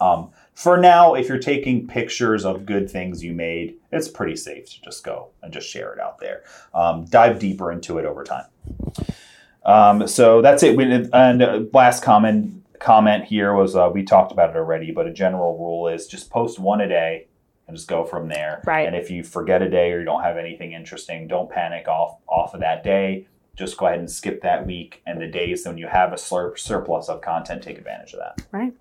um, 0.00 0.30
for 0.56 0.76
now, 0.78 1.14
if 1.14 1.28
you're 1.28 1.38
taking 1.38 1.86
pictures 1.86 2.44
of 2.44 2.64
good 2.66 2.90
things 2.90 3.22
you 3.22 3.32
made, 3.34 3.76
it's 3.92 4.08
pretty 4.08 4.34
safe 4.36 4.64
to 4.70 4.80
just 4.80 5.04
go 5.04 5.28
and 5.42 5.52
just 5.52 5.68
share 5.68 5.92
it 5.92 6.00
out 6.00 6.18
there. 6.18 6.42
Um, 6.74 7.04
dive 7.04 7.38
deeper 7.38 7.70
into 7.70 7.98
it 7.98 8.06
over 8.06 8.24
time. 8.24 8.46
Um, 9.64 10.06
so 10.08 10.42
that's 10.42 10.62
it. 10.62 10.76
We- 10.76 11.08
And 11.12 11.42
uh, 11.42 11.60
last 11.72 12.02
comment 12.02 12.62
comment 12.78 13.24
here 13.24 13.54
was 13.54 13.74
uh, 13.74 13.90
we 13.92 14.02
talked 14.02 14.32
about 14.32 14.50
it 14.50 14.56
already, 14.56 14.90
but 14.92 15.06
a 15.06 15.12
general 15.12 15.56
rule 15.58 15.88
is 15.88 16.06
just 16.06 16.30
post 16.30 16.58
one 16.58 16.80
a 16.80 16.88
day 16.88 17.26
and 17.66 17.76
just 17.76 17.88
go 17.88 18.04
from 18.04 18.28
there. 18.28 18.62
Right. 18.66 18.86
And 18.86 18.94
if 18.94 19.10
you 19.10 19.24
forget 19.24 19.62
a 19.62 19.68
day 19.68 19.92
or 19.92 19.98
you 19.98 20.04
don't 20.04 20.22
have 20.22 20.36
anything 20.36 20.72
interesting, 20.72 21.26
don't 21.28 21.50
panic 21.50 21.88
off 21.88 22.18
off 22.28 22.54
of 22.54 22.60
that 22.60 22.82
day. 22.84 23.26
Just 23.56 23.76
go 23.78 23.86
ahead 23.86 23.98
and 23.98 24.10
skip 24.10 24.42
that 24.42 24.66
week 24.66 25.02
and 25.06 25.20
the 25.20 25.26
days 25.26 25.66
when 25.66 25.78
you 25.78 25.86
have 25.86 26.12
a 26.12 26.18
slur- 26.18 26.56
surplus 26.56 27.08
of 27.08 27.20
content. 27.22 27.62
Take 27.62 27.78
advantage 27.78 28.12
of 28.12 28.20
that. 28.20 28.46
Right. 28.52 28.72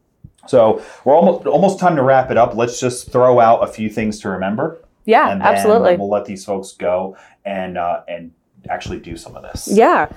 So 0.47 0.81
we're 1.03 1.15
almost 1.15 1.45
almost 1.47 1.79
time 1.79 1.95
to 1.95 2.03
wrap 2.03 2.31
it 2.31 2.37
up. 2.37 2.55
Let's 2.55 2.79
just 2.79 3.11
throw 3.11 3.39
out 3.39 3.63
a 3.63 3.67
few 3.67 3.89
things 3.89 4.19
to 4.21 4.29
remember, 4.29 4.79
Yeah, 5.05 5.31
and 5.31 5.41
then 5.41 5.47
absolutely. 5.47 5.97
we'll 5.97 6.09
let 6.09 6.25
these 6.25 6.45
folks 6.45 6.71
go 6.73 7.17
and 7.45 7.77
uh, 7.77 8.01
and 8.07 8.31
actually 8.69 8.99
do 8.99 9.15
some 9.15 9.35
of 9.35 9.43
this. 9.43 9.67
Yeah. 9.71 10.09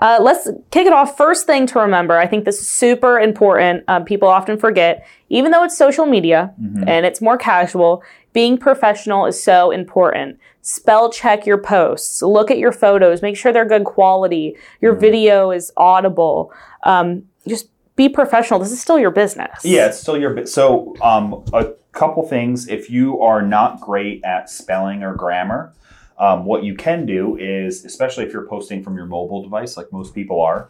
Uh, 0.00 0.18
let's 0.20 0.48
kick 0.70 0.86
it 0.86 0.92
off. 0.92 1.16
First 1.16 1.44
thing 1.46 1.66
to 1.66 1.80
remember, 1.80 2.16
I 2.16 2.26
think 2.28 2.44
this 2.44 2.60
is 2.60 2.68
super 2.68 3.18
important. 3.18 3.82
Um, 3.88 4.04
people 4.04 4.28
often 4.28 4.58
forget, 4.58 5.04
even 5.28 5.50
though 5.50 5.64
it's 5.64 5.76
social 5.76 6.06
media 6.06 6.52
Mhm. 6.62 6.84
and 6.86 7.04
it's 7.04 7.20
more 7.20 7.36
casual, 7.36 8.02
being 8.32 8.58
professional 8.58 9.26
is 9.26 9.42
so 9.42 9.72
important. 9.72 10.38
Spell 10.62 11.10
check 11.10 11.46
your 11.46 11.58
posts, 11.58 12.22
look 12.22 12.48
at 12.50 12.58
your 12.58 12.70
photos, 12.72 13.22
make 13.22 13.36
sure 13.36 13.52
they're 13.52 13.64
good 13.64 13.84
quality, 13.84 14.54
your 14.80 14.92
Mm-hmm. 14.92 15.00
video 15.00 15.50
is 15.50 15.72
audible. 15.76 16.52
Um, 16.84 17.24
just 17.48 17.70
be 17.96 18.08
professional. 18.08 18.60
This 18.60 18.72
is 18.72 18.80
still 18.80 18.98
your 18.98 19.10
business. 19.10 19.64
Yeah, 19.64 19.86
it's 19.86 19.98
still 19.98 20.18
your 20.18 20.34
bit. 20.34 20.48
So, 20.48 20.94
um, 21.02 21.44
a 21.52 21.72
couple 21.92 22.26
things. 22.28 22.68
If 22.68 22.90
you 22.90 23.20
are 23.22 23.40
not 23.42 23.80
great 23.80 24.22
at 24.24 24.50
spelling 24.50 25.02
or 25.02 25.14
grammar, 25.14 25.72
um, 26.18 26.44
what 26.44 26.62
you 26.62 26.74
can 26.74 27.06
do 27.06 27.36
is, 27.38 27.84
especially 27.84 28.24
if 28.24 28.32
you're 28.32 28.46
posting 28.46 28.82
from 28.82 28.96
your 28.96 29.06
mobile 29.06 29.42
device, 29.42 29.76
like 29.76 29.90
most 29.92 30.14
people 30.14 30.40
are, 30.42 30.68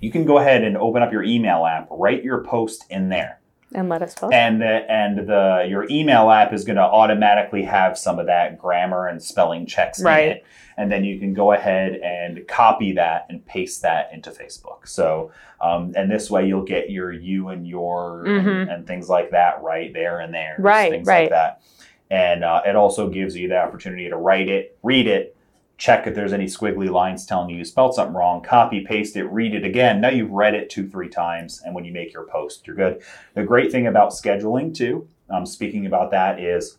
you 0.00 0.10
can 0.12 0.24
go 0.26 0.38
ahead 0.38 0.62
and 0.62 0.76
open 0.76 1.02
up 1.02 1.10
your 1.10 1.22
email 1.22 1.64
app, 1.64 1.88
write 1.90 2.22
your 2.22 2.44
post 2.44 2.84
in 2.90 3.08
there, 3.08 3.40
And 3.74 3.88
let 3.88 4.02
us 4.02 4.12
spell. 4.12 4.30
and 4.32 4.60
the, 4.60 4.90
and 4.90 5.26
the 5.26 5.66
your 5.68 5.86
email 5.90 6.30
app 6.30 6.52
is 6.52 6.64
going 6.64 6.76
to 6.76 6.82
automatically 6.82 7.62
have 7.62 7.96
some 7.96 8.18
of 8.18 8.26
that 8.26 8.58
grammar 8.58 9.06
and 9.06 9.22
spelling 9.22 9.64
checks 9.64 10.02
Right. 10.02 10.24
in 10.24 10.30
it, 10.32 10.44
and 10.76 10.90
then 10.92 11.04
you 11.04 11.18
can 11.18 11.32
go 11.34 11.52
ahead 11.52 11.94
and 11.96 12.46
copy 12.46 12.92
that 12.92 13.26
and 13.30 13.44
paste 13.46 13.82
that 13.82 14.10
into 14.12 14.30
Facebook. 14.30 14.86
So, 14.86 15.30
um, 15.60 15.92
and 15.96 16.10
this 16.10 16.30
way 16.30 16.46
you'll 16.46 16.64
get 16.64 16.90
your 16.90 17.12
you 17.12 17.48
and 17.48 17.66
your 17.66 18.24
and, 18.26 18.46
Mhm. 18.46 18.74
and 18.74 18.86
things 18.86 19.08
like 19.08 19.30
that 19.30 19.62
right 19.62 19.92
there 19.92 20.20
and 20.20 20.32
there, 20.34 20.56
Right, 20.58 20.90
things 20.90 21.06
right. 21.06 21.22
like 21.22 21.30
that. 21.30 21.62
And 22.10 22.44
uh, 22.44 22.62
it 22.66 22.76
also 22.76 23.08
gives 23.08 23.36
you 23.36 23.48
the 23.48 23.58
opportunity 23.58 24.08
to 24.08 24.16
write 24.16 24.48
it, 24.48 24.76
read 24.82 25.06
it, 25.08 25.34
check 25.78 26.06
if 26.06 26.14
there's 26.14 26.32
any 26.32 26.46
squiggly 26.46 26.88
lines 26.88 27.26
telling 27.26 27.50
you 27.50 27.56
you 27.58 27.64
spelled 27.64 27.94
something 27.94 28.14
wrong, 28.14 28.42
copy, 28.42 28.80
paste 28.80 29.16
it, 29.16 29.24
read 29.24 29.54
it 29.54 29.64
again. 29.64 30.00
Now 30.00 30.08
you've 30.10 30.30
read 30.30 30.54
it 30.54 30.70
two, 30.70 30.88
three 30.88 31.08
times, 31.08 31.62
and 31.64 31.74
when 31.74 31.84
you 31.84 31.92
make 31.92 32.12
your 32.12 32.24
post, 32.24 32.66
you're 32.66 32.76
good. 32.76 33.02
The 33.34 33.42
great 33.44 33.70
thing 33.72 33.86
about 33.86 34.10
scheduling 34.12 34.74
too, 34.74 35.06
um, 35.28 35.44
speaking 35.44 35.84
about 35.86 36.10
that, 36.12 36.40
is 36.40 36.78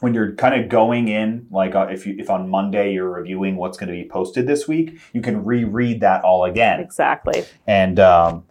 when 0.00 0.14
you're 0.14 0.32
kind 0.32 0.60
of 0.60 0.68
going 0.68 1.08
in, 1.08 1.46
like 1.50 1.74
uh, 1.74 1.88
if 1.90 2.06
you 2.06 2.16
if 2.18 2.30
on 2.30 2.48
Monday 2.48 2.92
you're 2.94 3.10
reviewing 3.10 3.56
what's 3.56 3.76
going 3.78 3.88
to 3.88 3.94
be 3.94 4.08
posted 4.08 4.46
this 4.46 4.66
week, 4.66 4.98
you 5.12 5.20
can 5.20 5.44
reread 5.44 6.00
that 6.00 6.22
all 6.24 6.44
again, 6.44 6.80
exactly. 6.80 7.44
and 7.66 8.00
um, 8.00 8.44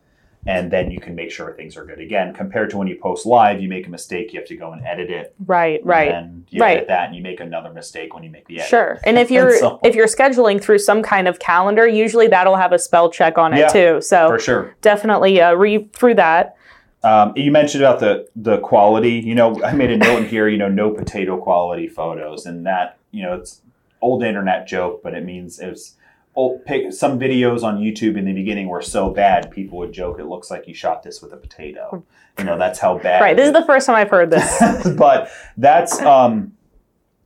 and 0.45 0.71
then 0.71 0.89
you 0.89 0.99
can 1.01 1.15
make 1.15 1.31
sure 1.31 1.53
things 1.53 1.75
are 1.75 1.83
good 1.85 1.99
again. 1.99 2.33
Compared 2.33 2.69
to 2.69 2.77
when 2.77 2.87
you 2.87 2.95
post 2.95 3.25
live, 3.25 3.61
you 3.61 3.67
make 3.67 3.85
a 3.87 3.89
mistake, 3.89 4.31
you 4.31 4.39
have 4.39 4.47
to 4.47 4.55
go 4.55 4.71
and 4.71 4.81
edit 4.85 5.09
it, 5.09 5.35
Right, 5.45 5.81
right. 5.83 6.11
and 6.11 6.45
you 6.49 6.61
Right. 6.61 6.77
edit 6.77 6.87
that, 6.87 7.07
and 7.07 7.15
you 7.15 7.21
make 7.21 7.41
another 7.41 7.71
mistake 7.73 8.13
when 8.13 8.23
you 8.23 8.29
make 8.29 8.47
the 8.47 8.59
edit. 8.59 8.69
Sure. 8.69 8.99
And 9.03 9.17
if 9.17 9.29
you're 9.35 9.57
so- 9.57 9.79
if 9.83 9.95
you're 9.95 10.07
scheduling 10.07 10.61
through 10.61 10.79
some 10.79 11.03
kind 11.03 11.27
of 11.27 11.39
calendar, 11.39 11.85
usually 11.87 12.27
that'll 12.27 12.55
have 12.55 12.71
a 12.71 12.79
spell 12.79 13.09
check 13.11 13.37
on 13.37 13.53
it 13.53 13.59
Yeah, 13.59 13.67
too. 13.67 14.01
So 14.01 14.29
for 14.29 14.39
sure. 14.39 14.75
definitely 14.81 15.41
uh, 15.41 15.53
read 15.55 15.91
through 15.93 16.15
that. 16.15 16.55
Um, 17.03 17.33
you 17.35 17.51
mentioned 17.51 17.83
about 17.83 17.99
the 17.99 18.27
the 18.35 18.57
quality. 18.59 19.13
You 19.13 19.35
know, 19.35 19.63
I 19.63 19.73
made 19.73 19.91
a 19.91 19.97
note 19.97 20.23
in 20.23 20.29
here. 20.29 20.47
You 20.47 20.57
know, 20.57 20.67
no 20.67 20.91
potato 20.91 21.37
quality 21.37 21.87
photos, 21.87 22.45
and 22.45 22.65
that 22.65 22.97
you 23.11 23.23
know 23.23 23.33
it's 23.35 23.61
old 24.01 24.23
internet 24.23 24.67
joke, 24.67 25.01
but 25.03 25.13
it 25.13 25.23
means 25.23 25.59
it's 25.59 25.95
old. 26.35 26.65
Pick, 26.65 26.91
some 26.91 27.17
videos 27.17 27.63
on 27.63 27.79
YouTube 27.79 28.17
in 28.17 28.25
the 28.25 28.33
beginning 28.33 28.67
were 28.67 28.81
so 28.81 29.09
bad, 29.09 29.49
people 29.51 29.77
would 29.77 29.93
joke 29.93 30.19
it 30.19 30.25
looks 30.25 30.51
like 30.51 30.67
you 30.67 30.73
shot 30.73 31.03
this 31.03 31.21
with 31.21 31.31
a 31.31 31.37
potato. 31.37 32.03
You 32.37 32.43
know, 32.45 32.57
that's 32.57 32.79
how 32.79 32.97
bad. 32.97 33.21
Right. 33.21 33.35
This 33.35 33.47
is 33.47 33.53
the 33.53 33.65
first 33.65 33.85
time 33.85 33.95
I've 33.95 34.09
heard 34.09 34.29
this. 34.29 34.89
but 34.97 35.29
that's 35.57 36.01
um, 36.01 36.53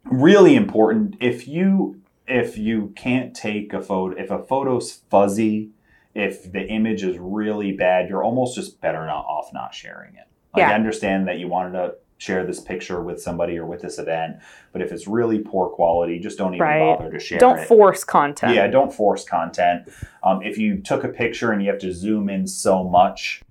really 0.04 0.56
important. 0.56 1.16
If 1.20 1.48
you 1.48 2.00
if 2.28 2.58
you 2.58 2.94
can't 2.96 3.36
take 3.36 3.74
a 3.74 3.82
photo, 3.82 4.20
if 4.22 4.32
a 4.32 4.40
photo's 4.40 5.02
fuzzy, 5.10 5.72
if 6.16 6.52
the 6.52 6.68
image 6.68 7.04
is 7.04 7.18
really 7.18 7.72
bad, 7.72 8.10
you're 8.10 8.24
almost 8.24 8.56
just 8.56 8.80
better 8.82 9.06
not 9.06 9.26
off 9.26 9.52
not 9.54 9.74
sharing 9.74 10.16
it. 10.16 10.28
Like 10.54 10.62
Yeah. 10.62 10.72
I 10.72 10.76
understand 10.76 11.28
that 11.28 11.40
you 11.40 11.48
wanted 11.48 11.72
to 11.74 11.96
share 12.18 12.46
this 12.46 12.62
picture 12.62 13.02
with 13.02 13.22
somebody 13.22 13.58
or 13.58 13.66
with 13.66 13.82
this 13.82 13.98
event, 14.00 14.38
but 14.72 14.82
if 14.82 14.92
it's 14.92 15.08
really 15.08 15.40
poor 15.40 15.68
quality, 15.70 16.20
just 16.20 16.38
don't 16.38 16.54
even 16.54 16.66
Right. 16.66 16.98
bother 16.98 17.12
to 17.12 17.20
share 17.20 17.38
it. 17.38 17.42
Don't 17.42 17.60
it. 17.60 17.68
force 17.68 18.04
content. 18.04 18.54
Yeah, 18.56 18.68
don't 18.68 18.94
force 18.94 19.26
content. 19.26 19.90
Um, 20.24 20.42
if 20.42 20.58
you 20.58 20.78
took 20.78 21.04
a 21.04 21.10
picture 21.10 21.52
and 21.52 21.62
you 21.62 21.70
have 21.70 21.80
to 21.80 21.92
zoom 21.92 22.30
in 22.30 22.48
so 22.48 22.84
much 22.84 23.42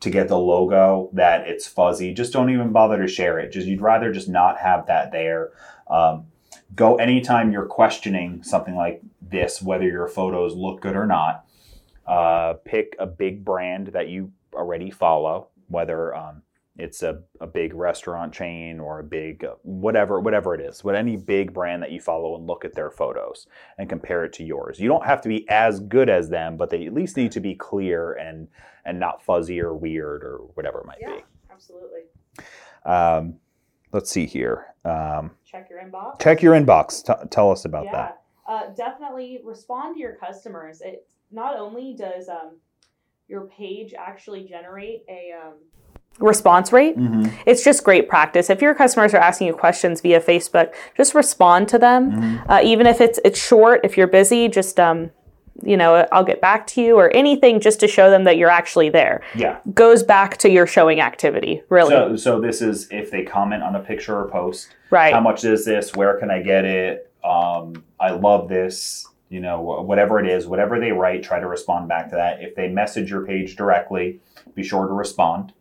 to 0.00 0.10
get 0.10 0.28
the 0.28 0.38
logo 0.38 1.10
that 1.12 1.48
it's 1.48 1.66
fuzzy, 1.66 2.14
just 2.14 2.32
don't 2.32 2.50
even 2.50 2.70
bother 2.70 3.00
to 3.00 3.08
share 3.08 3.38
it. 3.38 3.50
Just 3.52 3.66
you'd 3.66 3.80
rather 3.82 4.12
just 4.12 4.28
not 4.28 4.58
have 4.58 4.86
that 4.86 5.10
there. 5.10 5.50
Um, 5.88 6.26
go 6.76 6.96
anytime 6.96 7.50
you're 7.50 7.66
questioning 7.66 8.42
something 8.44 8.76
like 8.76 9.02
this, 9.20 9.60
whether 9.60 9.84
your 9.84 10.06
photos 10.06 10.54
look 10.54 10.80
good 10.80 10.94
or 10.94 11.06
not. 11.06 11.44
Uh, 12.10 12.54
pick 12.64 12.96
a 12.98 13.06
big 13.06 13.44
brand 13.44 13.88
that 13.88 14.08
you 14.08 14.32
already 14.54 14.90
follow, 14.90 15.48
whether 15.68 16.14
um, 16.14 16.42
it's 16.76 17.02
a, 17.02 17.22
a 17.40 17.46
big 17.46 17.74
restaurant 17.74 18.32
chain 18.32 18.80
or 18.80 19.00
a 19.00 19.04
big 19.04 19.44
uh, 19.44 19.54
whatever 19.62 20.20
whatever 20.20 20.54
it 20.54 20.60
is, 20.60 20.82
what 20.82 20.94
any 20.94 21.16
big 21.16 21.52
brand 21.52 21.82
that 21.82 21.92
you 21.92 22.00
follow 22.00 22.36
and 22.36 22.46
look 22.46 22.64
at 22.64 22.74
their 22.74 22.90
photos 22.90 23.46
and 23.78 23.88
compare 23.88 24.24
it 24.24 24.32
to 24.34 24.44
yours. 24.44 24.80
You 24.80 24.88
don't 24.88 25.04
have 25.04 25.20
to 25.22 25.28
be 25.28 25.48
as 25.48 25.80
good 25.80 26.08
as 26.08 26.28
them, 26.28 26.56
but 26.56 26.70
they 26.70 26.86
at 26.86 26.94
least 26.94 27.16
need 27.16 27.32
to 27.32 27.40
be 27.40 27.54
clear 27.54 28.14
and 28.14 28.48
and 28.84 28.98
not 28.98 29.22
fuzzy 29.22 29.60
or 29.60 29.74
weird 29.74 30.24
or 30.24 30.38
whatever 30.54 30.80
it 30.80 30.86
might 30.86 30.98
absolutely. 31.02 31.18
be. 31.18 31.52
Absolutely 31.52 32.00
um, 32.84 33.36
let's 33.92 34.10
see 34.10 34.26
here. 34.26 34.74
Um, 34.84 35.32
Check 35.44 35.68
your 35.70 35.80
inbox. 35.80 36.20
check 36.20 36.42
your 36.42 36.54
inbox. 36.54 37.04
T- 37.04 37.28
tell 37.30 37.50
us 37.50 37.64
about 37.64 37.84
yeah. 37.84 37.92
that. 37.92 38.22
Uh, 38.46 38.68
definitely 38.74 39.40
respond 39.44 39.96
to 39.96 40.00
your 40.00 40.14
customers. 40.14 40.80
It 40.80 41.06
not 41.30 41.56
only 41.58 41.94
does 41.94 42.28
um, 42.28 42.56
your 43.28 43.42
page 43.46 43.94
actually 43.96 44.44
generate 44.44 45.04
a 45.08 45.32
um, 45.40 45.54
response 46.18 46.72
rate, 46.72 46.96
Mm-hmm. 46.98 47.34
it's 47.46 47.62
just 47.64 47.84
great 47.84 48.08
practice. 48.08 48.50
If 48.50 48.60
your 48.60 48.74
customers 48.74 49.14
are 49.14 49.18
asking 49.18 49.46
you 49.46 49.54
questions 49.54 50.00
via 50.00 50.20
Facebook, 50.20 50.74
just 50.96 51.14
respond 51.14 51.68
to 51.68 51.78
them. 51.78 52.10
Mm-hmm. 52.12 52.50
Uh, 52.50 52.60
even 52.62 52.86
if 52.86 53.00
it's 53.00 53.18
it's 53.24 53.38
short, 53.40 53.80
if 53.84 53.96
you're 53.96 54.06
busy, 54.08 54.48
just 54.48 54.78
um, 54.80 55.10
you 55.62 55.76
know, 55.76 56.06
I'll 56.10 56.24
get 56.24 56.40
back 56.40 56.66
to 56.68 56.80
you 56.82 56.96
or 56.96 57.10
anything 57.14 57.60
just 57.60 57.80
to 57.80 57.88
show 57.88 58.10
them 58.10 58.24
that 58.24 58.38
you're 58.38 58.48
actually 58.50 58.88
there. 58.88 59.22
Yeah. 59.34 59.58
Goes 59.74 60.02
back 60.02 60.38
to 60.38 60.48
your 60.50 60.66
showing 60.66 61.00
activity, 61.00 61.62
really. 61.68 61.90
So 61.90 62.16
so 62.16 62.40
this 62.40 62.60
is 62.62 62.88
if 62.90 63.10
they 63.10 63.22
comment 63.24 63.62
on 63.62 63.76
a 63.76 63.80
picture 63.80 64.18
or 64.18 64.28
post. 64.28 64.74
right. 64.90 65.12
How 65.12 65.20
much 65.20 65.44
is 65.44 65.64
this? 65.64 65.94
Where 65.94 66.18
can 66.18 66.30
I 66.30 66.40
get 66.42 66.64
it? 66.64 67.12
Um, 67.22 67.84
I 68.00 68.10
love 68.10 68.48
this. 68.48 69.06
You 69.30 69.40
know, 69.40 69.60
whatever 69.62 70.18
it 70.18 70.28
is, 70.28 70.46
whatever 70.46 70.78
they 70.78 70.90
write, 70.92 71.22
try 71.22 71.38
to 71.40 71.46
respond 71.46 71.88
back 71.88 72.10
to 72.10 72.16
that. 72.16 72.42
If 72.42 72.56
they 72.56 72.68
message 72.68 73.10
your 73.10 73.24
page 73.24 73.56
directly, 73.56 74.20
be 74.54 74.62
sure 74.64 74.86
to 74.86 74.92
respond. 74.92 75.52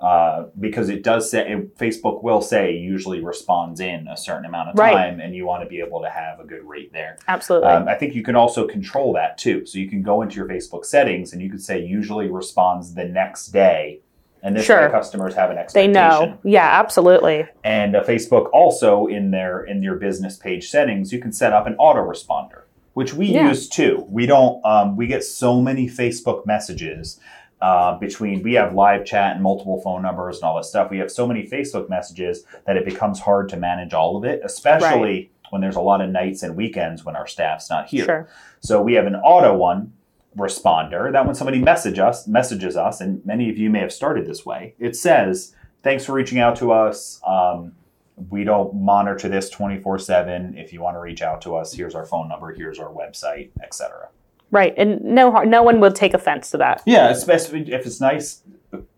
Uh, 0.00 0.46
because 0.58 0.88
it 0.88 1.04
does 1.04 1.30
say 1.30 1.48
it, 1.48 1.78
Facebook 1.78 2.24
will 2.24 2.42
say 2.42 2.72
usually 2.76 3.20
responds 3.22 3.78
in 3.78 4.08
a 4.08 4.16
certain 4.16 4.44
amount 4.44 4.68
of 4.70 4.76
Right. 4.76 4.92
time, 4.92 5.20
and 5.20 5.32
you 5.36 5.46
want 5.46 5.62
to 5.62 5.68
be 5.68 5.78
able 5.78 6.00
to 6.02 6.10
have 6.10 6.40
a 6.40 6.44
good 6.44 6.64
rate 6.64 6.92
there. 6.92 7.16
Absolutely. 7.28 7.68
Um, 7.68 7.86
I 7.86 7.94
think 7.94 8.12
you 8.16 8.24
can 8.24 8.34
also 8.34 8.66
control 8.66 9.12
that 9.12 9.38
too. 9.38 9.64
So 9.64 9.78
you 9.78 9.88
can 9.88 10.02
go 10.02 10.20
into 10.22 10.34
your 10.34 10.48
Facebook 10.48 10.84
settings 10.84 11.32
and 11.32 11.40
you 11.40 11.48
could 11.48 11.62
say 11.62 11.78
usually 11.80 12.28
responds 12.28 12.94
the 12.94 13.04
next 13.04 13.52
day, 13.52 14.00
and 14.42 14.56
this 14.56 14.64
Sure. 14.64 14.90
customers 14.90 15.36
have 15.36 15.52
an 15.52 15.58
expectation. 15.58 15.92
they 15.92 15.96
know. 16.00 16.36
Yeah, 16.42 16.68
absolutely. 16.80 17.46
And 17.62 17.94
uh, 17.94 18.02
Facebook 18.02 18.50
also 18.52 19.06
in 19.06 19.30
their 19.30 19.62
in 19.62 19.84
your 19.84 19.94
business 19.94 20.36
page 20.36 20.68
settings, 20.68 21.12
you 21.12 21.20
can 21.20 21.30
set 21.30 21.52
up 21.52 21.68
an 21.68 21.76
autoresponder, 21.78 22.61
which 22.94 23.14
we 23.14 23.26
Yeah. 23.26 23.48
use 23.48 23.68
too. 23.68 24.06
We 24.10 24.26
don't. 24.26 24.64
Um, 24.64 24.96
we 24.96 25.06
get 25.06 25.24
so 25.24 25.60
many 25.60 25.88
Facebook 25.88 26.46
messages. 26.46 27.18
Uh, 27.60 27.96
between 27.98 28.42
we 28.42 28.54
have 28.54 28.74
live 28.74 29.04
chat 29.04 29.34
and 29.34 29.42
multiple 29.42 29.80
phone 29.82 30.02
numbers 30.02 30.38
and 30.38 30.44
all 30.44 30.56
this 30.56 30.68
stuff, 30.68 30.90
we 30.90 30.98
have 30.98 31.08
so 31.10 31.28
many 31.28 31.44
Facebook 31.46 31.88
messages 31.88 32.44
that 32.66 32.76
it 32.76 32.84
becomes 32.84 33.20
hard 33.20 33.48
to 33.48 33.56
manage 33.56 33.94
all 33.94 34.16
of 34.16 34.24
it, 34.24 34.40
especially 34.42 35.30
when 35.50 35.60
there's 35.62 35.76
a 35.76 35.80
lot 35.80 36.00
of 36.00 36.10
nights 36.10 36.42
and 36.42 36.56
weekends 36.56 37.04
when 37.04 37.14
our 37.14 37.26
staff's 37.26 37.70
not 37.70 37.86
here. 37.86 38.04
Sure. 38.04 38.28
So 38.60 38.82
we 38.82 38.94
have 38.94 39.06
an 39.06 39.14
auto 39.14 39.54
one 39.56 39.92
responder 40.36 41.12
that 41.12 41.24
when 41.24 41.34
somebody 41.36 41.60
message 41.60 41.98
us 42.00 42.26
messages 42.26 42.76
us, 42.76 43.00
and 43.00 43.24
many 43.24 43.48
of 43.48 43.56
you 43.58 43.70
may 43.70 43.78
have 43.80 43.92
started 43.92 44.26
this 44.26 44.44
way, 44.44 44.74
it 44.80 44.96
says, 44.96 45.54
"Thanks 45.84 46.04
for 46.04 46.14
reaching 46.14 46.40
out 46.40 46.56
to 46.56 46.72
us. 46.72 47.20
Um, 47.24 47.72
we 48.30 48.44
don't 48.44 48.74
monitor 48.74 49.28
this 49.28 49.50
24/7. 49.50 50.56
If 50.56 50.72
you 50.72 50.80
want 50.80 50.96
to 50.96 51.00
reach 51.00 51.22
out 51.22 51.42
to 51.42 51.56
us, 51.56 51.72
here's 51.72 51.94
our 51.94 52.04
phone 52.04 52.28
number, 52.28 52.52
here's 52.52 52.78
our 52.78 52.90
website, 52.90 53.50
etc." 53.62 54.08
Right. 54.50 54.74
And 54.76 55.00
no 55.02 55.30
no 55.44 55.62
one 55.62 55.80
will 55.80 55.92
take 55.92 56.14
offense 56.14 56.50
to 56.50 56.58
that. 56.58 56.82
Yeah, 56.84 57.08
especially 57.08 57.72
if 57.72 57.86
it's 57.86 58.02
nice, 58.02 58.42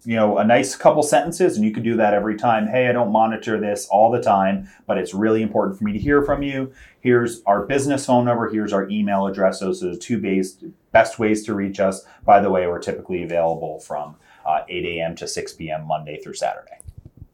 you 0.05 0.17
know, 0.17 0.39
a 0.39 0.45
nice 0.45 0.75
couple 0.75 1.03
sentences, 1.05 1.57
and 1.57 1.65
you 1.65 1.73
can 1.73 1.85
do 1.85 1.97
that 1.97 2.13
every 2.13 2.37
time. 2.37 2.67
Hey, 2.67 2.89
I 2.89 2.93
don't 2.93 3.13
monitor 3.13 3.61
this 3.61 3.87
all 3.89 4.11
the 4.11 4.21
time, 4.21 4.69
but 4.87 4.99
it's 4.99 5.15
really 5.15 5.43
important 5.43 5.79
for 5.79 5.85
me 5.85 5.93
to 5.93 5.99
hear 5.99 6.23
from 6.23 6.43
you. 6.43 6.73
Here's 7.01 7.41
our 7.45 7.65
business 7.67 8.05
phone 8.07 8.25
number. 8.25 8.51
Here's 8.51 8.73
our 8.73 8.89
email 8.89 9.29
address. 9.29 9.61
Those 9.61 9.85
are 9.85 9.91
the 9.91 9.97
two 9.97 10.19
base, 10.19 10.57
best 10.91 11.21
ways 11.21 11.45
to 11.45 11.55
reach 11.55 11.79
us. 11.79 12.05
By 12.25 12.41
the 12.41 12.51
way, 12.51 12.67
we're 12.67 12.81
typically 12.81 13.23
available 13.23 13.79
from 13.79 14.17
uh, 14.45 14.63
8 14.69 14.85
a.m. 14.85 15.15
to 15.17 15.29
6 15.29 15.53
p.m. 15.53 15.87
Monday 15.87 16.19
through 16.21 16.35
Saturday. 16.35 16.79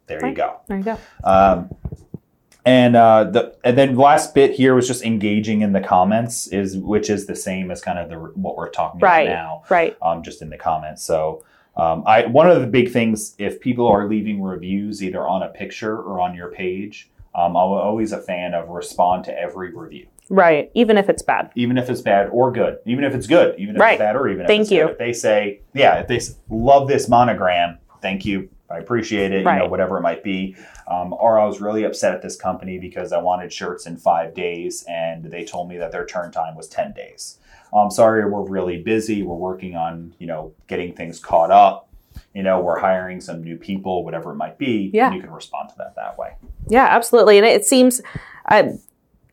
There 0.07 0.27
you 0.27 0.35
go. 0.35 0.61
There 0.67 0.77
you 0.77 0.85
go. 0.85 0.99
Um, 1.25 1.75
and 2.65 2.97
uh, 2.97 3.25
the 3.25 3.57
and 3.65 3.77
then 3.79 3.97
last 3.97 4.35
bit 4.35 4.53
here 4.53 4.75
was 4.75 4.87
just 4.87 5.03
engaging 5.05 5.63
in 5.63 5.73
the 5.73 5.81
comments 5.81 6.47
is 6.49 6.77
which 6.77 7.09
is 7.11 7.27
the 7.27 7.37
same 7.37 7.71
as 7.71 7.81
kind 7.81 7.99
of 7.99 8.09
the 8.11 8.17
what 8.17 8.57
we're 8.57 8.71
talking 8.71 9.01
Right. 9.01 9.27
about 9.29 9.33
now 9.35 9.63
Right. 9.71 9.97
um, 10.03 10.23
just 10.23 10.43
in 10.43 10.51
the 10.51 10.59
comments. 10.59 11.03
So 11.03 11.45
um, 11.77 12.03
I 12.07 12.27
one 12.27 12.51
of 12.51 12.61
the 12.61 12.67
big 12.67 12.91
things 12.93 13.35
if 13.39 13.61
people 13.61 13.87
are 13.87 14.07
leaving 14.09 14.43
reviews 14.43 15.03
either 15.03 15.27
on 15.27 15.43
a 15.43 15.49
picture 15.49 15.97
or 15.99 16.21
on 16.21 16.35
your 16.35 16.51
page, 16.51 17.11
um, 17.35 17.53
I'm 17.53 17.57
always 17.57 18.13
a 18.13 18.21
fan 18.21 18.55
of 18.55 18.69
respond 18.69 19.25
to 19.25 19.39
every 19.39 19.73
review, 19.75 20.07
Right. 20.29 20.71
Even 20.75 20.99
if 20.99 21.09
it's 21.09 21.23
bad. 21.23 21.51
even 21.55 21.79
if 21.79 21.89
it's 21.89 22.01
bad 22.03 22.29
or 22.31 22.51
good, 22.53 22.79
even 22.87 23.05
if 23.05 23.15
it's 23.15 23.27
good, 23.27 23.55
even 23.59 23.77
if 23.77 23.81
Right. 23.81 23.93
it's 23.93 24.01
bad 24.01 24.17
or 24.17 24.29
even 24.29 24.43
if 24.43 24.47
Thank 24.49 24.63
it's 24.63 24.71
you. 24.73 24.83
good. 24.83 24.91
If 24.93 24.99
they 24.99 25.13
say, 25.13 25.61
yeah, 25.73 26.01
if 26.01 26.09
they 26.09 26.21
love 26.51 26.89
this 26.89 27.09
monogram, 27.09 27.79
thank 28.03 28.27
you. 28.27 28.49
I 28.71 28.79
appreciate 28.79 29.33
it, 29.33 29.41
you 29.41 29.45
know, 29.45 29.67
whatever 29.67 29.99
it 29.99 30.03
might 30.03 30.23
be. 30.23 30.57
Um, 30.87 31.13
or 31.13 31.39
I 31.39 31.47
was 31.47 31.61
really 31.61 31.85
upset 31.85 32.15
at 32.15 32.23
this 32.23 32.37
company 32.37 32.79
because 32.79 33.13
I 33.13 33.21
wanted 33.21 33.53
shirts 33.53 33.87
in 33.87 33.97
five 33.97 34.35
days 34.35 34.85
and 34.89 35.25
they 35.25 35.45
told 35.45 35.69
me 35.69 35.77
that 35.79 35.91
their 35.93 36.07
turn 36.07 36.31
time 36.31 36.55
was 36.57 36.69
10 36.69 36.93
days. 36.93 37.39
I'm 37.73 37.91
sorry, 37.91 38.29
we're 38.29 38.43
really 38.43 38.83
busy. 38.83 39.23
We're 39.23 39.37
working 39.37 39.77
on, 39.77 40.15
you 40.19 40.27
know, 40.27 40.53
getting 40.67 40.95
things 40.95 41.19
caught 41.19 41.51
up. 41.51 41.89
You 42.35 42.43
know, 42.43 42.61
we're 42.61 42.79
hiring 42.79 43.21
some 43.21 43.43
new 43.43 43.57
people, 43.57 44.05
whatever 44.05 44.33
it 44.33 44.37
might 44.37 44.59
be. 44.59 44.91
Yeah. 44.93 45.07
And 45.07 45.17
you 45.17 45.21
can 45.21 45.31
respond 45.31 45.69
to 45.71 45.75
that 45.79 45.95
that 45.97 46.19
way. 46.19 46.35
Yeah, 46.69 46.87
absolutely. 46.89 47.39
And 47.39 47.47
it 47.47 47.65
seems 47.65 48.01
uh, 48.49 48.71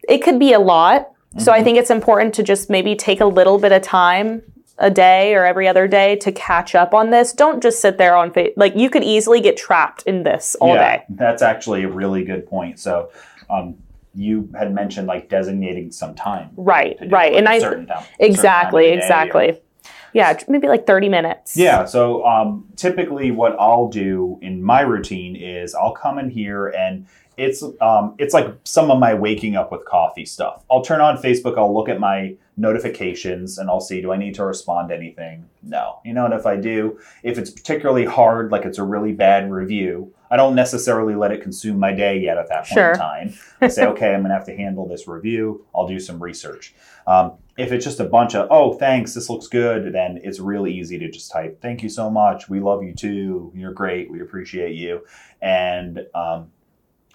it 0.08 0.20
could 0.20 0.40
be 0.40 0.54
a 0.54 0.60
lot. 0.60 1.12
So 1.38 1.52
Mm-hmm. 1.52 1.62
I 1.62 1.64
think 1.64 1.78
it's 1.78 1.90
important 1.90 2.34
to 2.36 2.44
just 2.44 2.70
maybe 2.70 2.96
take 2.96 3.22
a 3.22 3.26
little 3.26 3.60
bit 3.60 3.72
of 3.72 3.82
time 3.82 4.42
a 4.80 4.92
day 4.92 5.34
or 5.34 5.46
every 5.46 5.68
other 5.68 5.88
day 5.88 6.16
to 6.18 6.32
catch 6.32 6.76
up 6.76 6.94
on 6.94 7.10
this. 7.10 7.34
Don't 7.34 7.62
just 7.62 7.82
sit 7.82 7.98
there 7.98 8.16
on 8.16 8.32
fa- 8.32 8.52
like 8.56 8.76
you 8.76 8.90
could 8.90 9.04
easily 9.04 9.42
get 9.42 9.58
trapped 9.58 10.04
in 10.04 10.24
this 10.24 10.56
all 10.62 10.76
yeah, 10.76 10.98
day. 10.98 11.04
That's 11.10 11.42
actually 11.42 11.84
a 11.84 11.90
really 11.90 12.24
good 12.24 12.46
point. 12.48 12.80
So, 12.80 13.12
um, 13.50 13.76
you 14.14 14.50
had 14.58 14.74
mentioned 14.74 15.08
like 15.08 15.30
designating 15.30 15.92
some 15.92 16.16
time. 16.16 16.50
Right, 16.56 16.98
do 17.00 17.08
right. 17.10 17.34
like 17.34 17.40
And 17.40 17.48
I 17.48 17.60
time- 17.60 17.88
exactly, 18.20 18.86
day 18.86 18.94
or- 18.94 18.98
exactly. 18.98 19.62
Yeah, 20.14 20.40
maybe 20.48 20.68
like 20.68 20.88
30 20.88 21.10
minutes. 21.10 21.56
Yeah. 21.56 21.86
So 21.86 22.26
um, 22.26 22.66
typically, 22.76 23.30
what 23.30 23.56
I'll 23.60 23.88
do 23.90 24.40
in 24.42 24.64
my 24.64 24.82
routine 24.82 25.36
is 25.36 25.76
I'll 25.76 25.92
come 25.92 26.18
in 26.18 26.30
here 26.32 26.68
and 26.68 27.06
it's 27.38 27.64
um, 27.82 28.16
it's 28.18 28.34
like 28.34 28.48
some 28.64 28.90
of 28.92 29.00
my 29.00 29.14
waking 29.14 29.56
up 29.56 29.72
with 29.72 29.86
coffee 29.86 30.26
stuff. 30.26 30.64
I'll 30.70 30.82
turn 30.82 31.02
on 31.02 31.18
Facebook. 31.18 31.58
I'll 31.58 31.74
look 31.74 31.88
at 31.88 32.00
my 32.00 32.36
notifications 32.58 33.60
and 33.60 33.70
I'll 33.70 33.80
see 33.80 34.02
do 34.02 34.12
I 34.12 34.18
need 34.18 34.34
to 34.36 34.46
respond 34.46 34.90
to 34.90 34.96
anything? 34.96 35.48
No. 35.62 36.00
You 36.04 36.14
know, 36.14 36.26
and 36.26 36.34
if 36.34 36.46
I 36.48 36.56
do, 36.56 37.00
if 37.24 37.38
it's 37.38 37.52
particularly 37.52 38.06
hard, 38.06 38.52
like 38.52 38.66
it's 38.66 38.80
a 38.80 38.84
really 38.84 39.14
bad 39.14 39.52
review, 39.52 40.12
I 40.32 40.38
don't 40.38 40.56
necessarily 40.56 41.14
let 41.16 41.32
it 41.32 41.42
consume 41.42 41.78
my 41.78 41.94
day 41.94 42.20
yet 42.20 42.38
at 42.38 42.50
that 42.50 42.66
point 42.66 42.74
Sure. 42.74 42.92
in 42.94 42.98
time. 42.98 43.34
I 43.62 43.68
say, 43.68 43.86
okay, 43.86 44.14
I'm 44.14 44.24
gonna 44.24 44.34
have 44.34 44.46
to 44.48 44.58
handle 44.58 44.88
this 44.88 45.08
review. 45.08 45.66
I'll 45.76 45.88
do 45.88 46.00
some 46.00 46.22
research. 46.22 46.74
Um, 47.06 47.34
if 47.58 47.72
it's 47.72 47.86
just 47.86 48.00
a 48.00 48.06
bunch 48.06 48.36
of, 48.36 48.48
oh, 48.52 48.74
thanks, 48.74 49.14
this 49.14 49.30
looks 49.30 49.48
good, 49.48 49.94
then 49.94 50.20
it's 50.24 50.40
really 50.40 50.74
easy 50.74 50.98
to 51.00 51.10
just 51.10 51.32
type, 51.32 51.62
thank 51.62 51.82
you 51.84 51.90
so 51.90 52.10
much. 52.10 52.50
We 52.50 52.60
love 52.60 52.84
you 52.84 52.94
too. 52.94 53.52
You're 53.56 53.72
great. 53.74 54.12
We 54.12 54.22
appreciate 54.22 54.76
you. 54.76 55.06
And, 55.42 56.06
um, 56.14 56.52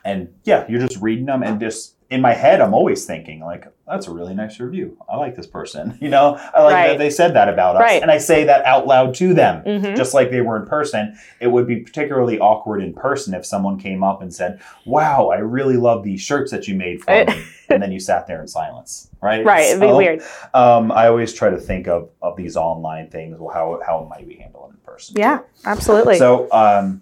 and 0.05 0.29
yeah, 0.45 0.65
you're 0.69 0.81
just 0.81 1.01
reading 1.03 1.27
them 1.27 1.43
and 1.43 1.61
just 1.61 1.95
in 2.11 2.21
my 2.21 2.35
head, 2.35 2.61
I'm 2.61 2.75
always 2.75 3.07
thinking 3.07 3.41
like, 3.41 3.65
that's 3.89 4.07
a 4.07 4.11
really 4.11 4.35
nice 4.35 4.61
review. 4.61 4.99
I 5.09 5.17
like 5.17 5.35
this 5.35 5.47
person. 5.47 5.97
You 6.03 6.11
know, 6.11 6.37
I 6.53 6.63
like 6.63 6.75
Right. 6.75 6.89
that 6.89 6.99
they 6.99 7.09
said 7.09 7.35
that 7.37 7.49
about 7.49 7.77
us. 7.77 7.81
Right. 7.83 8.03
And 8.03 8.11
I 8.11 8.19
say 8.19 8.45
that 8.45 8.67
out 8.67 8.87
loud 8.87 9.15
to 9.15 9.33
them, 9.33 9.63
Mhm. 9.65 9.97
just 9.97 10.13
like 10.13 10.31
they 10.31 10.43
were 10.43 10.57
in 10.57 10.67
person. 10.67 11.17
It 11.41 11.47
would 11.47 11.67
be 11.67 11.77
particularly 11.77 12.39
awkward 12.39 12.83
in 12.83 12.93
person 12.93 13.33
if 13.33 13.47
someone 13.47 13.79
came 13.79 14.05
up 14.05 14.21
and 14.21 14.33
said, 14.35 14.61
wow, 14.85 15.29
I 15.31 15.39
really 15.39 15.79
love 15.79 16.03
these 16.05 16.21
shirts 16.21 16.51
that 16.51 16.69
you 16.69 16.75
made 16.75 17.03
for 17.03 17.13
me. 17.25 17.43
And 17.71 17.83
then 17.83 17.93
you 17.93 18.01
sat 18.01 18.27
there 18.27 18.43
in 18.43 18.49
silence, 18.49 19.09
right? 19.23 19.43
Right, 19.43 19.69
it'd 19.69 19.81
be 19.81 19.87
So, 19.89 19.97
weird. 19.97 20.23
um, 20.53 20.93
I 20.93 21.07
always 21.09 21.33
try 21.33 21.49
to 21.49 21.57
think 21.57 21.89
of, 21.89 22.11
of 22.21 22.37
these 22.37 22.59
online 22.59 23.09
things. 23.09 23.39
Well, 23.41 23.55
how 23.55 23.81
how 23.87 24.07
might 24.11 24.27
we 24.27 24.35
handle 24.35 24.67
it 24.69 24.73
in 24.75 24.81
person? 24.85 25.15
Yeah, 25.19 25.39
absolutely. 25.65 26.19
So 26.19 26.49
um, 26.53 27.01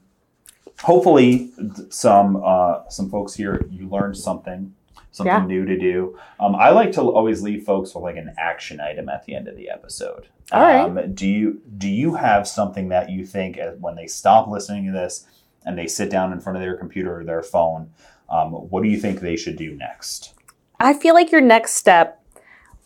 hopefully, 0.83 1.51
some 1.91 2.41
uh, 2.45 2.89
some 2.89 3.11
folks 3.11 3.35
here 3.35 3.67
you 3.71 3.89
learned 3.89 4.17
something 4.17 4.75
something 5.13 5.33
Yeah. 5.33 5.45
new 5.45 5.65
to 5.65 5.77
do. 5.77 6.17
Um, 6.39 6.55
I 6.55 6.71
like 6.71 6.93
to 6.93 7.01
always 7.01 7.43
leave 7.43 7.65
folks 7.65 7.93
with 7.95 8.05
like 8.05 8.17
an 8.17 8.33
action 8.39 8.81
item 8.81 9.09
at 9.09 9.25
the 9.25 9.35
end 9.35 9.49
of 9.49 9.57
the 9.57 9.69
episode. 9.69 10.29
All 10.53 10.63
right. 10.63 10.81
Um, 10.85 11.15
do 11.15 11.27
you 11.27 11.61
do 11.79 11.89
you 11.89 12.15
have 12.15 12.47
something 12.47 12.89
that 12.91 13.11
you 13.11 13.27
think 13.27 13.59
uh, 13.59 13.73
when 13.81 13.97
they 13.97 14.07
stop 14.07 14.47
listening 14.49 14.87
to 14.87 14.93
this 14.93 15.27
and 15.67 15.77
they 15.77 15.87
sit 15.89 16.11
down 16.11 16.33
in 16.33 16.41
front 16.41 16.57
of 16.57 16.63
their 16.63 16.77
computer 16.77 17.19
or 17.21 17.25
their 17.25 17.43
phone? 17.43 17.91
Um, 18.29 18.53
what 18.53 18.83
do 18.85 18.89
you 18.89 18.99
think 19.01 19.19
they 19.21 19.37
should 19.37 19.57
do 19.57 19.75
next? 19.75 20.33
I 20.79 20.93
feel 20.95 21.15
like 21.15 21.33
your 21.33 21.41
next 21.41 21.75
step, 21.75 22.23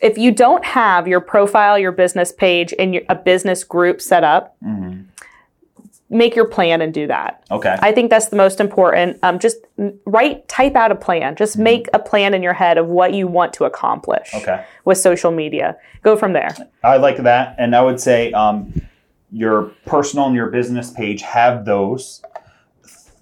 if 0.00 0.16
you 0.16 0.32
don't 0.32 0.64
have 0.64 1.06
your 1.06 1.20
profile, 1.20 1.78
your 1.78 1.92
business 1.92 2.32
page, 2.32 2.72
and 2.78 2.94
your, 2.94 3.02
a 3.10 3.14
business 3.14 3.62
group 3.64 4.00
set 4.00 4.24
up, 4.24 4.56
Mm-hmm. 4.64 5.02
Make 6.14 6.34
your 6.36 6.46
plan 6.46 6.80
and 6.80 6.94
do 6.94 7.06
that. 7.08 7.42
Okay. 7.50 7.76
I 7.82 7.92
think 7.92 8.08
that's 8.08 8.28
the 8.28 8.36
most 8.36 8.60
important. 8.60 9.18
Um, 9.22 9.38
just 9.38 9.56
write, 10.06 10.46
type 10.48 10.74
out 10.76 10.90
a 10.92 10.94
plan. 10.94 11.34
Just 11.36 11.58
make 11.58 11.88
a 11.92 11.98
plan 11.98 12.32
in 12.34 12.42
your 12.42 12.52
head 12.54 12.78
of 12.78 12.86
what 12.86 13.12
you 13.12 13.26
want 13.26 13.52
to 13.54 13.64
accomplish 13.64 14.30
Mm-hmm. 14.30 14.48
okay. 14.50 14.64
with 14.84 14.96
social 14.98 15.30
media. 15.30 15.76
Go 16.02 16.16
from 16.16 16.32
there. 16.32 16.54
I 16.82 16.96
like 16.98 17.18
that, 17.18 17.56
and 17.58 17.74
I 17.76 17.82
would 17.82 18.00
say 18.00 18.32
um, 18.32 18.72
your 19.32 19.72
personal 19.86 20.26
and 20.26 20.34
your 20.36 20.50
business 20.50 20.90
page 20.90 21.22
have 21.22 21.64
those. 21.64 22.22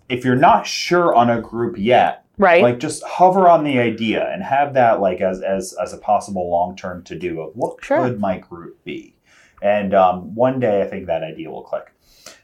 If 0.09 0.25
you're 0.25 0.37
not 0.37 0.67
sure 0.67 1.15
on 1.15 1.31
a 1.31 1.41
group 1.41 1.77
yet, 1.79 2.19
Right? 2.39 2.63
like 2.63 2.79
just 2.81 3.03
hover 3.05 3.47
on 3.49 3.63
the 3.63 3.79
idea 3.79 4.29
and 4.33 4.43
have 4.43 4.75
that 4.75 5.01
like 5.01 5.21
as 5.21 5.43
as 5.43 5.75
as 5.81 5.93
a 5.93 5.99
possible 5.99 6.51
long 6.51 6.75
term 6.77 7.03
to 7.05 7.17
do 7.19 7.41
of 7.41 7.55
what 7.55 7.83
Sure. 7.85 7.99
could 8.03 8.19
my 8.21 8.39
group 8.39 8.83
be, 8.85 9.15
and 9.63 9.95
um, 9.95 10.35
one 10.35 10.59
day 10.59 10.83
I 10.83 10.87
think 10.89 11.07
that 11.07 11.23
idea 11.23 11.51
will 11.51 11.63
click. 11.63 11.92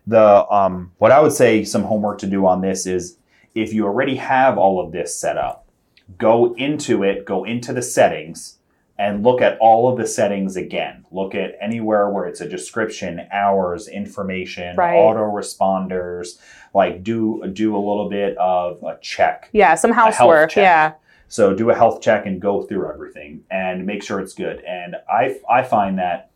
The 0.06 0.46
um, 0.50 0.92
what 0.98 1.12
I 1.12 1.20
would 1.20 1.32
say 1.32 1.64
some 1.64 1.82
homework 1.84 2.18
to 2.20 2.26
do 2.26 2.46
on 2.46 2.60
this 2.60 2.86
is 2.86 3.18
if 3.54 3.72
you 3.72 3.84
already 3.86 4.16
have 4.16 4.56
all 4.58 4.80
of 4.80 4.92
this 4.92 5.14
set 5.18 5.36
up, 5.36 5.66
go 6.16 6.54
into 6.54 7.02
it, 7.02 7.24
go 7.24 7.44
into 7.44 7.72
the 7.72 7.82
settings 7.82 8.54
and 8.98 9.22
look 9.22 9.40
at 9.40 9.56
all 9.58 9.88
of 9.88 9.96
the 9.96 10.06
settings 10.06 10.56
again. 10.56 11.04
Look 11.12 11.34
at 11.34 11.56
anywhere 11.60 12.08
where 12.10 12.26
it's 12.26 12.40
a 12.40 12.48
description, 12.48 13.26
hours, 13.32 13.86
information, 13.86 14.76
Right. 14.76 14.96
autoresponders. 14.96 16.38
Like 16.74 17.02
do 17.02 17.46
do 17.52 17.76
a 17.76 17.78
little 17.78 18.08
bit 18.08 18.36
of 18.38 18.82
a 18.82 18.98
check. 19.00 19.48
yeah, 19.52 19.74
some 19.74 19.92
housework. 19.92 20.54
Yeah. 20.56 20.94
So 21.28 21.54
do 21.54 21.68
a 21.70 21.74
health 21.74 22.00
check 22.00 22.24
and 22.26 22.40
go 22.40 22.62
through 22.62 22.90
everything 22.90 23.42
and 23.50 23.84
make 23.84 24.02
sure 24.02 24.18
it's 24.20 24.32
good. 24.34 24.62
And 24.66 24.96
I, 25.10 25.38
I 25.48 25.62
find 25.62 25.98
that 25.98 26.30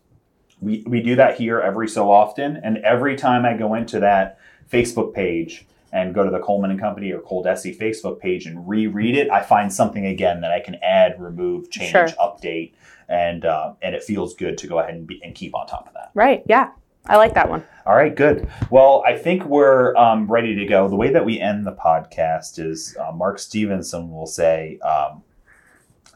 we, 0.63 0.83
we 0.87 1.01
do 1.01 1.15
that 1.15 1.35
here 1.37 1.59
every 1.59 1.87
so 1.87 2.11
often. 2.11 2.57
And 2.57 2.77
every 2.79 3.15
time 3.15 3.45
I 3.45 3.55
go 3.55 3.73
into 3.73 3.99
that 3.99 4.39
Facebook 4.71 5.13
page 5.13 5.65
and 5.91 6.13
go 6.13 6.23
to 6.23 6.31
the 6.31 6.39
Coleman 6.39 6.71
and 6.71 6.79
Company 6.79 7.11
or 7.11 7.19
ColDesi 7.19 7.77
Facebook 7.77 8.19
page 8.19 8.45
and 8.45 8.67
reread 8.67 9.15
it, 9.15 9.29
I 9.29 9.41
find 9.43 9.71
something 9.71 10.05
again 10.05 10.41
that 10.41 10.51
I 10.51 10.59
can 10.59 10.75
add, 10.81 11.21
remove, 11.21 11.69
change, 11.69 11.91
Sure. 11.91 12.07
update, 12.19 12.73
and 13.07 13.45
uh, 13.45 13.73
and 13.81 13.93
it 13.93 14.03
feels 14.03 14.33
good 14.33 14.57
to 14.59 14.67
go 14.67 14.79
ahead 14.79 14.95
and, 14.95 15.05
be, 15.05 15.21
and 15.23 15.35
keep 15.35 15.53
on 15.53 15.67
top 15.67 15.87
of 15.87 15.93
that. 15.93 16.11
Right. 16.13 16.43
Yeah. 16.47 16.71
I 17.05 17.17
like 17.17 17.33
that 17.33 17.49
one. 17.49 17.65
All 17.85 17.95
right, 17.97 18.15
good. 18.15 18.47
Well, 18.71 19.03
I 19.05 19.17
think 19.17 19.43
we're 19.43 19.93
um, 19.97 20.25
ready 20.31 20.55
to 20.55 20.65
go. 20.65 20.87
The 20.87 20.95
way 20.95 21.09
that 21.11 21.25
we 21.25 21.37
end 21.37 21.67
the 21.67 21.73
podcast 21.73 22.57
is 22.57 22.95
uh, 22.97 23.11
Mark 23.11 23.39
Stevenson 23.39 24.09
will 24.09 24.25
say, 24.25 24.79
um, 24.79 25.21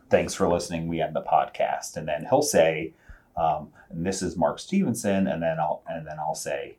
"Thanks 0.10 0.34
for 0.34 0.48
listening." 0.48 0.88
We 0.88 1.02
end 1.02 1.14
the 1.16 1.22
podcast, 1.24 1.98
and 1.98 2.08
then 2.08 2.26
he'll 2.30 2.42
say, 2.42 2.94
um, 3.38 3.70
and 3.90 4.06
"This 4.06 4.22
is 4.22 4.36
Mark 4.36 4.60
Stevenson," 4.60 5.28
and 5.28 5.42
then 5.42 5.60
I'll 5.60 5.82
and 5.88 6.06
then 6.06 6.18
I'll 6.20 6.36
say, 6.36 6.76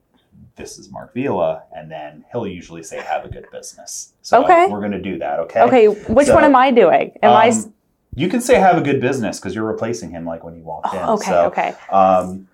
"This 0.56 0.78
is 0.78 0.90
Mark 0.90 1.14
Vila," 1.14 1.62
and 1.74 1.90
then 1.90 2.24
he'll 2.32 2.46
usually 2.46 2.82
say, 2.82 3.00
"Have 3.00 3.24
a 3.24 3.28
good 3.28 3.46
business." 3.52 4.12
So 4.22 4.42
Okay. 4.44 4.66
we're 4.68 4.80
going 4.80 4.92
to 4.92 5.00
do 5.00 5.18
that. 5.18 5.38
Okay. 5.40 5.60
Okay. 5.62 5.86
Which 5.88 6.26
So, 6.26 6.34
one 6.34 6.44
am 6.44 6.56
I 6.56 6.70
doing? 6.70 7.12
Am 7.22 7.30
I? 7.30 7.48
s- 7.48 7.64
Um, 7.66 7.74
you 8.14 8.28
can 8.28 8.40
say 8.40 8.56
"Have 8.58 8.76
a 8.76 8.80
good 8.82 9.00
business" 9.00 9.38
because 9.38 9.54
you're 9.54 9.64
replacing 9.64 10.10
him, 10.10 10.24
like 10.24 10.42
when 10.44 10.54
he 10.54 10.60
walked 10.60 10.92
in. 10.92 11.00
Oh, 11.00 11.14
okay. 11.14 11.24
So, 11.30 11.44
okay. 11.46 11.74
um, 11.90 12.48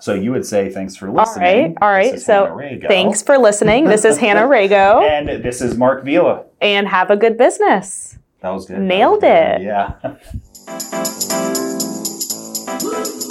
so 0.00 0.14
you 0.14 0.32
would 0.32 0.46
say 0.46 0.70
thanks 0.70 0.96
for 0.96 1.10
listening. 1.10 1.76
All 1.80 1.88
right. 1.90 2.10
All 2.10 2.12
right. 2.12 2.20
So 2.20 2.58
thanks 2.88 3.22
for 3.22 3.36
listening. 3.38 3.84
This 3.84 4.04
is 4.04 4.16
Hannah 4.18 4.42
Rago, 4.48 5.02
And 5.02 5.44
this 5.44 5.60
is 5.60 5.76
Mark 5.76 6.04
Vila. 6.04 6.44
and 6.60 6.88
have 6.88 7.10
a 7.10 7.16
good 7.16 7.36
business. 7.36 8.18
That 8.40 8.50
was 8.50 8.64
good. 8.66 8.78
Nailed 8.80 9.22
was 9.22 9.60
it. 9.60 9.60
good. 10.02 11.80
Yeah. 12.82 13.29